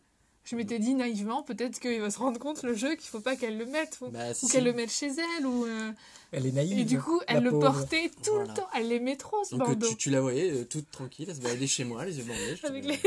[0.45, 3.35] je m'étais dit naïvement, peut-être qu'il va se rendre compte le jeu qu'il faut pas
[3.35, 4.47] qu'elle le mette, ou, Bah, ou si.
[4.47, 5.91] qu'elle le mette chez elle, ou euh,
[6.31, 6.79] Elle est naïve.
[6.79, 7.71] et du coup, elle le pauvre.
[7.73, 8.47] portait tout Voilà.
[8.49, 8.67] le temps.
[8.75, 9.87] Elle l'aimait trop ce Donc euh, bandeau.
[9.89, 12.55] tu, tu la voyais euh, toute tranquille, elle se baladait chez moi, les yeux bandés.
[12.55, 12.99] je te Avec dis, les-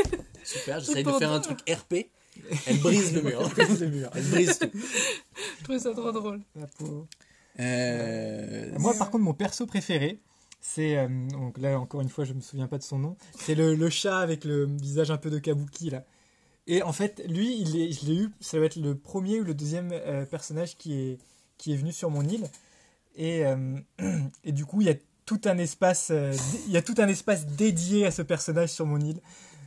[0.44, 2.06] Super, j'essaye de faire un truc RP.
[2.66, 3.42] Elle brise le mur.
[3.80, 4.10] Le mur.
[4.14, 4.70] Elle brise tout.
[5.58, 6.40] Je trouvais ça trop drôle.
[6.56, 7.06] La pauvre.
[7.60, 10.18] Euh, Moi, par contre, mon perso préféré,
[10.60, 10.96] c'est.
[10.98, 13.16] euh, donc là, encore une fois, je me souviens pas de son nom.
[13.38, 16.04] C'est le, le chat avec le visage un peu de kabuki, là.
[16.66, 19.44] Et en fait, lui, il est, je l'ai eu, ça va être le premier ou
[19.44, 21.18] le deuxième euh, personnage qui est,
[21.58, 22.46] qui est venu sur mon île.
[23.16, 23.76] Et, euh,
[24.44, 24.94] et du coup, il y a
[25.26, 26.32] tout un espace, euh,
[26.66, 29.20] il y a tout un espace dédié à ce personnage sur mon île.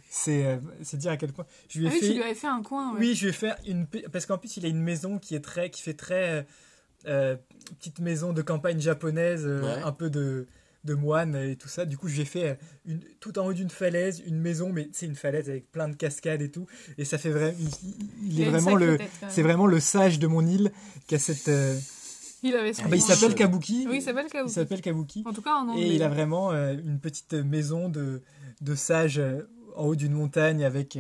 [0.09, 1.45] C'est euh, c'est dire à quel point.
[1.67, 2.93] Je lui ai Ah oui, fait, tu lui avais fait un coin.
[2.93, 2.99] ouais.
[2.99, 5.41] oui, je vais faire une pe- parce qu'en plus il a une maison qui est
[5.43, 6.45] très qui fait très
[7.03, 9.83] petite maison de campagne japonaise, euh, Ouais.
[9.83, 10.47] un peu de
[10.85, 11.85] de moine et tout ça.
[11.85, 12.55] Du coup, j'ai fait euh,
[12.85, 15.95] une, tout en haut d'une falaise, une maison, mais c'est une falaise avec plein de
[15.95, 16.67] cascades et tout.
[16.97, 17.67] Et ça fait vraiment, il,
[18.23, 18.97] il Il est vraiment le,
[19.29, 20.71] c'est vraiment le sage de mon île
[21.07, 21.47] qui a cette.
[21.49, 21.77] euh,
[22.43, 23.87] Il avait ah bah, il s'appelle Kabuki.
[23.89, 24.53] Oui, il s'appelle Il Kabuki.
[24.53, 25.23] s'appelle Kabuki.
[25.25, 25.87] En tout cas, en anglais.
[25.87, 28.21] Et il a vraiment euh, une petite maison de,
[28.61, 29.41] de sage euh,
[29.75, 30.97] en haut d'une montagne avec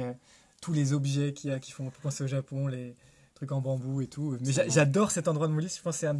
[0.61, 2.95] tous les objets qui, a- qui font penser au Japon, les
[3.45, 4.37] trucs en bambou et tout.
[4.41, 5.69] Mais j'a- j'adore cet endroit de mon île.
[5.69, 6.19] Je pense que c'est un,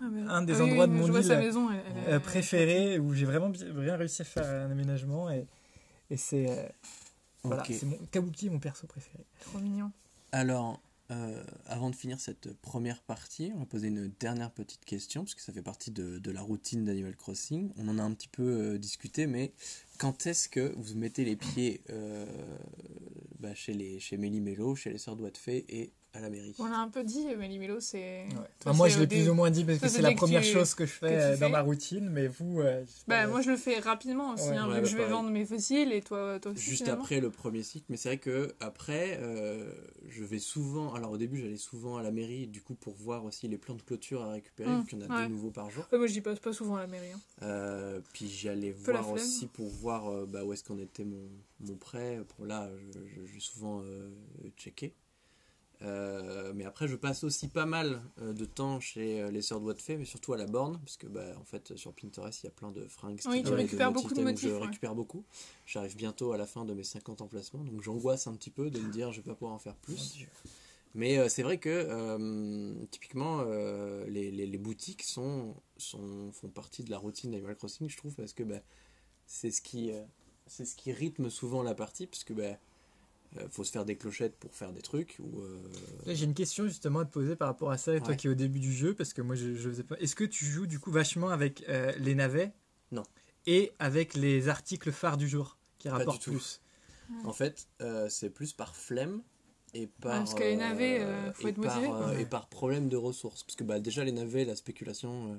[0.00, 0.04] Ah,
[0.36, 2.20] un des Ah oui, endroits oui, de mon île, sa maison, elle- elle- euh, elle-
[2.20, 5.30] préféré où j'ai vraiment bien, réussi à faire un aménagement.
[5.30, 5.46] Et,
[6.10, 6.68] et c'est euh,
[7.42, 7.72] voilà, Ok.
[7.78, 9.24] c'est mon, Kabuki mon perso préféré.
[9.40, 9.90] Trop mignon.
[10.32, 15.22] Alors, euh, avant de finir cette première partie, on va poser une dernière petite question,
[15.24, 17.70] parce que ça fait partie de, de la routine d'Animal Crossing.
[17.78, 19.52] On en a un petit peu euh, discuté, mais
[19.98, 22.26] quand est-ce que vous mettez les pieds euh,
[23.40, 26.30] bah, chez, les, chez Méli Mélo, chez les Sœurs Doigts de Fée et à la
[26.30, 27.26] mairie On l'a un peu dit,
[27.58, 28.26] Mélo, c'est.
[28.60, 30.74] Enfin, moi, je l'ai plus ou moins dit parce que c'est la première tu- chose
[30.74, 31.48] que je fais que euh, dans fais.
[31.52, 32.08] ma routine.
[32.10, 34.56] Mais vous, euh, Bah, moi, je le fais rapidement aussi, Ouais.
[34.56, 35.12] hein, Ouais, vu que bah, je vais pareil.
[35.14, 36.60] vendre mes fossiles et toi, toi aussi.
[36.62, 37.02] Juste finalement.
[37.02, 39.72] après le premier cycle, mais c'est vrai que après, euh,
[40.08, 40.94] je vais souvent.
[40.94, 43.74] Alors au début, j'allais souvent à la mairie, du coup pour voir aussi les plans
[43.74, 45.22] de clôture à récupérer, Mm, vu qu'il y en a ouais.
[45.26, 45.86] deux nouveaux par jour.
[45.92, 47.12] Ouais, moi, j'y passe pas souvent à la mairie.
[47.14, 47.20] hein.
[47.42, 50.78] Euh, puis j'y allais Peu la voir aussi pour voir euh, bah, où est-ce qu'en
[50.78, 51.28] était mon,
[51.60, 52.20] mon prêt.
[52.36, 54.10] Pour là, je, je- j'ai souvent euh,
[54.56, 54.92] checké.
[55.82, 59.60] Euh, mais après, je passe aussi pas mal euh, de temps chez euh, les sœurs
[59.60, 62.46] de Fée, mais surtout à la borne, parce que bah, en fait, sur Pinterest, il
[62.46, 63.20] y a plein de fringues.
[63.26, 64.60] Oui, tu récupères beaucoup de motifs, Je ouais.
[64.66, 65.24] récupère beaucoup.
[65.66, 68.80] J'arrive bientôt à la fin de mes 50 emplacements, donc j'angoisse un petit peu de
[68.80, 70.18] me dire je vais pas pouvoir en faire plus.
[70.94, 76.48] Mais euh, c'est vrai que euh, typiquement euh, les, les- les boutiques sont, sont, font
[76.48, 78.60] partie de la routine d'Animal Crossing, je trouve, parce que bah,
[79.26, 80.02] c'est ce qui euh,
[80.46, 82.56] c'est ce qui rythme souvent la partie, parce que bah,
[83.50, 85.16] faut se faire des clochettes pour faire des trucs.
[85.20, 85.58] Ou, euh,
[86.06, 88.16] J'ai une question justement à te poser par rapport à ça, et toi Ouais.
[88.16, 89.96] qui es au début du jeu, parce que moi je, je faisais pas.
[89.98, 92.52] Est-ce que tu joues du coup vachement avec euh, les navets?
[92.90, 93.02] Non.
[93.46, 96.30] Et avec les articles phares du jour qui du rapportent tout.
[96.32, 96.60] plus
[97.24, 99.22] En fait, euh, c'est plus par flemme
[99.74, 102.88] et par parce que les navets, euh, faut et être par, euh, et par problème
[102.88, 105.36] de ressources parce que bah déjà les navets la spéculation euh,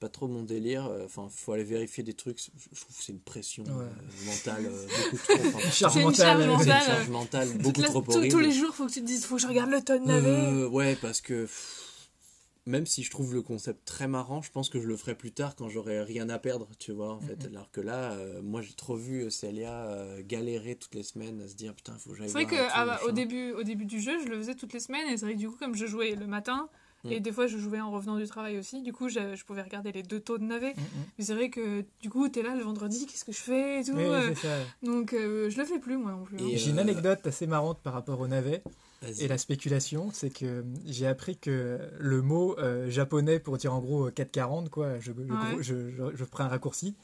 [0.00, 3.12] pas trop mon délire euh, enfin faut aller vérifier des trucs je trouve que c'est
[3.12, 3.70] une pression Ouais.
[3.84, 6.82] euh, mentale euh, beaucoup trop enfin, une mentale, charge euh, c'est une mentale.
[6.86, 9.24] charge mentale beaucoup la- trop tous- horrible tous les jours, faut que tu te dises,
[9.26, 10.28] faut que je regarde le tonne navet.
[10.30, 11.86] Euh, ouais parce que pff,
[12.66, 15.32] même si je trouve le concept très marrant, je pense que je le ferai plus
[15.32, 17.46] tard quand j'aurai rien à perdre, tu vois, en fait.
[17.46, 21.40] Alors que là, euh, moi j'ai trop vu euh, Célia euh, galérer toutes les semaines
[21.42, 23.04] à se dire putain, faut que j'aille C'est vrai que tout, ah, machin.
[23.06, 25.34] au, début, au début du jeu, je le faisais toutes les semaines et c'est vrai
[25.34, 26.68] que du coup, comme je jouais le matin
[27.08, 27.22] et Mm.
[27.22, 29.92] des fois je jouais en revenant du travail aussi, du coup, je, je pouvais regarder
[29.92, 30.74] les deux taux de navet.
[30.76, 31.04] Mm, mm.
[31.18, 33.84] Mais c'est vrai que du coup, t'es là le vendredi, qu'est-ce que je fais et
[33.84, 33.92] tout.
[33.94, 34.56] Oui, euh, c'est ça.
[34.82, 36.36] donc euh, je le fais plus moi non plus.
[36.38, 36.44] hein.
[36.54, 38.62] J'ai une euh, anecdote assez marrante par rapport aux navets
[39.02, 39.22] Vas-y.
[39.22, 43.80] et la spéculation, c'est que j'ai appris que le mot euh, japonais pour dire en
[43.80, 45.62] gros euh, 440, quoi, je, je, Ouais.
[45.62, 46.94] je, je- je prends un raccourci,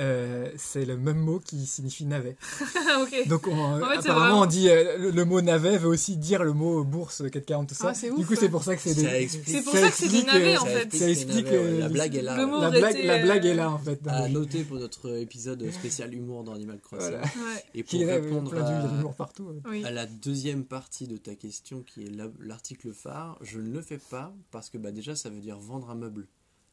[0.00, 2.36] euh, c'est le même mot qui signifie navet.
[3.28, 5.88] Donc on- En fait, c'est apparemment vraiment- on dit euh, le, le mot navet veut
[5.88, 7.92] aussi dire le mot bourse 440 tout ça.
[7.94, 10.24] Ah, du coup c'est pour ça que c'est des C'est pour ça que c'est des
[10.24, 10.82] navets euh, en ça fait.
[10.84, 11.64] explique Ça explique, navets, ouais.
[11.64, 12.36] euh, la blague est là.
[12.36, 14.00] le mot La blague, été, la blague est là en fait.
[14.08, 17.10] à noter pour notre épisode spécial humour dans Animal Crossing.
[17.10, 17.20] Voilà.
[17.22, 19.44] Ouais, Et pour répondre à, partout.
[19.44, 19.60] ouais.
[19.70, 19.84] oui.
[19.84, 23.80] à la deuxième partie de ta question qui est la- l'article phare, je ne le
[23.80, 26.26] fais pas parce que bah, déjà ça veut dire vendre un meuble.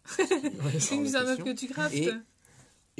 [0.80, 1.45] C'est une meuf question.
[1.45, 1.95] que tu craftes.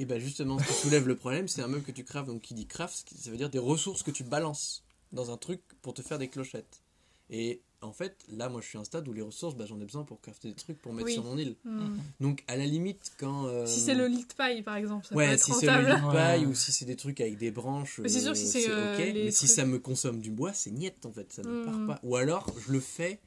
[0.02, 2.28] Et- bah justement, ce qui soulève le problème, c'est un meuble que tu craftes.
[2.28, 5.62] Donc qui dit craft, ça veut dire des ressources que tu balances dans un truc
[5.82, 6.82] pour te faire des clochettes.
[7.30, 9.80] Et en fait, là, moi, je suis à un stade où les ressources, bah, j'en
[9.80, 11.14] ai besoin pour crafter des trucs pour mettre Oui.
[11.14, 11.56] sur mon île.
[11.66, 11.98] Hmm.
[12.20, 15.10] Donc à la limite, quand euh, Si c'est le lit de paille par exemple, ça
[15.12, 16.08] peut ouais, être si c'est le lit rentable.
[16.08, 16.46] de paille Ouais.
[16.48, 18.94] ou si c'est des trucs avec des branches, Mais c'est sûr, euh, si c'est, euh,
[18.94, 19.00] ok.
[19.14, 21.86] les Mais si ça me consomme du bois, c'est niette en fait, ça ne part
[21.88, 22.00] pas.
[22.04, 23.20] Ou alors, je le fais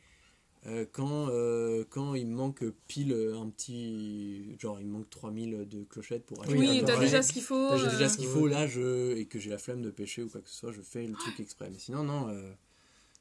[0.66, 4.56] euh, quand, euh, quand il me manque pile un petit.
[4.58, 7.76] Genre, il me manque 3000 de clochettes pour acheter Oui, t'as déjà ce qu'il faut.
[7.76, 9.16] J'ai déjà euh, ce qu'il faut là, je...
[9.16, 11.14] et que j'ai la flemme de pêcher ou quoi que ce soit, je fais le
[11.14, 11.68] truc exprès.
[11.70, 12.28] Mais sinon, non.
[12.30, 12.50] euh,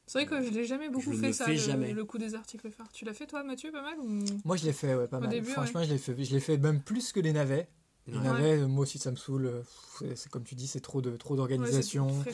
[0.06, 1.92] C'est vrai que je l'ai jamais beaucoup Je fait ça, fais le, jamais.
[1.92, 2.90] le coup des articles phares.
[2.92, 4.24] Tu l'as fait toi Mathieu pas mal ou...
[4.44, 5.30] Moi je l'ai fait ouais, pas Au mal.
[5.30, 7.68] début, Franchement je l'ai fait, je l'ai fait même plus que les navets.
[8.06, 8.22] Les Ouais.
[8.22, 9.50] navets, moi aussi ça me saoule.
[10.14, 12.08] C'est comme tu dis, c'est trop de trop d'organisation.
[12.08, 12.24] hein.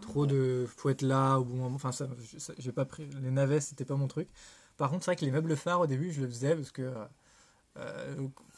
[0.00, 3.06] trop de faut être là au bon moment enfin ça, je- ça- j'ai pas pris
[3.22, 4.26] les navets c'était pas mon truc
[4.78, 6.82] par contre c'est vrai que les meubles phares au début je le faisais parce que
[6.82, 6.94] euh,
[7.78, 8.14] euh,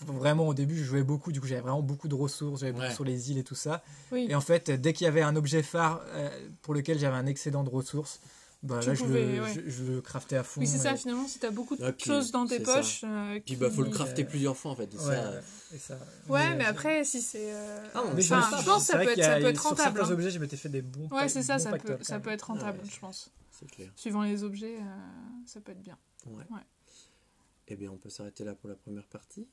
[0.07, 2.85] vraiment au début je jouais beaucoup du coup j'avais vraiment beaucoup de ressources j'avais beaucoup
[2.87, 2.95] Ouais.
[2.95, 4.27] sur les îles et tout ça Oui.
[4.31, 6.31] et en fait dès qu'il y avait un objet phare euh,
[6.63, 8.21] pour lequel j'avais un excédent de ressources
[8.63, 9.55] bah, là je, pouvais, le, ouais.
[9.55, 11.91] je, je le craftais à fond Oui, c'est ça, et- finalement, si t'as beaucoup de
[11.93, 13.05] puis, choses dans tes poches.
[13.05, 14.93] euh, Puis bah faut le qui- crafter euh, plusieurs fois en fait.
[14.93, 15.41] et ouais, ça, ouais,
[15.75, 15.99] et ça-
[16.29, 17.55] Ouais, mais, mais après, si c'est.
[17.55, 19.97] euh, Ah, mais enfin, je pense que ça peut être, ça peut être sur rentable.
[19.97, 20.15] certains hein.
[20.15, 22.99] objets je m'étais fait des bons Ouais, c'est ça, ça peut, ça être rentable, je
[23.01, 23.31] pense.
[23.61, 23.93] C'est clair.
[23.95, 24.85] Suivant les objets, euh,
[25.47, 25.99] ça peut être bien.
[26.27, 26.45] Ouais.
[26.51, 26.63] Ouais.
[27.69, 29.47] Eh bien, on peut s'arrêter là pour la première partie.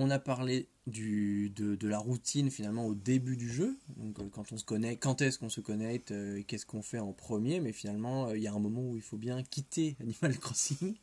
[0.00, 4.28] On a parlé du, de, de la routine finalement au début du jeu, donc euh,
[4.32, 7.12] quand on se connecte, quand est-ce qu'on se connecte, euh, et qu'est-ce qu'on fait en
[7.12, 10.38] premier, mais finalement euh, il y a un moment où il faut bien quitter Animal
[10.38, 10.94] Crossing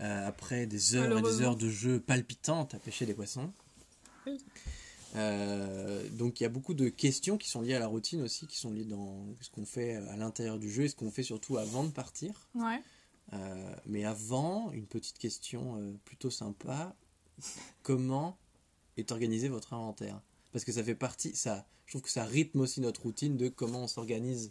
[0.00, 3.52] euh, après des heures et des heures de jeu palpitantes à pêcher des poissons.
[4.26, 4.38] Oui.
[6.12, 8.58] Donc il y a beaucoup de questions qui sont liées à la routine aussi, qui
[8.58, 11.58] sont liées dans ce qu'on fait à l'intérieur du jeu et ce qu'on fait surtout
[11.58, 12.48] avant de partir.
[12.54, 12.80] Ouais.
[13.86, 16.94] Mais avant, une petite question plutôt sympa.
[17.82, 18.36] Comment
[18.96, 20.20] est organisé votre inventaire?
[20.52, 23.48] Parce que ça fait partie, ça, je trouve que ça rythme aussi notre routine de
[23.48, 24.50] comment on s'organise.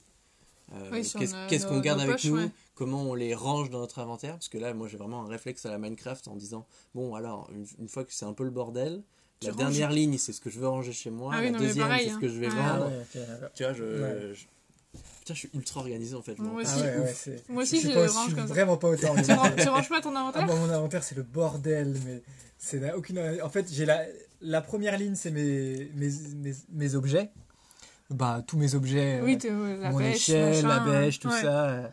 [0.71, 1.01] Euh, Oui,
[1.49, 2.37] Qu'est-ce qu'on garde nos avec poches, nous?
[2.37, 2.51] ouais.
[2.75, 4.33] Comment on les range dans notre inventaire?
[4.33, 7.49] Parce que là, moi, j'ai vraiment un réflexe à la Minecraft en disant bon, alors,
[7.51, 9.03] une, une fois que c'est un peu le bordel,
[9.39, 9.57] Tu la ranges.
[9.59, 11.33] dernière ligne, c'est ce que je veux ranger chez moi.
[11.35, 12.55] Ah oui, la non, deuxième, c'est ce que je vais hein.
[12.57, 12.91] Ah vendre.
[12.91, 13.01] ouais,
[13.43, 13.51] ok.
[13.55, 14.33] Tu vois, je, Ouais.
[14.35, 14.45] je-
[14.93, 16.37] Putain, je suis ultra organisé en fait.
[16.39, 16.81] Moi Ah aussi.
[16.81, 17.03] ouais, ouf.
[17.05, 18.53] ouais, c'est- Moi aussi, je je je range suis comme ça.
[18.53, 19.13] vraiment pas autant.
[19.21, 22.21] tu, ranges, tu ranges pas ton Ah, inventaire moi, mon inventaire, c'est le bordel, mais
[22.57, 23.19] c'est n'a aucune.
[23.43, 24.03] En fait, j'ai la,
[24.41, 27.29] la première ligne, c'est mes, mes, mes, mes objets.
[28.09, 29.21] Bah, tous mes objets.
[29.21, 31.41] Oui, euh, la mon échelle, la bêche, tout ouais.
[31.43, 31.69] ça.
[31.69, 31.87] euh,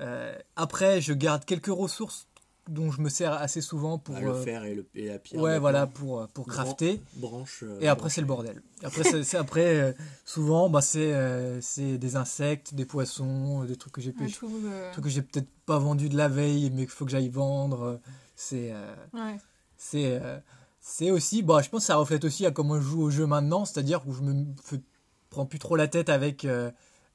[0.00, 2.26] euh, après, je garde quelques ressources
[2.68, 4.16] dont je me sers assez souvent pour.
[4.16, 5.42] Ah, le euh, fer et, le, et la pierre.
[5.42, 7.00] ouais, voilà, pour, euh, pour crafter.
[7.16, 7.62] branche.
[7.62, 8.62] euh, Et après, c'est le bordel.
[8.82, 9.92] Après, c'est, après euh,
[10.24, 14.38] souvent, bah, c'est, euh, c'est des insectes, des poissons, des trucs que j'ai pêché.
[14.44, 17.28] euh, trucs que j'ai peut-être pas vendu de la veille, mais qu'il faut que j'aille
[17.28, 18.00] vendre.
[18.36, 18.72] C'est.
[18.72, 19.36] euh, ouais.
[19.76, 20.38] c'est euh,
[20.86, 23.24] c'est aussi bah je pense que ça reflète aussi à comment je joue au jeu
[23.26, 24.82] maintenant c'est-à-dire où je me fais-
[25.30, 26.70] prends plus trop la tête avec euh,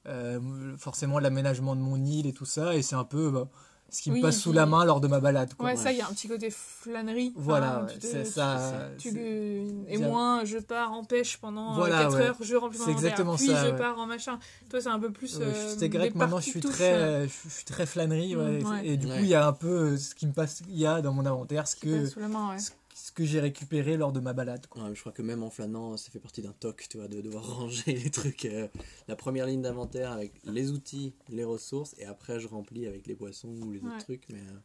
[0.06, 3.48] euh, forcément l'aménagement de mon île et tout ça et c'est un peu bah,
[3.90, 5.66] ce qui me passe sous la main lors de ma balade quoi.
[5.66, 7.32] Ouais, ça, il y a un petit côté flânerie.
[7.36, 12.02] voilà tu te- c'est ça tu- et c'est- moi, je pars en pêche pendant Voilà,
[12.04, 12.20] 4 ouais.
[12.22, 13.76] heures, je remplis mon C'est inventaire, exactement puis ça, je ouais.
[13.78, 14.38] pars en machin.
[14.70, 15.36] Toi, c'est un peu plus.
[15.38, 18.60] Ouais, euh, c'est que maintenant je suis très euh, euh, je suis très flânerie ouais,
[18.62, 18.86] Mm, ouais.
[18.86, 19.18] et du Ouais.
[19.18, 21.12] coup il y a un peu euh, ce qui me passe il y a dans
[21.12, 22.58] mon inventaire ce qui que passent sous la main, ouais.
[22.58, 22.70] ce,
[23.10, 24.84] ce que j'ai récupéré lors de ma balade quoi.
[24.84, 27.20] Ouais, je crois que même en flânant, ça fait partie d'un toc, tu vois, de
[27.20, 28.44] devoir ranger les trucs.
[28.44, 28.68] euh,
[29.08, 33.16] la première ligne d'inventaire avec les outils, les ressources, et après je remplis avec les
[33.16, 34.58] poissons ou les autres trucs, mais euh,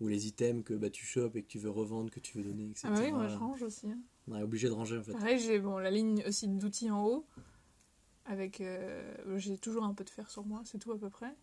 [0.00, 2.44] ou les items que bah, tu chopes et que tu veux revendre, que tu veux
[2.44, 2.88] donner, etc.
[2.92, 3.88] Ah oui, moi je range aussi.
[3.90, 3.98] hein.
[4.28, 5.12] On est obligé de ranger en fait.
[5.12, 7.26] Pareil, j'ai bon, la ligne aussi d'outils en haut.
[8.26, 8.60] Avec.
[8.60, 11.34] euh, j'ai toujours un peu de fer sur moi, c'est tout à peu près.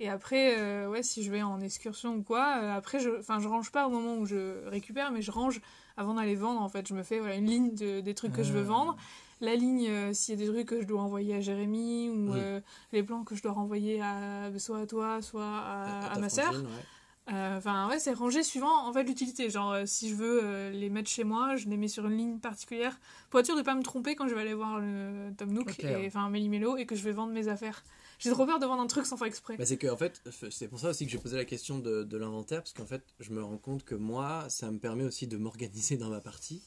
[0.00, 3.38] Et après, euh, ouais, si je vais en excursion ou quoi, euh, après, je, enfin,
[3.38, 5.60] je range pas au moment où je récupère, mais je range
[5.96, 6.60] avant d'aller vendre.
[6.60, 8.68] En fait, je me fais voilà, une ligne de- des trucs que je veux Ah.
[8.68, 8.96] vendre.
[9.40, 12.32] La ligne, euh, s'il y a des trucs que je dois envoyer à Jérémy, ou
[12.32, 12.38] Oui.
[12.40, 12.60] euh,
[12.92, 16.52] les plans que je dois renvoyer à, soit à toi, soit à, ma sœur.
[16.54, 17.32] ouais.
[17.32, 19.48] Euh, Enfin, ouais, c'est rangé suivant en fait l'utilité.
[19.48, 22.16] Genre, euh, si je veux euh, les mettre chez moi, je les mets sur une
[22.16, 22.98] ligne particulière
[23.30, 25.68] pour être sûr de pas me tromper quand je vais aller voir le Tom Nook,
[25.70, 26.04] Ok, et, ouais.
[26.06, 27.82] enfin Méli-Mélo, et que je vais vendre mes affaires.
[28.24, 29.56] J'ai trop peur de vendre un truc sans faire exprès.
[29.56, 30.20] Bah, c'est que en fait,
[30.50, 33.02] c'est pour ça aussi que j'ai posé la question de, de l'inventaire, parce qu'en fait,
[33.20, 36.62] je me rends compte que moi, ça me permet aussi de m'organiser dans ma partie,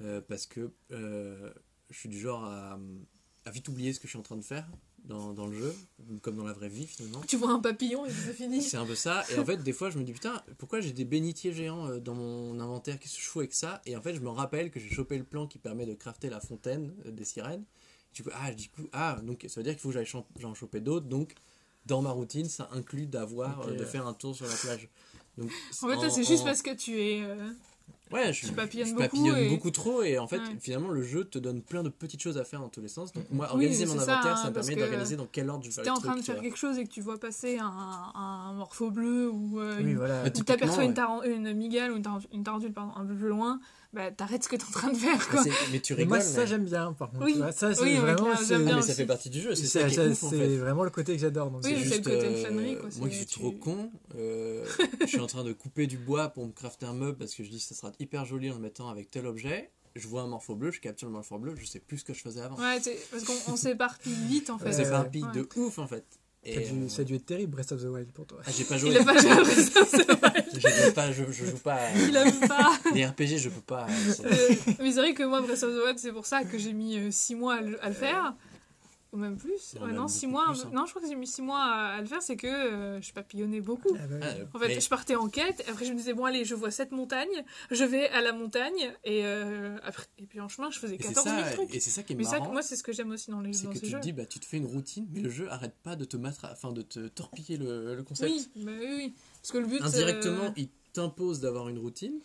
[0.00, 1.52] euh, parce que euh,
[1.90, 2.78] je suis du genre à,
[3.44, 4.66] à vite oublier ce que je suis en train de faire
[5.04, 5.74] dans, dans le jeu,
[6.22, 7.20] comme dans la vraie vie finalement.
[7.28, 8.62] Tu vois un papillon et c'est fini.
[8.62, 9.22] C'est un peu ça.
[9.34, 11.98] Et en fait, des fois, je me dis putain, pourquoi j'ai des bénitiers géants euh,
[12.00, 13.82] dans mon inventaire Qu'est-ce que je fous avec ça?
[13.84, 16.30] Et en fait, je me rappelle que j'ai chopé le plan qui permet de crafter
[16.30, 17.64] la fontaine des sirènes.
[18.14, 20.08] Du coup, ah, du coup, ah, donc ça veut dire qu'il faut que j'aille
[20.38, 21.06] j'en choper d'autres.
[21.06, 21.34] Donc,
[21.86, 24.88] dans ma routine, ça inclut d'avoir, euh, de faire un tour sur la plage.
[25.36, 25.50] Donc,
[25.82, 27.22] En fait, c'est juste parce que tu es.
[27.22, 27.50] euh,
[28.12, 30.56] Ouais, je, Tu papillonnes je beaucoup papillonne et- beaucoup trop et en fait, Ouais.
[30.60, 33.12] finalement, le jeu te donne plein de petites choses à faire dans tous les sens.
[33.12, 35.26] Donc, moi, Oui, organiser mais mon c'est ça, inventaire, hein, ça, me permet d'organiser dans
[35.26, 36.84] quel ordre je vais Si faire t'es les en train de faire quelque chose et
[36.84, 37.66] que tu vois passer un,
[38.14, 40.24] un morpho bleu ou euh, Oui, une, voilà.
[40.26, 40.94] Ou t'aperçois une,
[41.24, 43.58] une migale ou une, taran- une tarentule pardon, un peu plus loin,
[43.94, 45.44] bah t'arrêtes ce que t'es en train de faire Mais, quoi.
[45.72, 46.08] mais tu Et rigoles.
[46.08, 46.46] moi ça mais...
[46.46, 47.24] j'aime bien par contre.
[47.24, 47.32] Oui.
[47.34, 47.52] tu vois.
[47.52, 50.08] Ça c'est Oui, vraiment mais ça fait partie du jeu, c'est c'est ça qui est
[50.08, 50.56] ouf en c'est fait.
[50.56, 51.50] vraiment le côté que j'adore.
[51.50, 54.64] donc Oui, c'est- le côté euh, flânerie, quoi, Moi qui suis tu- trop con, euh,
[55.00, 57.44] je suis en train de couper du bois pour me crafter un meuble parce que
[57.44, 59.70] je dis que ça sera hyper joli en le mettant avec tel objet.
[59.96, 62.12] je vois un morpho bleu, je capture le morpho bleu, je sais plus ce que
[62.14, 62.56] je faisais avant.
[62.56, 64.70] Ouais, c'est- parce qu'on on s'éparpille vite en fait.
[64.70, 65.32] On s'éparpille Ouais.
[65.32, 66.04] de ouf en fait.
[66.46, 68.38] Ça a, dû, euh, ça a dû être terrible, Breath of the Wild, pour toi.
[68.44, 68.96] ah, j'ai pas Il joué.
[68.98, 70.44] a pas joué à Breath of the Wild.
[70.54, 71.74] je, joue pas, je, je joue pas.
[71.74, 72.72] à- Il aime pas.
[72.94, 73.86] Les RPG, je peux pas.
[74.24, 74.48] Euh,
[74.80, 77.10] mais c'est vrai que moi, Breath of the Wild, c'est pour ça que j'ai mis
[77.10, 78.34] 6 mois à le, à le faire.
[79.14, 79.74] Ou même plus.
[79.76, 80.52] Non, Ouais, même non, 6 beaucoup mois.
[80.52, 80.70] plus, hein.
[80.72, 83.00] Non, je crois que j'ai mis 6 mois à, à le faire, c'est que euh,
[83.00, 83.96] je papillonnais beaucoup.
[83.96, 84.26] Ah bah oui.
[84.28, 86.56] Ah, En fait, mais- je partais en quête, après je me disais, bon, allez, je
[86.56, 87.28] vois cette montagne,
[87.70, 91.02] je vais à la montagne, et, euh, après, et puis en chemin, je faisais et
[91.02, 91.74] c'est 14 000 ça, trucs.
[91.76, 92.52] et c'est ça qui est Mais ça, marrant.
[92.52, 93.98] moi, c'est ce que j'aime aussi dans, les, c'est dans que tu jeux.
[93.98, 96.16] te dis, bah, tu te fais une routine, mais le jeu arrête pas de te
[96.16, 98.32] mettre, enfin, de te torpiller le, le concept.
[98.32, 99.14] Oui, bah oui, oui.
[99.40, 99.80] Parce que le but.
[99.80, 102.18] Indirectement, euh, il t'impose d'avoir une routine,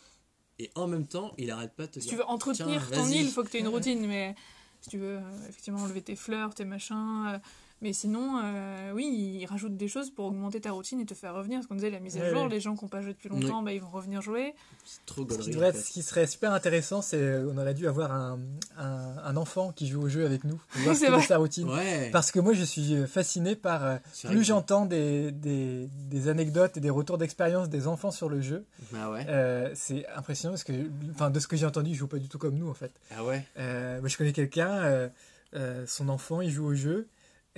[0.58, 2.10] et en même temps, il arrête pas de te si dire.
[2.10, 4.36] tu veux entretenir ton île, il faut que tu aies une routine, mais
[4.82, 7.40] si tu veux euh, effectivement enlever tes fleurs, tes machins.
[7.82, 11.34] Mais sinon, euh, oui, il rajoute des choses pour augmenter ta routine et te faire
[11.34, 11.60] revenir.
[11.60, 12.50] Parce qu'on disait la mise à Ouais, jour, ouais.
[12.50, 14.54] les gens qui n'ont pas joué depuis longtemps, bah, ils vont revenir jouer.
[14.86, 15.52] C'est trop Ce qui, gaulerie.
[15.52, 15.82] devrait en être- fait.
[15.84, 18.40] ce qui serait super intéressant, c'est euh, on aurait dû avoir un,
[18.78, 21.22] un, un enfant qui joue au jeu avec nous, pour voir vrai.
[21.22, 21.70] sa routine.
[21.70, 22.10] Ouais.
[22.12, 23.86] Parce que moi, je suis euh, fasciné par.
[23.86, 28.30] euh, plus que- j'entends des, des, des anecdotes et des retours d'expérience des enfants sur
[28.30, 28.66] le jeu,
[28.96, 29.26] Ah ouais.
[29.30, 30.74] euh, c'est impressionnant parce que,
[31.12, 32.92] enfin, de ce que j'ai entendu, ils jouent pas du tout comme nous en fait.
[33.16, 33.46] Ah ouais.
[33.58, 35.08] Euh, moi, je connais quelqu'un, euh,
[35.56, 37.08] euh, son enfant, il joue au jeu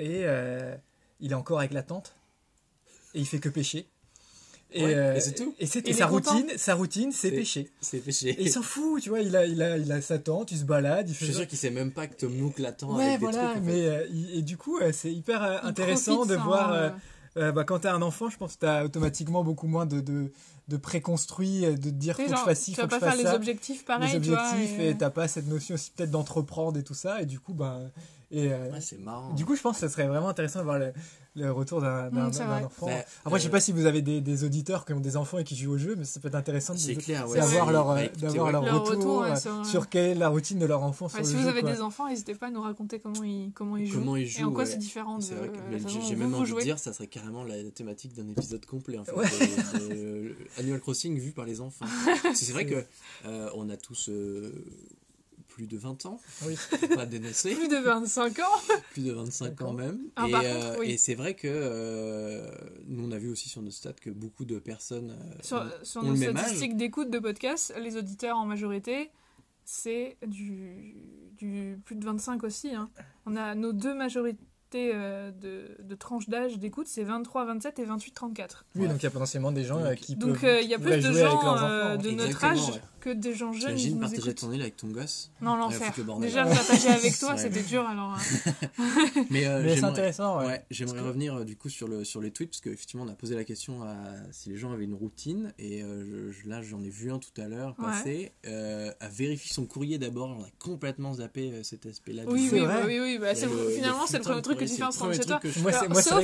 [0.02, 0.76] et euh,
[1.20, 2.16] il est encore avec la tante
[3.14, 3.88] et il fait que pêcher.
[4.74, 5.54] Et, Ouais, euh, et c'est tout.
[5.60, 7.70] Et, c'est- et sa routine, sa routine, c'est C'est- pêcher.
[7.82, 8.30] C'est péché.
[8.30, 9.20] Et il s'en fout, tu vois.
[9.20, 11.26] Il a, il a, il a sa tante, il se balade, il Je fait.
[11.26, 11.40] suis ça.
[11.42, 13.38] sûr qu'il sait même pas que Tom Nook l'attend Ouais, avec des voilà.
[13.50, 13.64] trucs.
[13.64, 13.72] en fait.
[13.74, 16.94] mais euh, et du coup, c'est hyper intéressant de voir.
[17.36, 20.32] bah, quand t'as un enfant, je pense que t'as automatiquement beaucoup moins de, de,
[20.72, 22.76] de préconstruit, euh, de te dire tu faut sais, que je genre, fasse ci, tu
[22.76, 23.36] faut vas que je pas faire les ça.
[23.36, 24.42] objectifs pareil, les tu vois.
[24.52, 27.22] objectifs et- et t'as pas cette notion aussi peut-être d'entreprendre et tout ça.
[27.22, 27.80] Et du coup, bah.
[28.34, 29.34] Et, euh, Ouais, c'est marrant.
[29.34, 30.94] du coup, je pense que ça serait vraiment intéressant de voir le,
[31.36, 32.86] le retour d'un Mm, enfant.
[32.86, 32.94] Bah,
[33.26, 35.38] Après, je sais euh, pas si vous avez des, des auditeurs qui ont des enfants
[35.40, 36.96] et qui jouent au jeu, mais ça peut être intéressant ouais.
[36.96, 40.66] d'avoir leur, euh, d'avoir retour, retour, ouais, euh, sur- sur quelle est la routine de
[40.66, 41.42] leur enfant sur Ouais, le si jeu.
[41.42, 41.74] vous avez quoi.
[41.74, 44.16] des enfants, n'hésitez pas à nous raconter comment ils, comment ils jouent.
[44.40, 45.24] Et en quoi c'est différent de
[46.08, 48.98] j'ai même envie de dire ça serait carrément la thématique d'un épisode complet
[50.62, 51.86] Animal Crossing vu par les enfants
[52.34, 52.84] c'est vrai que
[53.26, 54.52] euh, on a tous euh,
[55.48, 56.56] plus de 20 ans Oui.
[56.96, 58.44] pas dénoncer Plus de 25 ans
[58.94, 60.92] plus de 25 ans même Ah, et, euh, oui.
[60.92, 62.50] et c'est vrai que euh,
[62.88, 65.70] nous on a vu aussi sur nos stats que beaucoup de personnes euh, Sur, ont-
[65.86, 66.44] sur ont nos le même âge.
[66.46, 69.10] statistiques d'écoute de podcast, les auditeurs en majorité,
[69.66, 70.96] c'est du,
[71.38, 72.74] du plus de 25 aussi.
[72.74, 72.90] hein.
[73.26, 74.40] On a nos deux majorités
[74.76, 78.66] euh, de, de tranches d'âge d'écoute, c'est 23, 27 et 28, 34.
[78.76, 78.88] Oui, Ouais.
[78.88, 80.46] donc il y a potentiellement des gens Donc- euh, qui Donc peuvent.
[80.50, 81.98] euh, il y a plus de gens euh, enfants.
[82.04, 82.82] de notre Exactement, âge ouais.
[83.02, 84.36] Que des gens jeunes T'imagines partager écoutent.
[84.36, 85.32] ton île avec ton gosse?
[85.42, 85.94] Non, Ouais, l'enfer.
[86.22, 87.38] Déjà, partager avec toi, Ouais.
[87.38, 88.14] c'était dur alors.
[88.16, 88.52] hein.
[89.30, 90.46] mais, euh, Mais c'est intéressant, ouais.
[90.46, 93.10] Ouais, j'aimerais que- revenir euh, du coup sur, le, sur les tweets parce qu'effectivement on
[93.10, 93.96] a posé la question à
[94.32, 97.30] si les gens avaient une routine et euh, je- là j'en ai vu un tout
[97.42, 97.86] à l'heure Ouais.
[97.86, 102.62] passer euh, à vérifier son courrier d'abord on a complètement zappé cet aspect-là Oui, oui,
[102.62, 103.18] bah oui, oui.
[103.20, 105.20] Bah, le- le- finalement, le c'est le premier truc que tu fais en rentrant chez
[105.20, 105.40] toi.
[105.44, 106.24] c'est Sauf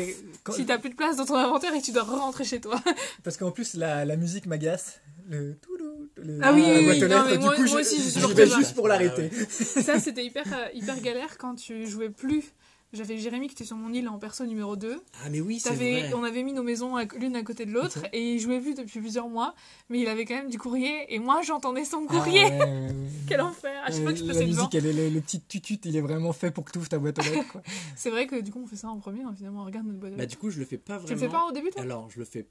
[0.55, 2.79] Si t'as plus de place dans ton inventaire et tu dois rentrer chez toi.
[3.23, 4.99] Parce qu'en plus, la, la musique m'agace.
[5.29, 7.97] Le toulou, le- Ah oui, oui, oui, aux non, mais du moi- coup, moi aussi,
[8.01, 9.29] je j'y vais juste pour l'arrêter.
[9.49, 12.53] Ça, c'était hyper, euh, hyper galère quand tu jouais plus.
[12.93, 15.01] J'avais Jérémy qui était sur mon île en perso numéro 2.
[15.21, 16.09] Ah mais oui c'est vrai.
[16.15, 19.01] on avait mis nos maisons l'une à côté de l'autre et il jouait plus depuis
[19.01, 19.53] plusieurs mois,
[19.89, 22.45] mais il avait quand même du courrier et moi j'entendais son Ah, courrier.
[22.45, 22.95] ouais, ouais.
[23.27, 24.45] Quel enfer À chaque fois que je Euh, La devant.
[24.45, 26.87] musique, elle est, le, le petit tutut, il est vraiment fait pour que tu ouvres
[26.87, 27.57] ta boîte aux lettres.
[27.97, 29.99] C'est vrai que du coup on fait ça en premier, hein, finalement on regarde notre
[29.99, 30.13] boîte.
[30.13, 30.31] à Bah lettres.
[30.31, 31.13] du coup je le fais pas tu vraiment.
[31.21, 31.81] le fais pas au début toi?
[31.81, 32.47] Alors je le fais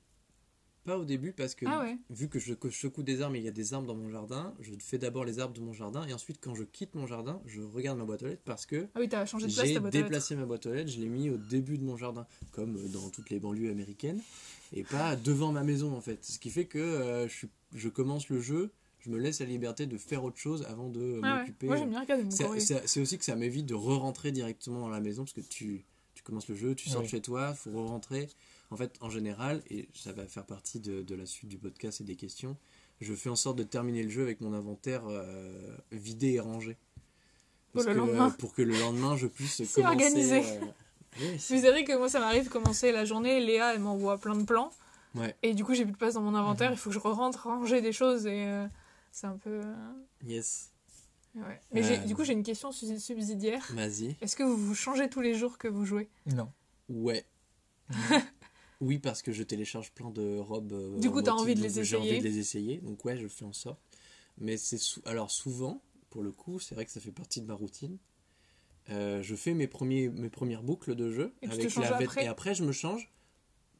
[0.87, 1.99] pas au début parce que Ah ouais.
[2.09, 3.95] vu que je, que je secoue des arbres et il y a des arbres dans
[3.95, 6.95] mon jardin, je fais d'abord les arbres de mon jardin et ensuite quand je quitte
[6.95, 9.53] mon jardin, je regarde ma boîte aux lettres parce que Ah oui, t'as changé de
[9.53, 12.27] place J'ai déplacé ma boîte aux lettres, je l'ai mis au début de mon jardin,
[12.53, 14.21] comme euh, dans toutes les banlieues américaines,
[14.73, 16.25] et pas devant ma maison en fait.
[16.25, 18.71] Ce qui fait que euh, je, suis- je commence le jeu,
[19.01, 21.41] je me laisse la liberté de faire autre chose avant de Ah ouais.
[21.41, 21.67] m'occuper.
[21.67, 25.01] Moi j'aime bien regarder mon C'est- aussi que ça m'évite de re-rentrer directement dans la
[25.01, 25.85] maison parce que tu,
[26.15, 27.07] tu commences le jeu, tu sors Oui.
[27.07, 28.29] de chez toi, faut re-rentrer.
[28.71, 32.01] En fait, en général, et ça va faire partie de, de la suite du podcast
[32.01, 32.57] et des questions,
[33.01, 36.77] je fais en sorte de terminer le jeu avec mon inventaire euh, vidé et rangé.
[37.73, 38.31] Pour le que, lendemain.
[38.31, 40.05] pour que le lendemain je puisse C'est commencer.
[40.05, 40.39] organisé.
[40.41, 40.61] euh,
[41.21, 44.19] oui, c'est- Vous savez que moi ça m'arrive de commencer la journée, Léa elle m'envoie
[44.19, 44.71] plein de plans
[45.15, 45.35] Ouais.
[45.43, 46.75] et du coup j'ai plus de place dans mon inventaire, Mhm.
[46.75, 48.67] il faut que je rentre ranger des choses et euh,
[49.13, 49.61] c'est un peu...
[49.63, 49.75] euh,
[50.25, 50.73] Yes.
[51.35, 51.61] ouais.
[51.73, 51.97] Mais Euh.
[52.07, 53.65] du coup j'ai une question su- subsidiaire.
[53.75, 54.17] Vas-y.
[54.21, 56.09] Est-ce que vous vous changez tous les jours que vous jouez?
[56.35, 56.51] Non.
[56.89, 57.25] Ouais.
[58.81, 60.73] oui, parce que je télécharge plein de robes.
[60.73, 62.19] euh, Du coup, t'as envie de les J'ai envie essayer.
[62.21, 62.79] de les essayer.
[62.79, 63.81] Donc, ouais, je fais en sorte.
[64.39, 67.47] Mais c'est sou- alors souvent, pour le coup, c'est vrai que ça fait partie de
[67.47, 67.97] ma routine.
[68.91, 72.29] Euh, je fais mes, premiers, mes premières boucles de jeu Et avec la après et
[72.29, 73.11] après je me change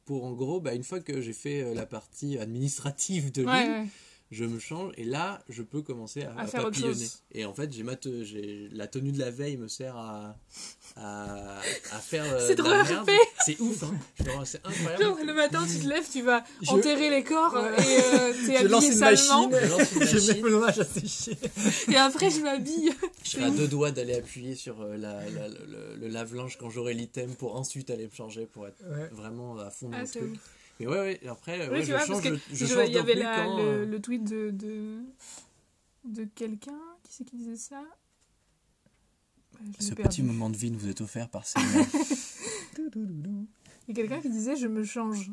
[0.03, 3.63] pour en gros bah, une fois que j'ai fait euh, la partie administrative de Ouais,
[3.63, 3.87] l'île ouais.
[4.31, 6.93] Je me change et là je peux commencer à, À à faire autre papillonner.
[6.93, 7.19] chose.
[7.31, 10.35] Et en fait j'ai ma te- j'ai la tenue de la veille me sert à
[10.95, 11.59] à,
[11.91, 12.89] à faire euh, C'est trop la RP.
[12.89, 13.09] merde.
[13.45, 13.93] C'est ouf hein.
[14.25, 15.03] Genre, c'est incroyable.
[15.03, 17.75] Genre, le matin, tu te lèves, tu vas Je- enterrer les corps Ouais.
[17.77, 19.49] et euh, t'es Je lance habillé une salement.
[19.49, 20.49] machine, Je lance une je mets machine.
[20.49, 21.37] mon linge à sécher.
[21.91, 22.91] Et après, je m'habille.
[23.23, 26.69] Je serai à deux doigts d'aller appuyer sur euh, la, la- le, le lave-linge quand
[26.69, 29.07] j'aurai l'item pour ensuite aller me changer pour être Ouais.
[29.11, 30.23] vraiment à fond dans Ah, le truc.
[30.33, 30.39] ouf.
[30.79, 32.97] Mais ouais, ouais, après, ouais, je vois, change, parce que je je- change il y
[32.97, 34.99] avait la- quand, le, euh, le tweet de, de,
[36.05, 36.77] de quelqu'un.
[37.03, 37.83] Qui c'est qui disait ça?
[39.53, 41.85] Bah, je Ce petit moment de vie nous est offert par Céline.
[42.77, 43.47] Il
[43.87, 45.31] y a quelqu'un qui disait Je me change.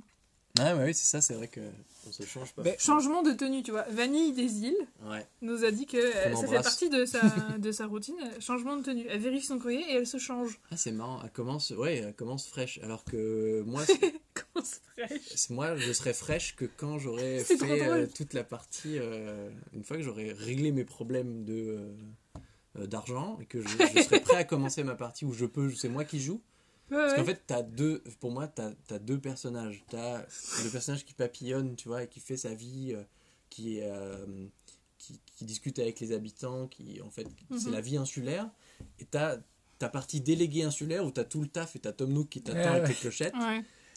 [0.58, 1.60] Ah ouais, oui, c'est ça, c'est vrai que
[2.06, 2.62] on se change pas.
[2.62, 3.82] Mais- Changement de tenue, tu vois.
[3.90, 4.76] Vanille des îles
[5.06, 5.26] Ouais.
[5.42, 7.20] nous a dit que euh, ça fait partie de sa,
[7.58, 8.14] de sa routine.
[8.22, 9.06] euh, Changement de tenue.
[9.08, 10.60] Elle vérifie son courrier et elle se change.
[10.70, 13.98] Ah, c'est marrant, elle commence, ouais, elle commence fraîche, alors que moi, c'est
[14.96, 19.82] fraîche moi, je serais fraîche que quand j'aurais fait euh, toute la partie, euh, une
[19.82, 21.80] fois que j'aurais réglé mes problèmes de
[22.76, 25.88] d'argent et que je, je serais prêt à commencer ma partie où je peux, c'est
[25.88, 26.40] moi qui joue.
[26.90, 27.18] Ouais, Parce ouais.
[27.18, 29.82] qu'en fait, t'as deux, pour moi, t'as as deux personnages.
[29.90, 30.18] T'as
[30.64, 33.02] le personnage qui papillonne, tu vois, et qui fait sa vie, euh,
[33.50, 34.26] qui, euh,
[34.98, 37.26] qui, qui discute avec les habitants, qui, en fait,
[37.58, 37.72] c'est Mhm.
[37.72, 38.48] la vie insulaire.
[39.00, 39.38] Et t'as
[39.78, 42.58] ta partie déléguée insulaire où t'as tout le taf et t'as Tom Nook qui t'attend
[42.58, 43.34] Ouais, avec les clochettes.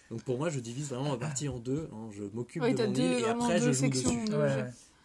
[0.09, 1.89] Donc pour moi, je divise vraiment ma partie en deux.
[1.93, 2.09] hein.
[2.11, 4.25] Je m'occupe de mon île et après je joue dessus.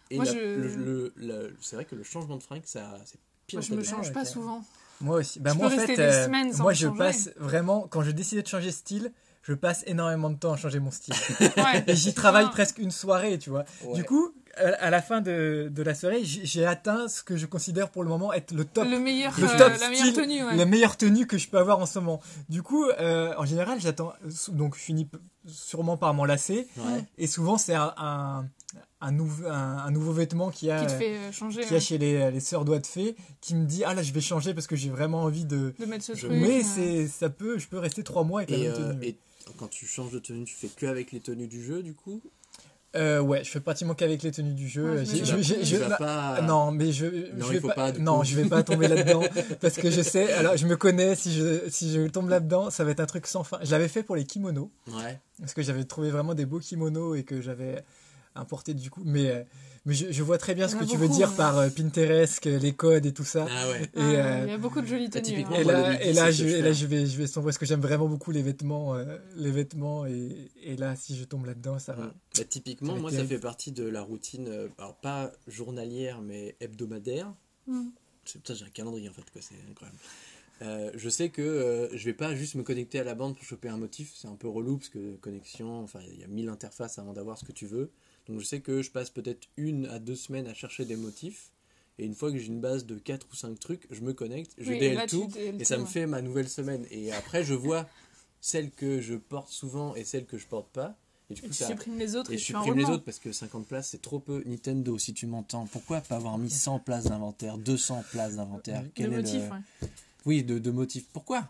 [0.09, 3.59] Et je- le, le- le- c'est vrai que le changement de fringue, ça, c'est pire.
[3.59, 4.63] Moi, je me change pas souvent.
[5.03, 5.39] Moi aussi.
[5.39, 6.97] Bah, Je moi, peux en rester fait, des euh, semaines sans moi, je changer.
[6.97, 10.57] passe vraiment, quand je décide de changer de style, je passe énormément de temps à
[10.57, 11.13] changer mon style.
[11.57, 11.83] Ouais.
[11.87, 13.65] Et j'y travaille presque une soirée, tu vois.
[13.83, 13.95] Ouais.
[13.95, 17.89] Du coup, à la fin de, de la soirée, j'ai atteint ce que je considère
[17.89, 18.85] pour le moment être le top.
[18.87, 20.55] Le meilleur, Le euh, la meilleure tenue, ouais.
[20.55, 22.21] La meilleure tenue que je peux avoir en ce moment.
[22.49, 24.13] Du coup, euh, en général, j'attends.
[24.49, 25.07] Donc, je finis
[25.47, 26.67] sûrement par m'en lasser.
[26.77, 27.03] Ouais.
[27.17, 28.45] Et souvent, c'est un, un,
[29.01, 31.63] un nouveau, un, un nouveau vêtement qu'il y a, qui te euh, fait euh, changer.
[31.65, 31.79] a ouais.
[31.79, 34.53] chez les, les sœurs doigts de fée qui me dit Ah là, je vais changer
[34.53, 35.73] parce que j'ai vraiment envie de.
[35.79, 36.39] De mettre ce Je- truc.
[36.39, 38.93] Mais euh, c'est, ça peut, je peux rester trois mois avec la Et, même euh,
[38.93, 39.05] tenue.
[39.07, 39.17] et
[39.57, 42.21] quand tu changes de tenue, tu fais que avec les tenues du jeu, du coup?
[42.95, 45.03] Euh, ouais, je fais pratiquement qu'avec les tenues du jeu.
[45.03, 46.41] Je je- je- pas.
[46.41, 49.23] Non, mais je, Non, vais pas, non, je vais pas tomber là-dedans
[49.61, 50.31] parce que je sais.
[50.33, 51.15] Alors, je me connais.
[51.15, 53.57] Si je, si je tombe là-dedans, ça va être un truc sans fin.
[53.63, 55.19] Je l'avais fait pour les kimonos Ouais.
[55.39, 57.83] parce que j'avais trouvé vraiment des beaux kimonos et que j'avais
[58.35, 59.01] importé du coup.
[59.05, 59.43] Mais, euh,
[59.85, 61.37] mais je, je vois très bien ce que tu veux dire ouais.
[61.37, 63.47] par euh, Pinterest, que les codes et tout ça.
[63.49, 63.83] Ah ouais.
[63.83, 65.35] Et, ah, euh, Il y a beaucoup de jolies bah, tenues.
[65.37, 65.97] typiquement, hein.
[66.01, 68.31] et là, et je, et là, vais, je vais sombrer parce que j'aime vraiment beaucoup
[68.31, 72.05] les vêtements, euh, les vêtements et, et là, si je tombe là-dedans, ça va.
[72.05, 72.13] Mm.
[72.37, 76.21] Bah, typiquement, Ça va moi, ça fait partie de la routine, euh, alors pas journalière,
[76.21, 77.33] mais hebdomadaire.
[77.67, 77.89] Mm.
[78.25, 79.99] Putain, j'ai un calendrier en fait, quoi, c'est incroyable.
[80.61, 83.43] Euh, je sais que euh, je vais pas juste me connecter à la bande pour
[83.43, 86.47] choper un motif, c'est un peu relou parce que connexion, enfin il y a mille
[86.47, 87.91] interfaces avant d'avoir ce que tu veux.
[88.27, 91.49] Donc je sais que je passe peut-être une à deux semaines à chercher des motifs
[91.99, 94.53] et une fois que j'ai une base de 4 ou 5 trucs, je me connecte,
[94.57, 95.91] je Oui, et DL là, tu tout DL et ça tout, me ouais.
[95.91, 96.85] fait ma nouvelle semaine.
[96.89, 97.87] Et après je vois
[98.41, 100.95] celles que je porte souvent et celles que je porte pas.
[101.29, 103.03] Et du Et coup, tu ça, supprimes les autres et et, je supprime les autres
[103.03, 104.41] parce que 50 places c'est trop peu.
[104.45, 108.81] Nintendo, si tu m'entends, pourquoi pas avoir mis 100 places d'inventaire, 200 places d'inventaire?
[108.83, 109.61] Le Quel Le ouais.
[110.25, 111.05] Oui, de, de motifs.
[111.11, 111.49] Pourquoi?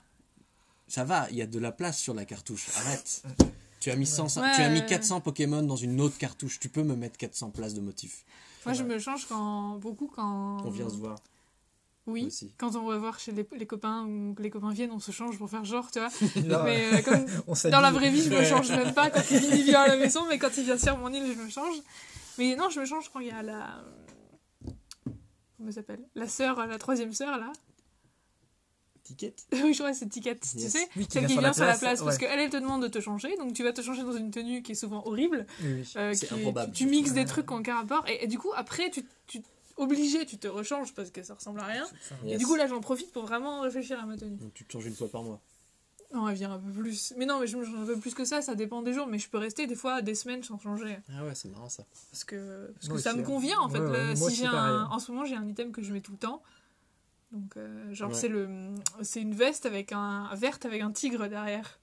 [0.88, 2.70] Ça va, il y a de la place sur la cartouche.
[2.76, 3.24] Arrête.
[3.84, 6.58] Tu as mis 100, Ouais, tu as mis ouais, 400 Pokémon dans une autre cartouche.
[6.58, 8.24] Tu peux me mettre 400 places de motifs.
[8.66, 10.62] Moi, je me change quand, beaucoup quand.
[10.64, 11.18] On vient se voir
[12.08, 12.28] Oui.
[12.28, 12.54] aussi.
[12.58, 15.12] Quand on va voir chez les, les copains ou que les copains viennent, on se
[15.12, 16.08] change pour faire genre, tu vois.
[16.50, 17.74] Genre, Mais euh, comme- on s'habille.
[17.74, 19.98] dans la vraie vie, je me change même pas quand il il vient à la
[19.98, 21.76] maison, mais quand il vient sur mon île, je me change.
[22.38, 23.84] Mais non, je me change quand il y a la.
[25.58, 26.00] Comment elle s'appelle?
[26.16, 27.52] La sœur, la troisième sœur, là.
[29.04, 30.88] Ticket oui, je crois que c'est Ticket, tu sais.
[30.96, 32.88] Oui, qui Celle qui vient sur la place, place, parce qu'elle, elle te demande de
[32.88, 35.46] te changer, donc tu vas te changer dans une tenue qui est souvent horrible.
[35.62, 38.40] Oui, euh, C'est improbable, Tu, tu mixes des trucs ont aucun rapport, et, et du
[38.40, 39.42] coup, après, tu, tu
[39.78, 41.86] obligé, tu te rechanges parce que ça ressemble à rien.
[42.26, 42.40] Et Yes.
[42.40, 44.38] du coup, là, j'en profite pour vraiment réfléchir à ma tenue.
[44.38, 45.42] Donc tu te changes une fois par mois.
[46.14, 47.14] Non, elle vient un peu plus.
[47.18, 49.08] Mais non, mais je me change un peu plus que ça, ça dépend des jours,
[49.08, 51.00] mais je peux rester des fois des semaines sans changer.
[51.10, 51.86] Ah ouais, c'est marrant ça.
[52.12, 53.24] Parce que, parce Moi que ça me hein.
[53.24, 53.80] convient en fait.
[53.80, 54.48] Ouais, si j'ai.
[54.48, 56.44] En ce moment, j'ai un item que je mets tout le temps.
[57.34, 58.16] Donc, euh, genre, Ouais.
[58.16, 58.48] c'est le,
[59.02, 61.80] c'est une veste avec un verte avec un tigre derrière.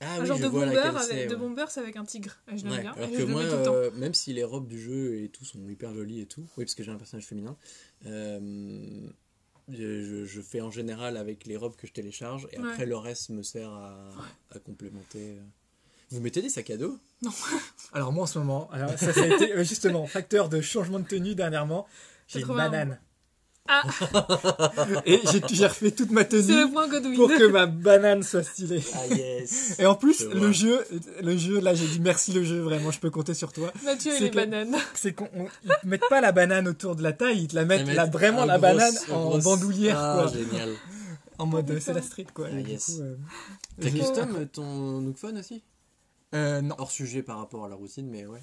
[0.00, 1.26] Ah un oui, genre je de vois bomber, avec, c'est.
[1.26, 1.36] de ouais.
[1.40, 2.36] bomber, c'est avec un tigre.
[2.52, 2.92] Et je l'aime Ouais, bien.
[2.92, 3.74] alors et que je le moi, mets tout le temps.
[3.74, 6.64] euh, même si les robes du jeu et tout sont hyper jolies et tout, oui,
[6.64, 7.56] parce que j'ai un personnage féminin,
[8.06, 9.08] euh,
[9.68, 12.68] je, je- fais en général avec les robes que je télécharge et Ouais.
[12.70, 14.10] après le reste me sert à,
[14.50, 15.36] à complémenter.
[16.10, 16.98] Vous mettez des sacs à dos?
[17.92, 20.98] Alors moi en ce moment, alors ça, ça a été euh, justement facteur de changement
[21.00, 21.86] de tenue dernièrement.
[22.28, 23.00] J'ai une un- banane.
[23.66, 23.82] Ah,
[25.06, 27.14] Et j'ai j'ai refait toute ma tenue le point Godwin.
[27.16, 28.82] pour que ma banane soit stylée.
[28.94, 30.52] Ah yes Et en plus, Je le vois.
[30.52, 30.84] jeu,
[31.22, 33.72] le jeu, là j'ai dit merci le jeu, vraiment, je peux compter sur toi.
[33.82, 34.76] Mathieu et les que- bananes.
[34.94, 37.54] C'est qu'on on- ils te mettent pas la banane autour de la taille, ils te
[37.54, 40.32] la mettent là, vraiment la banane en bandoulière, ah, quoi.
[40.32, 40.70] génial.
[41.38, 42.46] En mode Oh, euh, c'est la street, quoi.
[42.52, 42.84] Ah, yes.
[42.86, 43.16] coup, euh,
[43.80, 45.64] T'as custom ton Nookphone aussi?
[46.32, 48.38] Euh, non, Hors sujet par rapport à la routine, mais ouais.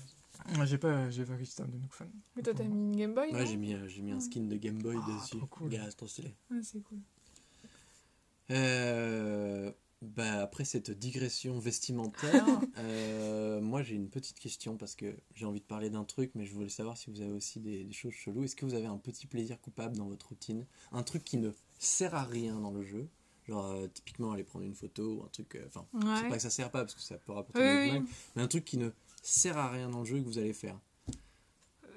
[0.65, 2.11] J'ai pas, j'ai pas custom de Nook Phone.
[2.35, 4.41] Mais toi, t'as mis une Game Boy Ouais, j'ai mis, euh, j'ai mis un skin
[4.43, 5.37] de Game Boy Ah, dessus.
[5.37, 5.71] trop cool.
[5.71, 6.35] C'est trop stylé.
[6.61, 6.99] C'est cool.
[8.49, 12.45] Euh, bah, après cette digression vestimentaire,
[12.79, 16.45] euh, moi j'ai une petite question parce que j'ai envie de parler d'un truc, mais
[16.45, 18.43] je voulais savoir si vous avez aussi des, des choses cheloues.
[18.43, 20.65] Est-ce que vous avez un petit plaisir coupable dans votre routine?
[20.91, 23.07] Un truc qui ne sert à rien dans le jeu?
[23.47, 25.55] Genre, euh, typiquement, aller prendre une photo ou un truc.
[25.55, 26.29] euh, Enfin, c'est Ouais.
[26.29, 27.89] pas que ça sert pas parce que ça peut rapporter Oui, des oui.
[27.89, 28.05] blagues,
[28.35, 28.89] mais un truc qui ne
[29.21, 30.79] sert à rien dans le jeu que vous allez faire.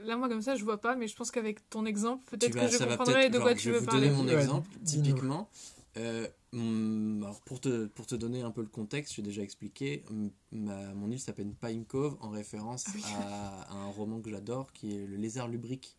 [0.05, 2.69] Là, moi, comme ça, je vois pas, mais je pense qu'avec ton exemple, peut-être que
[2.69, 4.09] je comprendrai de quoi genre, tu je vais veux vous parler.
[4.11, 4.69] donner mon exemple.
[4.85, 5.49] Typiquement,
[5.97, 10.05] euh, alors pour, te, pour te donner un peu le contexte, j'ai déjà expliqué,
[10.53, 13.03] ma- mon île s'appelle Pine Cove en référence Ah oui.
[13.17, 15.97] à, à un roman que j'adore qui est Le lézard lubrique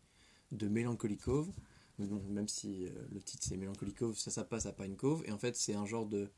[0.52, 1.50] de Melancholy Cove.
[1.98, 5.24] Bon, même si euh, le titre c'est Melancholy Cove, ça, ça passe à Pine Cove.
[5.26, 6.30] Et en fait, c'est un genre de.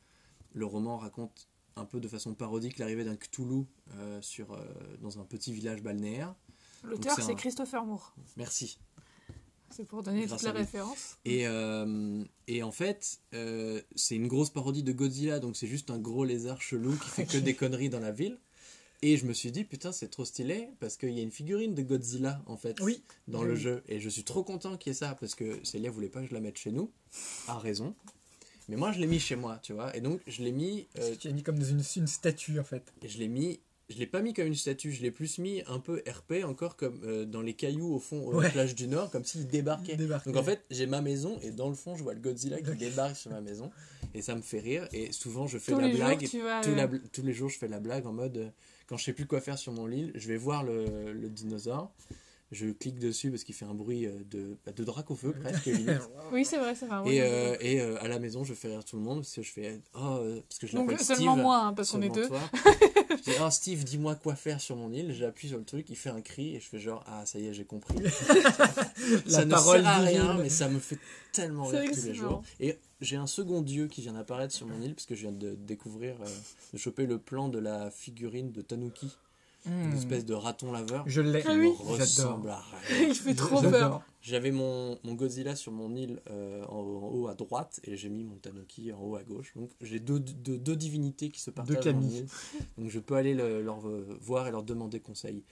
[0.55, 1.49] Le roman raconte
[1.79, 3.65] un peu de façon parodique l'arrivée d'un Cthulhu
[3.97, 4.59] euh, sur, euh,
[5.01, 6.35] dans un petit village balnéaire.
[6.85, 8.15] L'auteur, c'est un- Christopher Moore.
[8.37, 8.79] Merci.
[9.71, 10.59] C'est pour donner Grâce à lui.
[10.61, 11.19] références.
[11.25, 15.91] Et, euh, et en fait, euh, c'est une grosse parodie de Godzilla, donc c'est juste
[15.91, 18.39] un gros lézard chelou qui fait que des conneries dans la ville.
[19.03, 21.73] Et je me suis dit, putain, c'est trop stylé, parce qu'il y a une figurine
[21.75, 23.03] de Godzilla, en fait, Oui.
[23.29, 23.85] dans Oui, le jeu.
[23.87, 26.27] Et je suis trop content qu'il y ait ça, parce que Célia voulait pas que
[26.27, 26.91] je la mette chez nous,
[27.47, 27.95] à raison.
[28.69, 29.97] Mais moi, je l'ai mis chez moi, tu vois.
[29.97, 32.65] Et donc, je l'ai mis, euh, Tu as mis comme dans une, une statue en
[32.65, 32.93] fait.
[33.03, 35.63] et je l'ai mis, je l'ai pas mis comme une statue, je l'ai plus mis
[35.67, 38.45] un peu RP, encore comme euh, dans les cailloux au fond, Ouais.
[38.45, 39.97] la plage du Nord, comme s'il débarquait.
[39.97, 40.31] Débarqué.
[40.31, 42.75] Donc en fait, j'ai ma maison et dans le fond, je vois le Godzilla qui
[42.77, 43.71] débarque sur ma maison
[44.15, 44.87] et ça me fait rire.
[44.93, 46.21] Et souvent, je fais Tous la blague.
[46.21, 46.61] jours, tu vas.
[46.61, 48.49] tous, euh, la bl- tous les jours, je fais la blague en mode euh,
[48.87, 51.91] quand je sais plus quoi faire sur mon lit, je vais voir le, le dinosaure.
[52.51, 55.33] Je clique dessus parce qu'il fait un bruit euh, de, bah, de drac au feu
[55.43, 55.67] presque.
[55.67, 56.01] limite.
[56.33, 57.15] Oui, c'est vrai, c'est vrai.
[57.15, 59.43] et euh, et euh, à la maison, je fais rire tout le monde parce que
[59.43, 61.43] je fais oh, parce que je Donc l'appelle seulement Steve.
[61.43, 62.69] moi, hein, parce qu'on est seulement deux.
[63.19, 65.13] je dis oh Steve, dis-moi quoi faire sur mon île.
[65.13, 67.47] J'appuie sur le truc, il fait un cri et je fais genre ah ça y
[67.47, 70.99] est, j'ai compris La ça ne parole sert à rien, mais ça me fait
[71.33, 72.43] tellement rire tous les jours.
[72.61, 75.33] Et j'ai un second dieu qui vient d'apparaître sur mon île, parce que je viens
[75.33, 76.27] de découvrir, euh,
[76.73, 79.17] de choper le plan de la figurine de Tanuki,
[79.67, 79.97] une Hmm.
[79.97, 81.05] espèce de raton laveur.
[81.07, 81.43] Je l'ai.
[81.47, 81.71] Ah oui.
[81.79, 83.09] ressemble à rien.
[83.09, 84.03] Il fait trop peur.
[84.23, 88.09] J'avais mon, mon Godzilla sur mon île euh, en, en haut à droite et j'ai
[88.09, 89.53] mis mon Tanuki en haut à gauche.
[89.57, 92.17] Donc j'ai deux, deux, deux divinités qui se partagent mon Camille.
[92.19, 92.27] île.
[92.79, 95.43] Donc je peux aller le- leur euh, voir et leur demander conseil.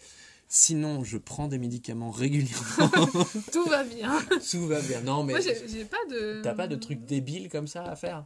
[0.49, 2.89] Sinon, je prends des médicaments régulièrement.
[3.53, 4.17] Tout va bien.
[4.51, 5.01] Tout va bien.
[5.01, 6.41] Non, mais Moi, j'ai j'ai pas de.
[6.43, 8.25] T'as pas de trucs débiles comme ça à faire?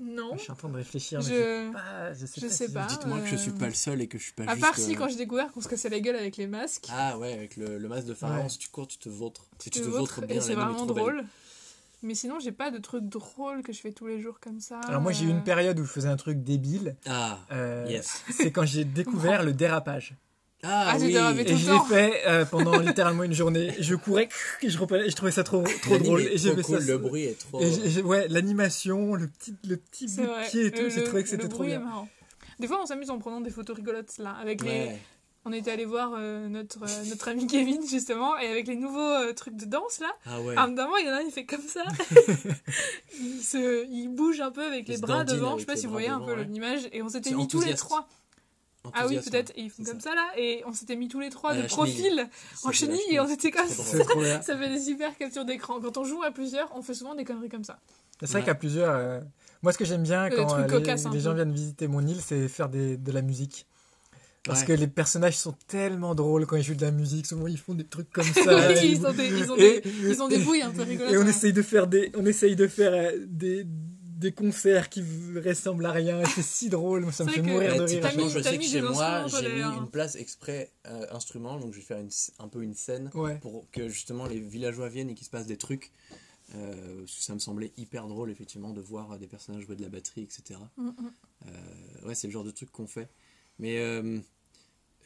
[0.00, 0.30] Non.
[0.36, 1.18] Je suis en train de réfléchir.
[1.20, 2.52] mais Je- sais pas, je sais je pas.
[2.52, 2.86] sais si- pas.
[2.86, 4.60] Dites-moi que je suis pas le seul et que je suis pas À juste.
[4.60, 6.86] part si, euh, quand j'ai découvert qu'on se cassait la gueule avec les masques.
[6.90, 8.48] Ah ouais, avec le, le masque de pharaon, Ouais.
[8.48, 9.46] si tu cours, tu te vautres.
[9.58, 10.96] Si tu tu te vautres, vautres bien, et c'est vraiment belle.
[10.96, 11.24] drôle.
[12.02, 14.80] Mais sinon, j'ai pas de trucs drôles que je fais tous les jours comme ça.
[14.88, 16.96] Alors moi j'ai eu une période où je faisais un truc débile.
[17.06, 18.22] Ah, Euh, yes.
[18.30, 18.84] C'est quand j'ai
[19.34, 20.14] découvert le dérapage.
[20.62, 21.06] Ah, Ah, oui.
[21.46, 23.72] Et je l'ai fait euh, pendant littéralement une journée.
[23.78, 24.28] Je courais
[24.62, 26.22] et je, et je trouvais ça trop, trop drôle.
[26.22, 26.86] Et j'ai trop fait cool, ça.
[26.92, 27.60] le bruit est trop.
[27.60, 31.04] Et ouais, l'animation, le petit, le petit C'est bout de pied et tout, Le- j'ai
[31.04, 31.86] trouvé que le c'était trop bruit est bien.
[31.86, 32.08] marrant.
[32.58, 34.36] Des fois, on s'amuse en prenant des photos rigolotes là.
[34.40, 34.68] Avec les...
[34.68, 34.98] Ouais.
[35.46, 39.00] On était allé voir euh, notre, euh, notre ami Kevin justement, et avec les nouveaux
[39.00, 40.10] euh, trucs de danse là.
[40.26, 40.54] Ah ouais.
[40.54, 41.82] À un moment, il y en a un, il fait comme ça.
[43.18, 45.54] il, se, il bouge un peu avec Il les bras dandine devant.
[45.56, 46.44] Je sais pas les si vous voyez un devant, peu ouais.
[46.44, 46.88] l'image.
[46.92, 48.06] Et on s'était C'est mis tous les trois.
[48.94, 49.52] Ah oui, peut-être.
[49.56, 50.10] Et ils font comme ça.
[50.10, 50.26] ça là.
[50.38, 52.28] Et on s'était mis tous les trois de profil
[52.64, 53.82] en chenille et on était comme ça.
[54.42, 55.80] Ça fait des super captures d'écran.
[55.80, 57.78] Quand on joue à plusieurs, on fait souvent des conneries comme ça.
[58.20, 58.44] C'est vrai Ouais.
[58.46, 58.94] qu'à plusieurs.
[58.94, 59.20] euh,
[59.62, 60.66] Moi, ce que j'aime bien quand euh,
[61.12, 63.66] les, gens viennent visiter mon île, c'est faire des, de la musique.
[64.44, 64.66] Parce Ouais.
[64.68, 67.26] que les personnages sont tellement drôles quand ils jouent de la musique.
[67.26, 68.70] Souvent, ils font des trucs comme ça.
[68.82, 71.12] Ils- ils ont des, ils ont et- des, ils ont des bouilles un peu rigolotes.
[71.12, 73.66] Et on essaye de faire des, on essaye de faire euh, des,
[74.20, 75.02] des concerts qui
[75.44, 76.20] ressemblent à rien.
[76.20, 78.16] et C'est si drôle, moi, ça me fait mourir de rire.
[78.16, 81.78] Mis- je sais que chez moi, j'ai mis une place exprès euh, instrument, donc je
[81.78, 83.38] vais faire une, un peu une scène Ouais.
[83.40, 85.90] pour que justement les villageois viennent et qu'il se passe des trucs.
[86.56, 89.82] Euh, parce que ça me semblait hyper drôle effectivement de voir des personnages jouer de
[89.82, 90.58] la batterie, etc.
[90.76, 90.92] Mm, mm.
[91.46, 93.08] Euh, ouais, c'est le genre de truc qu'on fait.
[93.60, 93.76] Mais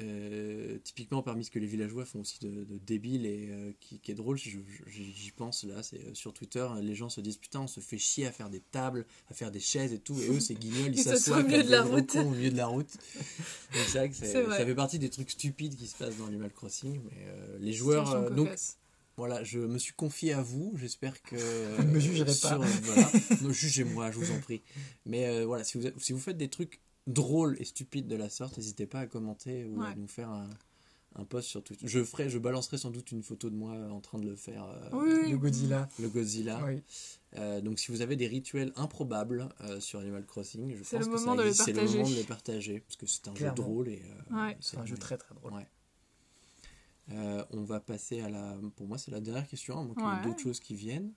[0.01, 4.01] euh, typiquement, parmi ce que les villageois font aussi de, de débile et euh, qui,
[4.01, 7.61] qui est drôle, j'y pense là, c'est euh, sur Twitter, les gens se disent putain,
[7.61, 10.29] on se fait chier à faire des tables, à faire des chaises et tout, et
[10.29, 12.17] eux, c'est guignol, ils s'assoient au milieu de la route.
[12.17, 12.91] au milieu de la route.
[13.87, 17.73] Ça fait partie des trucs stupides qui se passent dans Animal Crossing, mais euh, les
[17.73, 18.31] joueurs.
[18.31, 18.49] donc.
[19.17, 20.73] Voilà, je me suis confié à vous.
[20.77, 21.37] J'espère que.
[21.79, 22.57] Ne me jugerez pas.
[22.57, 23.09] voilà.
[23.53, 24.61] Jugez-moi, je vous en prie.
[25.07, 28.29] Mais euh, voilà, si vous, si vous faites des trucs drôles et stupides de la
[28.31, 30.49] sorte, n'hésitez pas à commenter ou à nous faire un,
[31.17, 31.87] un post sur Twitter.
[31.87, 34.65] Je ferai, je balancerai sans doute une photo de moi en train de le faire.
[34.65, 35.31] euh, Oui.
[35.31, 35.89] Le Godzilla.
[36.01, 36.65] Le Godzilla.
[36.65, 36.83] Oui.
[37.37, 41.07] Euh, donc si vous avez des rituels improbables euh, sur Animal Crossing, je C'est pense
[41.07, 41.65] le que moment ça de les existe.
[41.65, 41.99] C'est le partager.
[41.99, 43.57] moment de les partager parce que c'est un Clairement.
[43.57, 44.57] jeu drôle et euh, Ouais.
[44.61, 45.53] C'est un jeu très très drôle.
[45.53, 45.67] Ouais.
[47.13, 48.57] Euh, on va passer à la.
[48.77, 51.13] Pour moi, c'est la dernière question, à moins qu'il y ait d'autres choses qui viennent.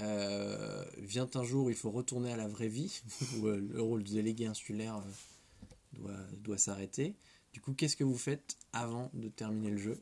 [0.00, 3.02] Euh, vient un jour où il faut retourner à la vraie vie,
[3.38, 7.14] où euh, le rôle de délégué insulaire euh, doit, doit s'arrêter.
[7.52, 10.00] Du coup, qu'est-ce que vous faites avant de terminer le jeu?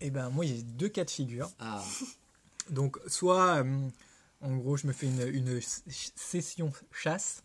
[0.00, 1.50] Et ben moi, il y a deux cas de figure.
[1.58, 1.82] Ah,
[2.70, 3.88] Donc, soit, euh,
[4.40, 7.42] en gros, je me fais une, session chasse.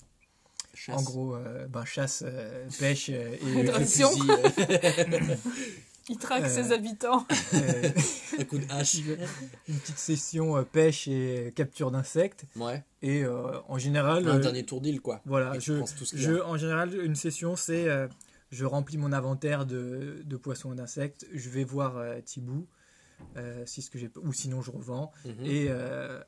[0.73, 0.97] chasse.
[0.97, 5.35] En gros, euh, ben, chasse, euh, pêche euh, et fusil, euh,
[6.09, 7.25] Il traque Euh, ses habitants.
[7.53, 7.89] euh,
[8.39, 8.95] un coup de hache.
[9.67, 12.45] une petite session euh, pêche et capture d'insectes.
[12.55, 15.21] Ouais, Et euh, en général, un euh, dernier tour d'île, quoi.
[15.25, 16.45] voilà, Et je, tout ce qu'il y je, a.
[16.47, 18.07] en général, une session, c'est euh,
[18.51, 21.27] je remplis mon inventaire de, de poissons et d'insectes.
[21.33, 22.65] Je vais voir euh, Thibou,
[23.37, 25.11] euh, si ce que j'ai, ou sinon je revends.
[25.25, 25.45] Mhm.
[25.45, 26.19] Et euh,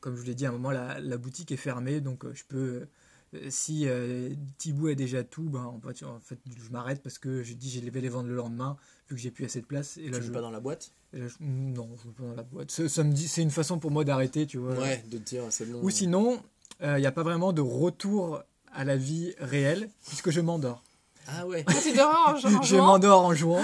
[0.00, 2.32] comme je vous l'ai dit, à un moment, la, la boutique est fermée, donc euh,
[2.34, 2.86] je peux.
[3.34, 7.18] Euh, si euh, Thibou a déjà tout, ben, en fait, en fait, je m'arrête parce
[7.18, 8.76] que je dis je vais les vendre le lendemain,
[9.08, 9.96] vu que j'ai plus assez de place.
[9.98, 10.92] Et là, tu je, joues pas dans la boîte?
[11.12, 12.70] Et là, je- non, je joue pas dans la boîte.
[12.70, 14.74] Ça, ça me dit, c'est une façon pour moi d'arrêter, tu vois.
[14.78, 15.82] Ouais, de te dire c'est bon.
[15.82, 16.42] Ou sinon,
[16.82, 18.42] il n'y a pas vraiment de retour
[18.72, 20.82] à la vie réelle, puisque je m'endors.
[21.28, 21.64] Ah ouais.
[21.66, 23.62] Ah, tu dors en, en Je m'endors en jouant.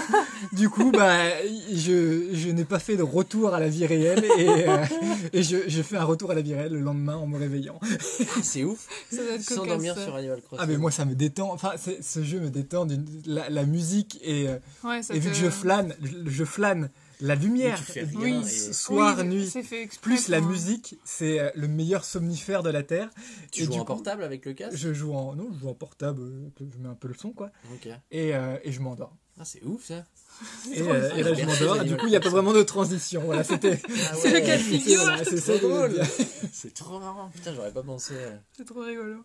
[0.53, 1.16] du coup, bah,
[1.73, 4.85] je, je n'ai pas fait de retour à la vie réelle et, euh,
[5.33, 7.81] et je, je fais un retour à la vie réelle le lendemain en me réveillant.
[8.43, 8.87] c'est ouf.
[9.11, 10.59] Ça doit être S'endormir sur Animal Crossing.
[10.62, 11.53] Ah, mais moi, ça me détend.
[11.53, 12.87] Enfin, ce jeu me détend.
[13.27, 16.45] La, la musique et, euh, Ouais, ça et vu te- que je flâne, je, je
[16.45, 17.80] flâne la lumière,
[18.14, 22.62] oui, et- soir, Oui, nuit, fait plus la pour- musique, c'est euh, le meilleur somnifère
[22.62, 23.10] de la Terre.
[23.52, 24.76] Tu Et joues en coup, portable avec le casque?
[24.76, 27.30] Je joue en, non, je joue en portable, euh, je mets un peu le son,
[27.32, 27.51] quoi.
[28.10, 29.16] Et, euh, et je m'endors.
[29.38, 30.05] Ah, c'est ouf ça.
[30.72, 31.84] Et, euh, et là, je m'endors.
[31.84, 33.22] Du coup, il n'y a pas vraiment de transition.
[33.24, 33.78] Voilà, c'était.
[34.14, 35.02] C'est le cas de figure.
[35.24, 36.02] c'est trop drôle.
[36.52, 37.30] C'est trop marrant.
[37.34, 38.14] Putain, j'aurais pas pensé.
[38.16, 38.36] euh.
[38.56, 39.24] C'est trop rigolo.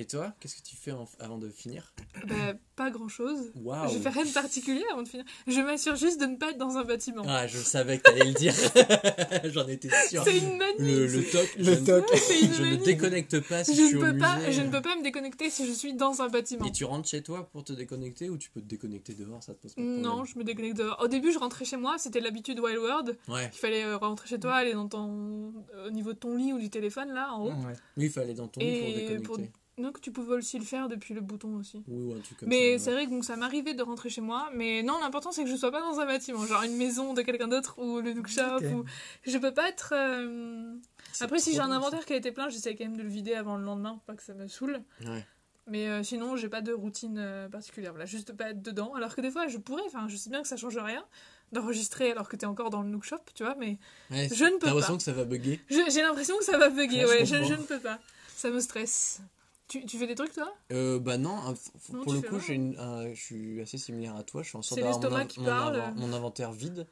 [0.00, 1.92] Et toi, qu'est-ce que tu fais en- avant de finir
[2.28, 3.50] Bah, pas grand chose.
[3.56, 3.92] Waouh.
[3.92, 5.24] Je fais rien de particulier avant de finir.
[5.48, 7.24] Je m'assure juste de ne pas être dans un bâtiment.
[7.26, 8.54] Ah, je savais que t'allais le dire.
[9.52, 10.22] J'en étais sûr.
[10.22, 10.74] c'est une manie.
[10.78, 11.52] Le, le toc.
[11.56, 12.04] Le je, ne- toc.
[12.14, 14.52] Je ne déconnecte pas si je, je, suis ne au peux pas, musée.
[14.52, 16.64] je ne peux pas me déconnecter si je suis dans un bâtiment.
[16.64, 19.52] Et tu rentres chez toi pour te déconnecter ou tu peux te déconnecter dehors, ça
[19.54, 21.00] te pose pas de problème Non, je me déconnecte dehors.
[21.02, 23.18] Au début, je rentrais chez moi, c'était l'habitude Wild World.
[23.26, 23.50] Ouais.
[23.52, 25.52] Il fallait euh, rentrer chez toi, aller dans ton...
[25.86, 27.50] au niveau de ton lit ou du téléphone, là, en haut.
[27.50, 27.72] Ouais.
[27.96, 29.22] Oui, il fallait dans ton lit pour déconnecter.
[29.24, 29.38] pour-
[29.78, 31.82] Donc, tu pouvais aussi le faire depuis le bouton aussi.
[31.86, 32.84] Oui, ou un truc comme mais ça.
[32.84, 32.96] c'est ouais.
[32.96, 34.50] vrai que donc, ça m'arrivait de rentrer chez moi.
[34.54, 36.44] Mais non, l'important, c'est que je sois pas dans un bâtiment.
[36.46, 38.56] Genre une maison de quelqu'un d'autre ou le Nook Shop.
[38.56, 38.64] Ok.
[38.74, 38.84] Ou...
[39.24, 39.92] Je peux pas être...
[39.96, 40.74] euh,
[41.12, 43.08] C'est Après, si j'ai un inventaire qui a été plein, j'essaie quand même de le
[43.08, 44.82] vider avant le lendemain pour pas que ça me saoule.
[45.06, 45.24] Ouais.
[45.70, 47.92] Mais euh, sinon, j'ai pas de routine euh, particulière.
[47.92, 48.94] Voilà, juste pas être dedans.
[48.94, 51.04] Alors que des fois, je pourrais, enfin, je sais bien que ça change rien
[51.52, 53.78] d'enregistrer alors que t'es encore dans le Nook Shop, tu vois, mais
[54.10, 54.96] Ouais, je ne peux T'as l'impression pas.
[54.98, 57.78] que ça va bugger J'ai l'impression que ça va bugger, Ouais, ouais, je ne peux
[57.78, 57.98] pas.
[58.36, 59.20] Ça me stresse.
[59.68, 60.52] Tu, tu fais des trucs, toi?
[60.72, 61.54] Euh, Bah non, hein,
[61.92, 64.42] Non, pour le coup, j'ai un- je suis assez similaire à toi.
[64.42, 64.98] Je suis en sorte d'avoir
[65.38, 66.86] mon, mon inventaire vide,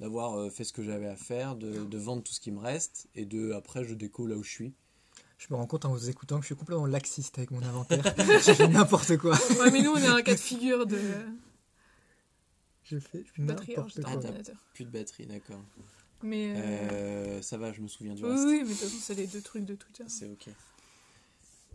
[0.00, 2.58] d'avoir euh, fait ce que j'avais à faire, de, de vendre tout ce qui me
[2.60, 4.74] reste, et de après je déco là où je suis.
[5.38, 8.04] Je me rends compte en vous écoutant que je suis complètement laxiste avec mon inventaire.
[8.18, 9.36] je fais n'importe quoi.
[9.58, 11.00] Ouais, mais nous, on est un cas de figure de
[12.84, 14.12] Je fais batterie n'importe quoi.
[14.14, 14.56] ordinateur.
[14.74, 15.60] Plus de batterie, d'accord.
[16.22, 16.52] Mais.
[16.56, 18.44] euh, Euh, ça va, je me souviens du Oui, reste.
[18.46, 20.04] oui, mais de toute façon, c'est les deux trucs de Twitter.
[20.06, 20.48] C'est ok.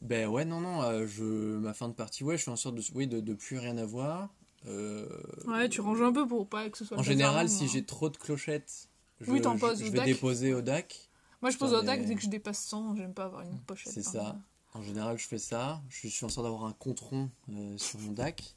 [0.02, 2.76] Ben ouais, non, non, euh, je, ma fin de partie, ouais, je fais en sorte
[2.76, 4.30] de, oui, de, de plus rien avoir.
[4.68, 5.08] Euh,
[5.48, 6.98] Ouais, tu ranges un peu pour pas que ce soit.
[6.98, 8.90] En général, si j'ai trop de clochettes,
[9.22, 10.06] je, Oui, t'en je- poses je au vais DAC.
[10.06, 11.10] déposer au DAC.
[11.42, 13.58] Moi, je pose au DAC mais- dès que je dépasse 100, j'aime pas avoir une
[13.62, 13.94] pochette.
[13.94, 14.18] C'est ça.
[14.20, 14.36] là.
[14.74, 15.82] En général, je fais ça.
[15.90, 18.56] Je suis en sorte d'avoir un contron euh, sur mon DAC.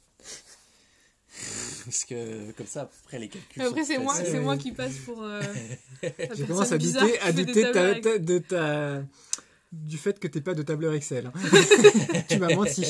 [1.85, 3.61] Parce que comme ça, après les calculs.
[3.61, 5.23] Après, sont c'est moi, c'est moi qui passe pour.
[5.23, 5.41] euh,
[6.03, 7.63] la Je personne commence à douter, à douter
[8.19, 9.01] de ta-
[9.71, 11.27] du fait que t'es pas de tableur Excel.
[11.27, 11.33] hein.
[12.29, 12.85] tu m'as menti.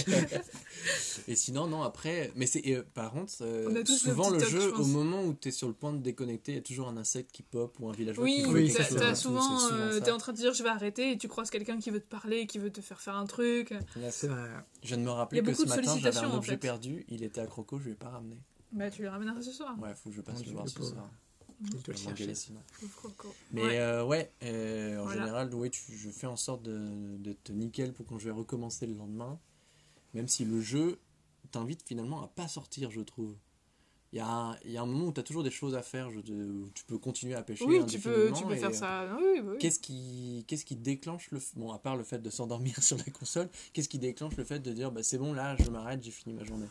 [1.28, 2.32] Et sinon, non, après.
[2.36, 5.52] Mais c'est euh, par contre, euh, souvent le jeu, je au moment où tu es
[5.52, 7.92] sur le point de déconnecter, il y a toujours un insecte qui pop ou un
[7.92, 10.70] villageois Oui, qui oui, t'as- t'as souvent, euh, t'es en train de dire je vais
[10.70, 13.26] arrêter et tu croises quelqu'un qui veut te parler, qui veut te faire faire un
[13.28, 13.74] truc.
[14.10, 14.50] C'est vrai.
[14.84, 16.34] Je de me Il y rappeler a que beaucoup ce de matin, j'avais sollicitations, un
[16.34, 16.58] en objet fait.
[16.58, 18.38] perdu, il était à croco, je ne l'ai pas ramené.
[18.72, 19.76] Bah, tu le ramèneras ce soir.
[19.80, 21.10] Ouais, faut que je passe le voir ce soir.
[21.88, 22.34] Le chercher.
[22.80, 23.34] Pauvre coco.
[23.52, 23.78] Mais Ouais.
[23.80, 25.22] euh, ouais, euh, en Voilà.
[25.22, 28.88] général, ouais, tu- je fais en sorte de- d'être nickel pour quand je vais recommencer
[28.88, 29.40] le lendemain.
[30.14, 31.00] Même si le jeu
[31.52, 33.36] t'invite finalement à pas sortir, je trouve.
[34.14, 35.74] il y, a un, il y a un moment où tu as toujours des choses
[35.74, 37.64] à faire, je te- où tu peux continuer à pêcher.
[37.64, 39.16] Oui, tu peux, tu peux faire euh, ça.
[39.18, 39.58] Oui, oui, oui.
[39.58, 41.40] Qu'est-ce qui, qu'est-ce qui déclenche le.
[41.56, 44.60] Bon, à part le fait de s'endormir sur la console, qu'est-ce qui déclenche le fait
[44.60, 46.68] de dire bah, c'est bon, là, je m'arrête, j'ai fini ma journée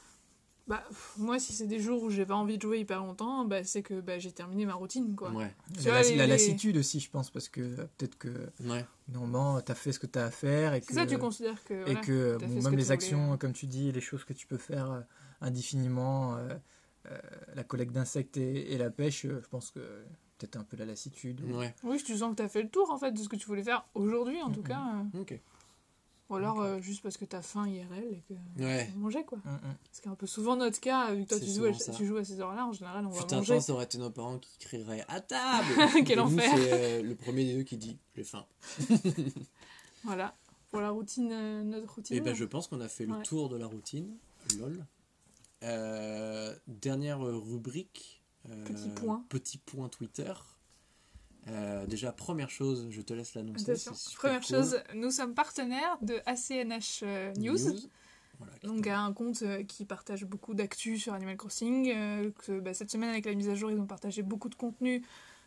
[0.70, 3.44] Bah, pff, moi, si c'est des jours où j'ai pas envie de jouer hyper longtemps,
[3.44, 5.30] bah, c'est que bah, j'ai terminé ma routine, quoi.
[5.32, 5.52] Ouais.
[5.76, 8.28] Tu La, vois, les- la les- lassitude aussi, je pense, parce que euh, peut-être que
[8.64, 8.86] Ouais.
[9.08, 11.18] normalement, tu as fait ce que tu as à faire et que, C'est ça, tu
[11.18, 11.74] considères que.
[11.74, 13.38] et voilà, que t'as bon, fait ce même que les tu actions, voulais.
[13.38, 15.00] comme tu dis, les choses que tu peux faire euh,
[15.40, 16.54] indéfiniment, euh,
[17.10, 17.18] euh,
[17.56, 19.80] la collecte d'insectes et, et la pêche, euh, je pense que
[20.38, 21.40] peut-être un peu la lassitude.
[21.42, 21.74] ou- Ouais.
[21.82, 23.64] Oui, tu sens que t'as fait le tour, en fait, de ce que tu voulais
[23.64, 24.80] faire aujourd'hui, en tout cas.
[25.18, 25.38] Ok.
[26.30, 28.88] Ou alors, euh, juste parce que t'as faim IRL et que Ouais.
[28.92, 29.38] tu manger, quoi.
[29.44, 30.10] Mm, mm.
[30.10, 32.40] Un peu souvent notre cas, vu que toi, tu joues, à, tu joues à ces
[32.40, 33.60] heures-là, en général, on va Putain, manger.
[33.60, 35.66] ça aurait été nos parents qui crieraient à table
[36.06, 36.50] Quel Et enfer.
[36.54, 38.46] C'est euh, le premier des deux qui dit j'ai faim.
[40.04, 40.34] Voilà,
[40.70, 42.16] pour la routine, euh, notre routine.
[42.16, 43.22] Et ben je pense qu'on a fait le Ouais.
[43.22, 44.16] tour de la routine.
[44.58, 44.86] Lol.
[45.62, 48.22] Euh, dernière rubrique.
[48.48, 49.22] euh, Petit point.
[49.28, 50.32] Petit point Twitter.
[51.48, 53.74] Euh, déjà, première chose, je te laisse l'annoncer.
[54.16, 54.56] Première cool.
[54.56, 57.58] chose, nous sommes partenaires de ACNH euh, News.
[58.38, 61.90] Voilà, Donc un- un compte euh, qui partage beaucoup d'actu sur Animal Crossing.
[61.94, 64.54] euh, que, bah, cette semaine avec la mise à jour, ils ont partagé beaucoup de
[64.54, 65.02] contenu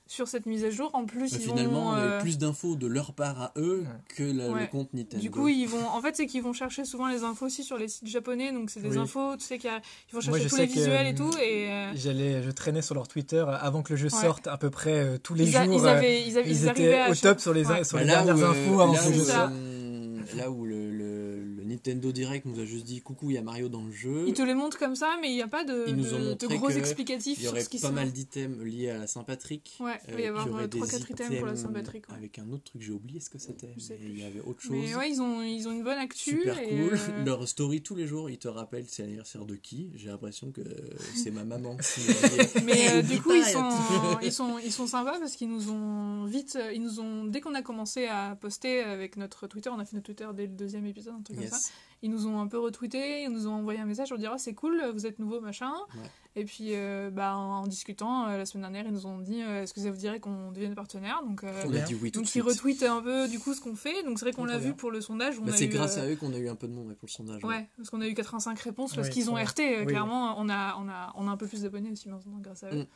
[0.05, 0.89] sur cette mise à jour.
[0.93, 3.41] En plus, Bah, ils finalement, vont, on a euh, eu plus d'infos de leur part
[3.41, 4.15] à eux Ouais.
[4.15, 5.21] que la- le compte Nintendo.
[5.21, 5.85] du coup, ils vont.
[5.87, 8.51] En fait, c'est qu'ils vont chercher souvent les infos aussi sur les sites japonais.
[8.51, 8.97] Donc c'est des Oui.
[8.97, 9.79] infos, tu sais qu'ils vont
[10.13, 11.31] Moi, chercher je tous les visuels euh, et tout.
[11.41, 14.21] Et euh, J'allais, je traînais sur leur Twitter avant que le jeu Ouais.
[14.21, 15.73] sorte à peu près euh, tous les ils, a- jours.
[15.75, 17.83] ils euh, avaient, ils, avaient- ils étaient au top sur les, Ouais.
[17.83, 19.51] sur Bah, les là, où, dernières euh, infos avant que le jeu sorte.
[19.53, 20.91] euh, là où le
[21.73, 24.25] Nintendo Direct nous a juste dit coucou, il y a Mario dans le jeu.
[24.27, 26.19] Ils te les montrent comme ça, mais il n'y a pas de, Ils nous ont
[26.19, 28.97] de, de montré gros explicatifs Il y sur aurait ce pas mal d'items liés à
[28.99, 29.77] la Saint-Patrick.
[29.79, 32.09] Ouais, il va y Euh, avoir qu'il y aurait 3-4 des items pour la Saint-Patrick.
[32.09, 32.15] ouais.
[32.15, 33.73] Avec un autre truc, j'ai oublié ce que c'était.
[34.01, 34.71] Il y avait autre chose.
[34.71, 36.31] Mais ouais, ils ont, ils ont une bonne actu.
[36.31, 36.93] Super et, cool.
[36.93, 39.89] euh, Leur story tous les jours, ils te rappellent c'est l'anniversaire de qui.
[39.95, 40.61] J'ai l'impression que
[41.15, 41.75] c'est ma maman.
[41.81, 43.69] qui Mais euh, du coup, ils sont,
[44.21, 46.57] ils, sont, ils sont sympas parce qu'ils nous ont vite.
[46.73, 49.95] Ils nous ont, dès qu'on a commencé à poster avec notre Twitter, on a fait
[49.95, 51.57] notre Twitter dès le deuxième épisode, un truc comme ça.
[52.01, 54.37] Ils nous ont un peu retweeté, ils nous ont envoyé un message pour dire oh,
[54.37, 55.71] c'est cool, vous êtes nouveau, machin.
[55.95, 56.09] Ouais.
[56.35, 59.63] Et puis, euh, bah, en discutant, euh, la semaine dernière, ils nous ont dit euh,
[59.63, 62.19] est-ce que ça vous dirait qu'on devienne partenaire Donc, euh, On a dit oui tout
[62.19, 62.43] de donc ils suite.
[62.43, 64.03] retweetent un peu du coup ce qu'on fait.
[64.03, 65.39] Donc, c'est vrai qu'on l'a vu pour le sondage.
[65.39, 66.87] on Bah, a c'est grâce euh, à eux qu'on a eu un peu de monde
[66.89, 67.41] ouais, pour le sondage.
[67.45, 67.49] ouais.
[67.55, 69.35] Ouais, parce qu'on a eu 85 réponses parce Oui, qu'ils ont.
[69.35, 69.59] RT.
[69.59, 72.63] Oui, Clairement, On, a, on, a, on a un peu plus d'abonnés aussi maintenant grâce
[72.63, 72.79] à eux.
[72.81, 72.87] Mm.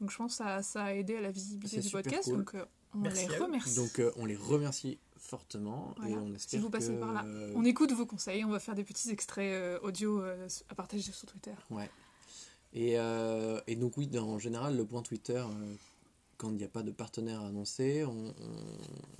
[0.00, 2.24] Donc je pense que ça, ça a aidé à la visibilité du podcast.
[2.24, 2.38] cool.
[2.38, 2.64] Donc euh,
[2.94, 3.76] on Merci les remercie.
[3.76, 4.98] Donc euh, on les remercie
[5.32, 6.16] fortement et Voilà.
[6.18, 8.44] on Si vous passez que, par là, on écoute vos conseils.
[8.44, 11.54] On va faire des petits extraits euh, audio euh, à partager sur Twitter.
[12.74, 15.74] Et, euh, et donc oui, en général, le point Twitter, euh,
[16.36, 18.34] quand il n'y a pas de partenaire annoncé, on, on-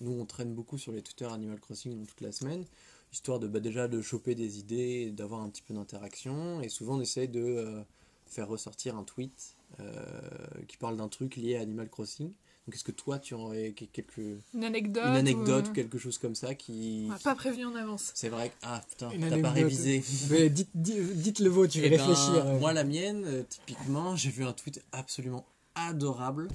[0.00, 2.64] nous on traîne beaucoup sur les Twitter Animal Crossing donc, toute la semaine,
[3.10, 6.96] histoire de bah, déjà de choper des idées, d'avoir un petit peu d'interaction, et souvent
[6.98, 7.82] on essaye de euh,
[8.26, 9.56] faire ressortir un tweet
[10.68, 12.30] qui parle d'un truc lié à Animal Crossing.
[12.66, 15.02] Donc est-ce que toi tu aurais que- quelque, une Une anecdote.
[15.04, 17.08] anecdote ou, ou quelque chose comme ça qui...
[17.12, 18.12] on pas prévenu en avance.
[18.14, 18.54] C'est vrai que...
[18.62, 19.54] Ah putain, Une t'as pas anecdote.
[19.54, 20.02] révisé.
[20.30, 22.44] Mais dites, dites, dites le vôtre, tu vais Eh ben, réfléchir.
[22.60, 25.44] moi, la mienne, euh, typiquement, j'ai vu un tweet absolument
[25.74, 26.48] adorable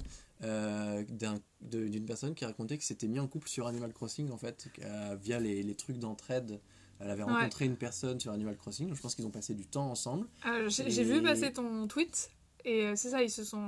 [0.44, 4.30] euh, d'un- de- d'une personne qui racontait que s'était mis en couple sur Animal Crossing,
[4.30, 6.58] en fait, euh, via les, les trucs d'entraide.
[7.00, 7.32] Elle avait Ouais.
[7.32, 10.26] rencontré une personne sur Animal Crossing, donc je pense qu'ils ont passé du temps ensemble.
[10.46, 12.30] Euh, J'ai Et- j'ai vu passer ton tweet
[12.64, 13.60] et c'est ça, ils se sont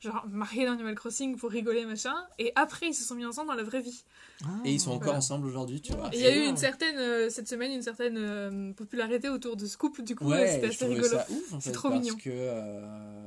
[0.00, 3.48] genre mariés dans Animal Crossing pour rigoler machin et après ils se sont mis ensemble
[3.48, 4.04] dans la vraie vie.
[4.64, 5.18] Et ils sont encore Voilà.
[5.18, 6.08] ensemble aujourd'hui, tu vois.
[6.12, 9.66] Il y a eu une certaine euh, cette semaine une certaine euh, popularité autour de
[9.66, 11.08] ce couple du coup Ouais, c'était assez rigolo.
[11.08, 12.16] ça ouf en C'est fait, trop parce mignon.
[12.16, 13.26] que euh,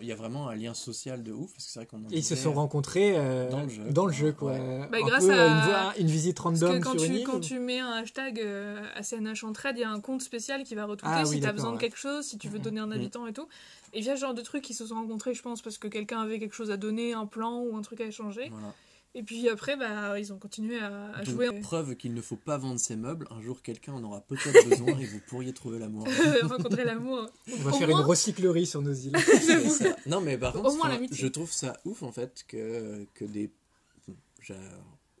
[0.00, 2.24] il y a vraiment un lien social de ouf parce que c'est vrai qu'on ils
[2.24, 3.82] se sont rencontrés euh, Dans le jeu.
[3.90, 4.52] dans le jeu, quoi.
[4.52, 4.88] Ouais.
[4.90, 7.12] Bah, un grâce peu à- une, voie- une visite Parce random que quand sur une
[7.12, 7.26] tu, île.
[7.26, 10.74] quand tu mets un hashtag euh, ACNH Entraide, il y a un compte spécial qui
[10.74, 12.64] va retweeter Ah si oui, tu as besoin de quelque chose, si tu veux Mhm.
[12.64, 12.92] donner un Mhm.
[12.92, 13.46] habitant et tout.
[13.92, 16.20] Et via ce genre de trucs, ils se sont rencontrés, je pense, parce que quelqu'un
[16.20, 18.48] avait quelque chose à donner, un plan ou un truc à échanger.
[18.50, 18.74] Voilà.
[19.14, 21.60] Et puis après, bah, ils ont continué à, à Donc, jouer.
[21.60, 23.26] preuve qu'il ne faut pas vendre ses meubles.
[23.30, 26.06] Un jour, quelqu'un en aura peut-être besoin et vous pourriez trouver l'amour.
[26.44, 27.28] rencontrer l'amour.
[27.52, 29.18] On va Au faire moins- une recyclerie sur nos îles.
[29.68, 29.94] Ça.
[30.06, 33.50] Non, mais par Au contre, moins je trouve ça ouf en fait que, que des.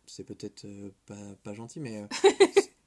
[0.06, 2.06] C'est peut-être euh, pas, pas gentil, mais euh,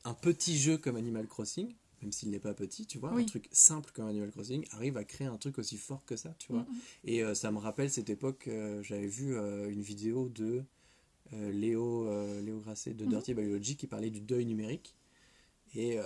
[0.03, 1.73] un petit jeu comme Animal Crossing,
[2.05, 5.03] même s'il n'est pas petit, tu vois, un truc simple comme Animal Crossing, arrive à
[5.03, 6.63] créer un truc aussi fort que ça, tu vois.
[7.03, 10.63] Et euh, ça me rappelle cette époque, euh, j'avais vu euh, une vidéo de
[11.31, 12.07] Léo,
[12.41, 13.09] Léo Grasset de Mhm.
[13.09, 14.95] Dirty Biology qui parlait du deuil numérique.
[15.75, 15.97] Et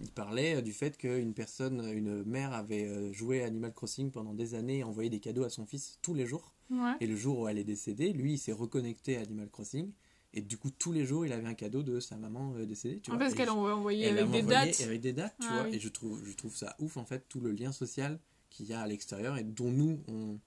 [0.00, 4.54] il parlait du fait qu'une personne, une mère avait joué à Animal Crossing pendant des
[4.54, 6.54] années et envoyé des cadeaux à son fils tous les jours.
[6.70, 6.92] Ouais.
[7.00, 9.90] Et le jour où elle est décédée, lui, il s'est reconnecté à Animal Crossing.
[10.36, 13.00] Et du coup, tous les jours, il avait un cadeau de sa maman euh, décédée.
[13.00, 13.24] Tu En vois.
[13.24, 14.80] parce qu'elle elle avec des envoyé dates.
[14.82, 15.70] Avec des dates, tu Ah vois.
[15.70, 15.76] oui.
[15.76, 18.72] Et je trouve, je trouve ça ouf, en fait, tout le lien social qu'il y
[18.74, 20.38] a à l'extérieur et dont nous, on,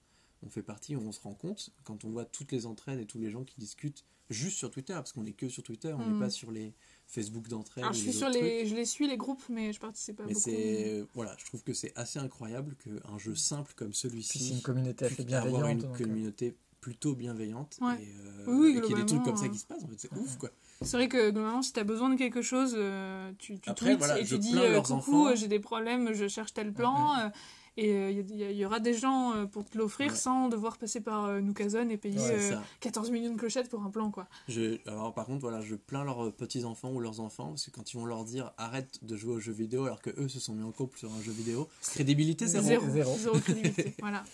[0.42, 3.18] on fait partie, on se rend compte quand on voit toutes les entraînes et tous
[3.18, 6.14] les gens qui discutent juste sur Twitter, parce qu'on est que sur Twitter, on n'est
[6.14, 6.20] Mm.
[6.20, 6.72] pas sur les
[7.08, 7.82] Facebook d'entraide.
[7.82, 8.68] Alors, je suis les sur les, trucs.
[8.70, 10.44] je les suis les groupes, mais je participe pas Mais beaucoup.
[10.50, 14.12] c'est voilà, je trouve que c'est assez incroyable qu'un jeu simple comme Puis c'est une
[14.12, 15.82] celui-ci communauté assez puisse avoir bienveillante.
[15.82, 17.94] une donc, euh, communauté plutôt bienveillante Ouais.
[17.94, 19.84] et, euh, Oui, oui, et qu'il y ait des trucs comme ça qui se passent.
[19.84, 20.50] En fait, c'est ouf quoi.
[20.82, 23.98] C'est vrai que globalement, si t'as besoin de quelque chose, euh, tu, tu Après, tweets
[23.98, 25.26] voilà, et tu dis euh, leurs coucou, enfants.
[25.28, 27.30] euh, j'ai des problèmes, je cherche tel plan.
[27.76, 30.16] et il y, y aura des gens pour te l'offrir Ouais.
[30.16, 32.62] sans devoir passer par euh, Nookazon et payer Ouais, C'est euh, ça.
[32.80, 34.10] 14 millions de clochettes pour un plan.
[34.10, 34.26] quoi.
[34.48, 37.70] Je, alors par contre, voilà, je plains leurs petits enfants ou leurs enfants parce que
[37.70, 40.40] quand ils vont leur dire arrête de jouer aux jeux vidéo alors que eux se
[40.40, 42.64] sont mis en couple sur un jeu vidéo, crédibilité zéro.
[42.66, 42.86] Zéro.
[42.90, 43.16] Zéro.
[43.18, 43.94] Zéro crédibilité.
[44.00, 44.24] voilà.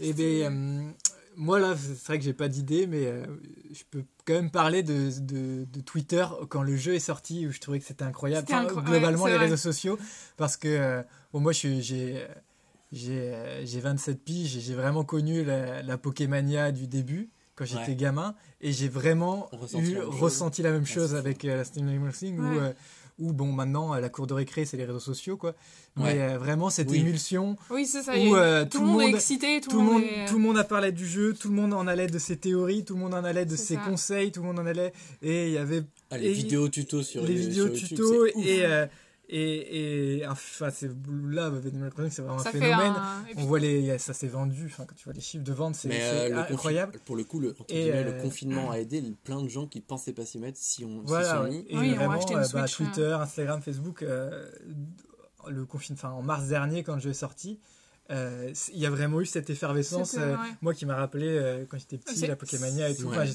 [0.00, 0.90] Eh bien, euh,
[1.38, 3.24] moi là, c'est vrai que j'ai pas d'idée, mais euh,
[3.72, 7.52] je peux quand même parler de, de, de Twitter quand le jeu est sorti, où
[7.52, 8.46] je trouvais que c'était incroyable.
[8.50, 9.46] Enfin, incro- globalement, ouais, les vrai.
[9.46, 9.98] réseaux sociaux,
[10.36, 11.02] parce que euh,
[11.32, 12.26] bon, moi, j'ai j'ai
[12.92, 17.88] euh, j'ai 27 piges et j'ai vraiment connu la, la Pokémania du début quand j'étais
[17.90, 17.96] Ouais.
[17.96, 20.20] gamin et j'ai vraiment Ressenti eu, la même chose.
[20.20, 22.58] ressenti la même chose avec euh, la Steam Animal Thing où, Ouais.
[22.60, 22.72] euh,
[23.18, 25.54] où, bon maintenant euh, la cour de récré c'est les réseaux sociaux quoi
[25.96, 26.20] mais Ouais.
[26.20, 26.98] euh, vraiment cette Oui.
[27.00, 28.12] émulsion Oui, c'est ça.
[28.16, 30.26] Où, euh, tout, le monde est excité, tout, tout le monde, est...
[30.28, 32.84] tout le monde a parlé du jeu, tout le monde en allait de ses théories,
[32.84, 33.80] tout le monde en allait de ses ça.
[33.80, 34.92] conseils, tout le monde en allait
[35.22, 38.26] et il y avait Ah, les Et- vidéos tutos sur les vidéos sur YouTube, tutos
[38.26, 38.86] et, euh,
[39.30, 40.90] et et enfin c'est
[41.30, 42.92] là Animal Crossing c'est vraiment ça un phénomène.
[42.96, 43.24] un...
[43.36, 45.88] On voit les ça s'est vendu, enfin quand tu vois les chiffres de vente c'est
[45.92, 46.98] euh, le confi- incroyable.
[47.04, 49.80] Pour le coup, le, Et, guillemets, euh, le confinement a aidé plein de gens qui
[49.80, 51.50] pensaient pas s'y mettre si on s'y Voilà, sont ouais.
[51.50, 51.66] mis.
[51.68, 54.50] et Oui, on vraiment une euh, bah, Switch, Twitter, Instagram, Facebook euh,
[55.48, 57.60] le confine enfin en mars dernier quand le jeu est sorti
[58.10, 60.38] euh, il y a vraiment eu cette effervescence euh, ouais.
[60.62, 63.32] moi qui m'a rappelé euh, quand j'étais petit la Pokémania et tout Ouais, je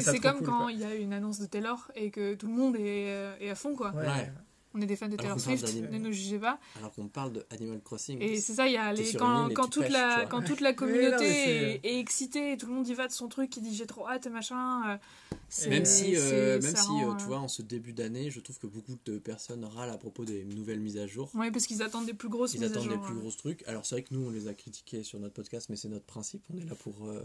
[0.00, 2.52] C'est comme cool, quand il y a une annonce de Taylor et que tout le
[2.52, 3.92] monde est, euh, est à fond, quoi.
[3.96, 4.30] Ouais.
[4.74, 6.58] On est des fans de Taylor Swift, ne nous jugez pas.
[6.78, 8.20] Alors qu'on parle de Animal Crossing.
[8.20, 10.72] Et c'est ça, il y a les, quand, île toute pêches, la, quand toute la
[10.74, 13.74] communauté est, est excitée et tout le monde y va de son truc, qui dit
[13.74, 14.92] j'ai trop hâte, machin.
[14.92, 18.40] euh, Même si, euh, même si rend, euh, tu vois, en ce début d'année, je
[18.40, 21.30] trouve que beaucoup de personnes râlent à propos des nouvelles mises à jour.
[21.34, 23.20] Ouais, parce qu'ils attendent des plus grosses Ils mises à attendent jour, plus euh.
[23.20, 23.62] gros trucs.
[23.66, 26.06] Alors c'est vrai que nous, on les a critiqués sur notre podcast, mais c'est notre
[26.06, 26.42] principe.
[26.52, 27.20] On est là pour euh,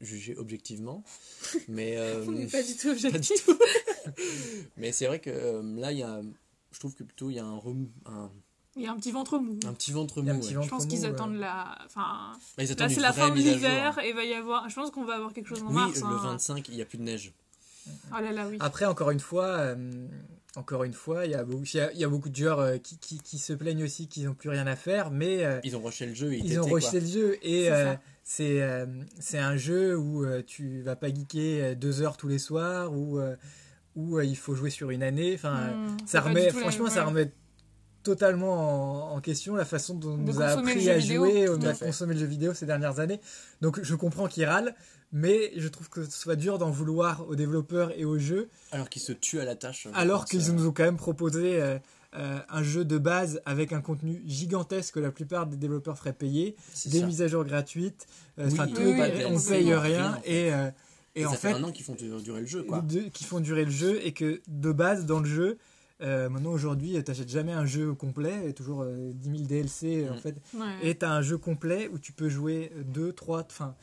[0.00, 1.04] juger objectivement.
[1.68, 3.44] Mais, euh, On n'est pas du tout pas du objectif.
[3.44, 3.58] tout.
[4.76, 6.20] mais c'est vrai que euh, là, il y a,
[6.72, 8.30] je trouve que plutôt il y a un, rem- un,
[8.76, 9.58] Il y a un petit ventre mou.
[9.66, 10.38] un petit ventre mou.
[10.38, 10.54] petit ouais.
[10.54, 11.06] ventre Je pense qu'ils ouais.
[11.08, 11.78] attendent la.
[11.86, 14.68] Enfin, Bah, ils là, c'est la fin de l'hiver et va y avoir.
[14.68, 16.00] Je pense qu'on va avoir quelque chose en Oui, mars.
[16.00, 16.20] le hein.
[16.22, 17.32] 25, il n'y a plus de neige.
[18.12, 18.56] Oh là là, oui.
[18.60, 20.06] Après, encore une fois, euh,
[20.56, 22.36] encore une fois, il y a beaucoup, il y a, il y a beaucoup de
[22.36, 25.42] joueurs euh, qui, qui, qui se plaignent aussi qu'ils n'ont plus rien à faire, mais
[25.44, 27.64] euh, Ils ont rushé le jeu et ils ont rejeté le jeu et
[28.24, 28.86] C'est euh,
[29.18, 32.92] c'est euh, un jeu où euh, tu vas pas geeker deux heures tous les soirs
[33.18, 33.36] euh,
[33.98, 35.32] où euh, il faut jouer sur une année.
[35.34, 37.30] Enfin, Hmm, ça remet, la- franchement, ça remet
[38.02, 41.24] totalement en, en question la façon dont on De nous a appris à vidéo.
[41.26, 43.20] jouer, on à a consommé le jeu vidéo ces dernières années.
[43.60, 44.74] Donc je comprends qu'ils râlent,
[45.12, 48.88] mais je trouve que ce soit dur d'en vouloir aux développeurs et aux jeux, Alors
[48.88, 49.88] qu'ils se tuent à la tâche.
[49.94, 51.78] alors qu'ils euh, nous ont quand même proposé euh,
[52.16, 56.12] euh, un jeu de base avec un contenu gigantesque que la plupart des développeurs feraient
[56.14, 56.56] payer,
[56.86, 57.06] des ça.
[57.06, 58.06] mises à jour gratuites,
[58.38, 60.46] euh, Oui, enfin, oui, tout, oui, on paye rien, rien, en fait.
[60.48, 60.52] et,
[61.18, 62.84] euh, et Et en ça fait fait un an qu'ils font durer le jeu, quoi.
[63.12, 65.58] qui font durer le jeu et que de base dans le jeu
[66.00, 70.14] euh, maintenant aujourd'hui t'achètes jamais un jeu complet et toujours euh, 10 000 DLC en
[70.14, 70.18] Mm.
[70.18, 70.64] fait Ouais.
[70.90, 73.74] et t'as un jeu complet où tu peux jouer 2, 3 enfin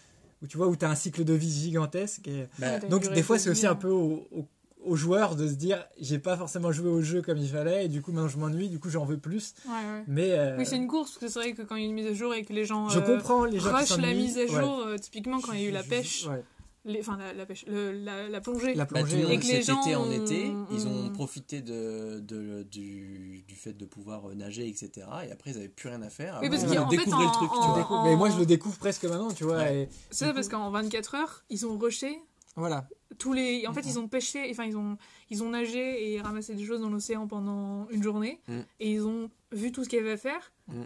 [0.42, 3.22] où tu vois où t'as un cycle de vie gigantesque et Bah, donc des de
[3.22, 4.48] fois c'est aussi un peu au- au-
[4.86, 7.88] aux joueurs de se dire j'ai pas forcément joué au jeu comme il fallait et
[7.90, 10.04] du coup maintenant je m'ennuie du coup j'en veux plus Ouais, ouais.
[10.08, 11.90] mais euh, Oui, c'est une course, parce que c'est vrai que quand il y a
[11.90, 14.14] une mise à jour et que les gens je euh, comprends les gens rushent la
[14.14, 14.48] mise à Ouais.
[14.48, 16.44] jour, euh, typiquement quand il y a eu la Je- pêche, ouais.
[16.86, 18.74] Les, enfin la, la pêche, le- la, la plongée.
[18.76, 21.10] la Bah, plongée monde, Et que les cet été gens en été, ont- ils ont
[21.10, 25.08] profité de, de- du, du fait de pouvoir euh, nager, etc.
[25.28, 26.40] Et après, ils n'avaient plus rien à faire.
[26.42, 28.04] Oui, parce Ils qu'en ont découvert le truc, tu vois.
[28.06, 29.90] Mais moi je le découvre presque maintenant tu vois Ouais.
[30.12, 32.18] C'est ça parce qu'en 24 heures, ils ont rushé
[32.56, 32.88] voilà
[33.18, 33.66] tous les.
[33.68, 34.98] En fait, ils ont pêché, enfin, ils ont,
[35.30, 38.42] ils ont nagé et ramassé des choses dans l'océan pendant une journée.
[38.48, 38.60] Mm.
[38.82, 40.52] Et ils ont vu tout ce qu'il y avait à faire.
[40.68, 40.82] Mm.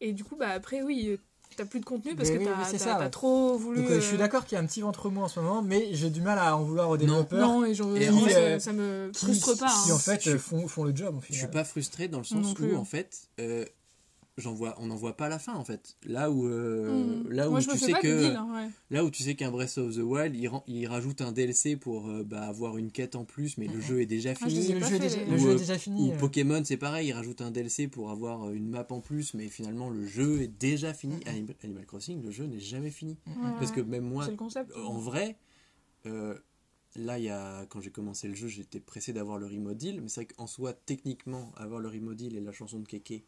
[0.00, 1.18] Et du coup, bah, après, oui,
[1.56, 3.82] t'as plus de contenu parce Mais que oui, t'as trop voulu.
[3.82, 5.40] donc euh, je suis euh, d'accord qu'il y a un petit ventre mou en ce
[5.40, 8.16] moment mais j'ai du mal à en vouloir aux développeurs Non, et, j'en- Et en
[8.28, 9.66] euh, ça me qui, frustre pas.
[9.84, 9.94] qui hein.
[9.94, 12.18] en fait Je suis- euh, font, font le job au Je suis pas frustré dans
[12.18, 12.78] le Non sens où, hein.
[12.78, 13.64] en fait, euh,
[14.40, 15.96] vois, on n'en voit pas la fin, en fait.
[16.04, 17.30] Là où, euh, Mm.
[17.30, 18.26] là où Moi, je me tu sais que.
[18.28, 18.36] deal.
[18.36, 18.70] hein, ouais.
[18.90, 20.34] Là où tu sais qu'un Breath of the Wild,
[20.66, 24.00] il, rajoute un DLC pour euh, bah, avoir une quête en plus, mais le jeu
[24.00, 24.72] est déjà Ah, fini.
[24.72, 26.08] le jeu, est déjà, le jeu euh, est déjà fini.
[26.08, 26.18] Ou euh.
[26.18, 29.88] Pokémon, c'est pareil, il rajoute un DLC pour avoir une map en plus, mais finalement
[29.90, 31.16] le jeu est déjà fini.
[31.26, 33.16] Anim- Animal Crossing, le jeu n'est jamais fini.
[33.58, 34.72] Parce que même moi, c'est le concept.
[34.76, 35.36] en vrai,
[36.06, 36.34] euh,
[36.96, 40.08] là, y a, quand j'ai commencé le jeu, j'étais pressé d'avoir le remote deal, mais
[40.08, 43.24] c'est vrai qu'en soi, techniquement, avoir le remote deal et la chanson de Keke,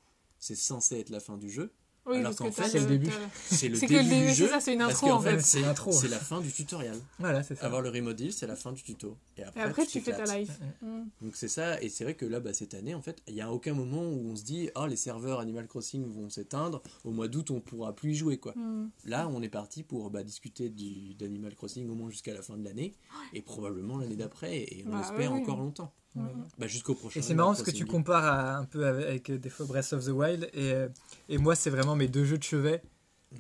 [0.47, 1.73] c'est censé être la fin du jeu.
[2.09, 3.11] Oui, Alors parce qu'en fait, c'est le début.
[3.51, 4.49] C'est le C'est que début le début, du c'est jeu.
[4.49, 5.91] ça, c'est une parce intro, en fait, c'est L'intro.
[5.91, 6.95] c'est la fin du tutoriel.
[7.19, 7.67] Voilà, c'est ça.
[7.67, 9.17] Avoir le remodel, c'est la fin du tuto.
[9.37, 10.57] Et après, Et après, tu fais ta life.
[10.83, 11.03] Mm.
[11.23, 13.41] Donc c'est ça, et c'est vrai que là, bah, cette année, en fait, il n'y
[13.41, 17.11] a aucun moment où on se dit, oh, les serveurs Animal Crossing vont s'éteindre, au
[17.11, 18.53] mois d'août, on pourra plus y jouer, quoi.
[18.55, 18.89] Mm.
[19.07, 20.69] Là, on est parti pour bah, discuter
[21.19, 22.95] d'Animal Crossing au moins jusqu'à la fin de l'année,
[23.33, 25.43] et probablement l'année d'après, et on Bah, espère oui, oui.
[25.43, 25.61] encore
[26.59, 27.21] Bah, jusqu'au prochain.
[27.21, 29.67] Et c'est marrant parce que tu compares à- un peu avec, avec, euh, des fois
[29.67, 30.89] Breath of the Wild et, euh,
[31.29, 32.83] et moi c'est vraiment mes deux jeux de chevet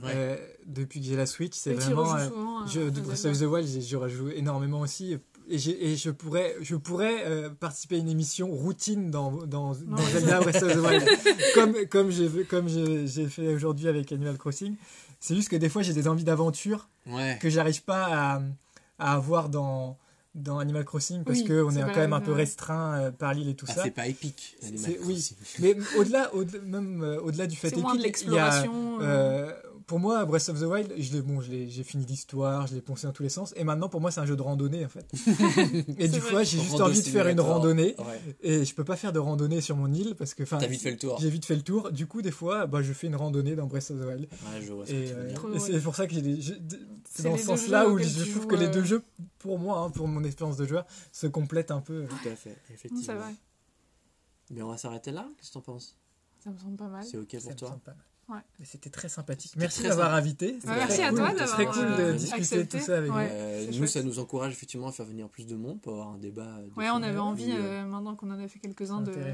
[0.03, 0.11] Ouais.
[0.15, 0.37] euh,
[0.67, 3.67] depuis que j'ai la Switch c'est vraiment euh, souvent je, de Breath of the Wild
[3.69, 5.13] j'ai- j'aurais joué énormément aussi
[5.49, 9.97] et, et je pourrais je pourrais euh, participer à une émission routine dans, dans, dans.
[10.13, 11.09] Zelda Breath of the Wild
[11.55, 14.75] comme comme j'ai comme fait aujourd'hui avec Animal Crossing
[15.21, 17.39] c'est juste que des fois j'ai des envies d'aventure Ouais.
[17.41, 18.43] que j'arrive pas à,
[18.99, 19.97] à avoir dans
[20.37, 23.35] dans Animal Crossing parce Oui, que on est quand même un peu restreint euh, par
[23.35, 24.57] l'île et tout Ah, ça c'est pas épique.
[24.63, 25.15] Animal C'est- oui.
[25.15, 25.37] Crossing.
[25.61, 28.67] mais au-delà, au même euh, au-delà du fait épique, il y a, euh,
[29.01, 29.53] euh,
[29.87, 33.13] pour moi, Breath of the Wild, je bon, j'ai fini l'histoire, je l'ai poncé dans
[33.13, 35.07] tous les sens, et maintenant pour moi c'est un jeu de randonnée en fait.
[35.99, 38.21] et du coup, j'ai juste envie de faire une randonnée, Ouais.
[38.43, 40.83] et je peux pas faire de randonnée sur mon île parce que, enfin, T'as vite
[40.83, 41.19] fait le tour.
[41.21, 41.93] j'ai vite fait le tour.
[41.93, 44.61] Du coup, des fois, bah, je fais une randonnée dans Breath of the Wild, Ouais,
[44.63, 46.41] je vois ce que et, tu veux euh, et c'est pour ça que j'ai
[47.09, 49.03] c'est dans ce sens-là où je trouve joues, que les euh, deux jeux,
[49.39, 52.07] pour moi, hein, pour mon expérience de joueur, se complètent un peu.
[52.07, 53.15] Tout à fait, effectivement.
[54.51, 55.97] Mais on va s'arrêter là Qu'est-ce que t'en penses?
[56.43, 57.05] Ça me semble pas mal.
[57.05, 57.69] C'est ok Ça pour me toi?
[57.69, 58.05] semble pas mal.
[58.29, 58.41] Ouais.
[58.59, 59.53] Mais c'était très sympathique.
[59.57, 60.59] Merci d'avoir invité.
[60.59, 61.19] Très merci à cool.
[61.19, 62.79] toi d'avoir très cool de euh, discuter accepté.
[62.79, 63.29] tout ça avec Ouais.
[63.31, 63.89] Euh, nous, chouette.
[63.89, 66.49] ça nous encourage effectivement à faire venir plus de monde pour avoir un débat.
[66.77, 69.33] Ouais, on avait envie, euh, euh, maintenant qu'on en a fait quelques-uns, de, de Ouais.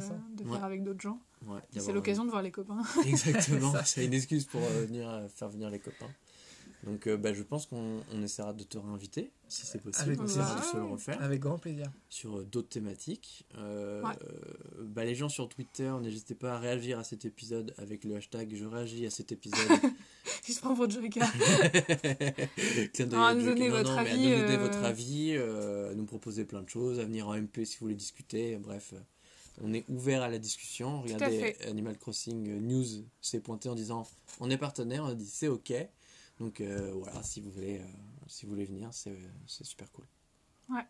[0.56, 1.18] faire avec d'autres gens.
[1.46, 2.82] ouais, C'est l'occasion de voir les copains.
[3.06, 6.10] Exactement, c'est une excuse pour euh, venir euh, faire venir les copains.
[6.84, 10.20] Donc euh, bah, je pense qu'on on essaiera de te réinviter, si c'est possible, Avec
[10.20, 11.86] on essaiera de se le refaire, Avec grand plaisir.
[12.08, 13.46] sur euh, d'autres thématiques.
[13.56, 14.10] Euh, Ouais.
[14.24, 18.16] euh, bah, les gens sur Twitter, n'hésitez pas à réagir à cet épisode avec le
[18.16, 19.68] hashtag je réagis à cet épisode.
[20.44, 21.30] Juste prends votre Joker.
[22.92, 24.84] Clin d'œil Non, à à nous donner Non, votre à avis, nous donner euh, votre
[24.84, 27.94] avis, euh, à nous proposer plein de choses, à venir en MP si vous voulez
[27.94, 28.92] discuter, bref.
[28.94, 28.98] euh,
[29.62, 30.98] On est ouvert à la discussion.
[30.98, 31.54] à Regardez.
[31.68, 32.84] Animal Crossing euh, News
[33.20, 34.06] s'est pointé en disant
[34.40, 35.72] on est partenaire, on a dit c'est ok.
[36.42, 37.84] Donc euh, voilà, si vous voulez, euh,
[38.26, 39.16] si vous voulez venir, c'est
[39.46, 40.04] super cool.
[40.68, 40.82] Ouais.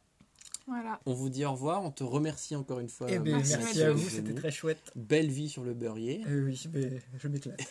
[0.66, 0.98] Voilà.
[1.04, 3.08] On vous dit au revoir, on te remercie encore une fois.
[3.10, 4.90] Eh merci, à vous, c'était très chouette.
[4.96, 6.24] Belle vie sur le beurrier.
[6.26, 7.60] Eh oui, mais je m'éclate.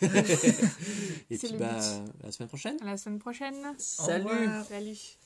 [1.30, 1.80] Et puis bah,
[2.22, 2.76] à la semaine prochaine.
[2.82, 3.74] À la semaine prochaine.
[3.78, 4.28] Salut.
[4.68, 5.18] Salut.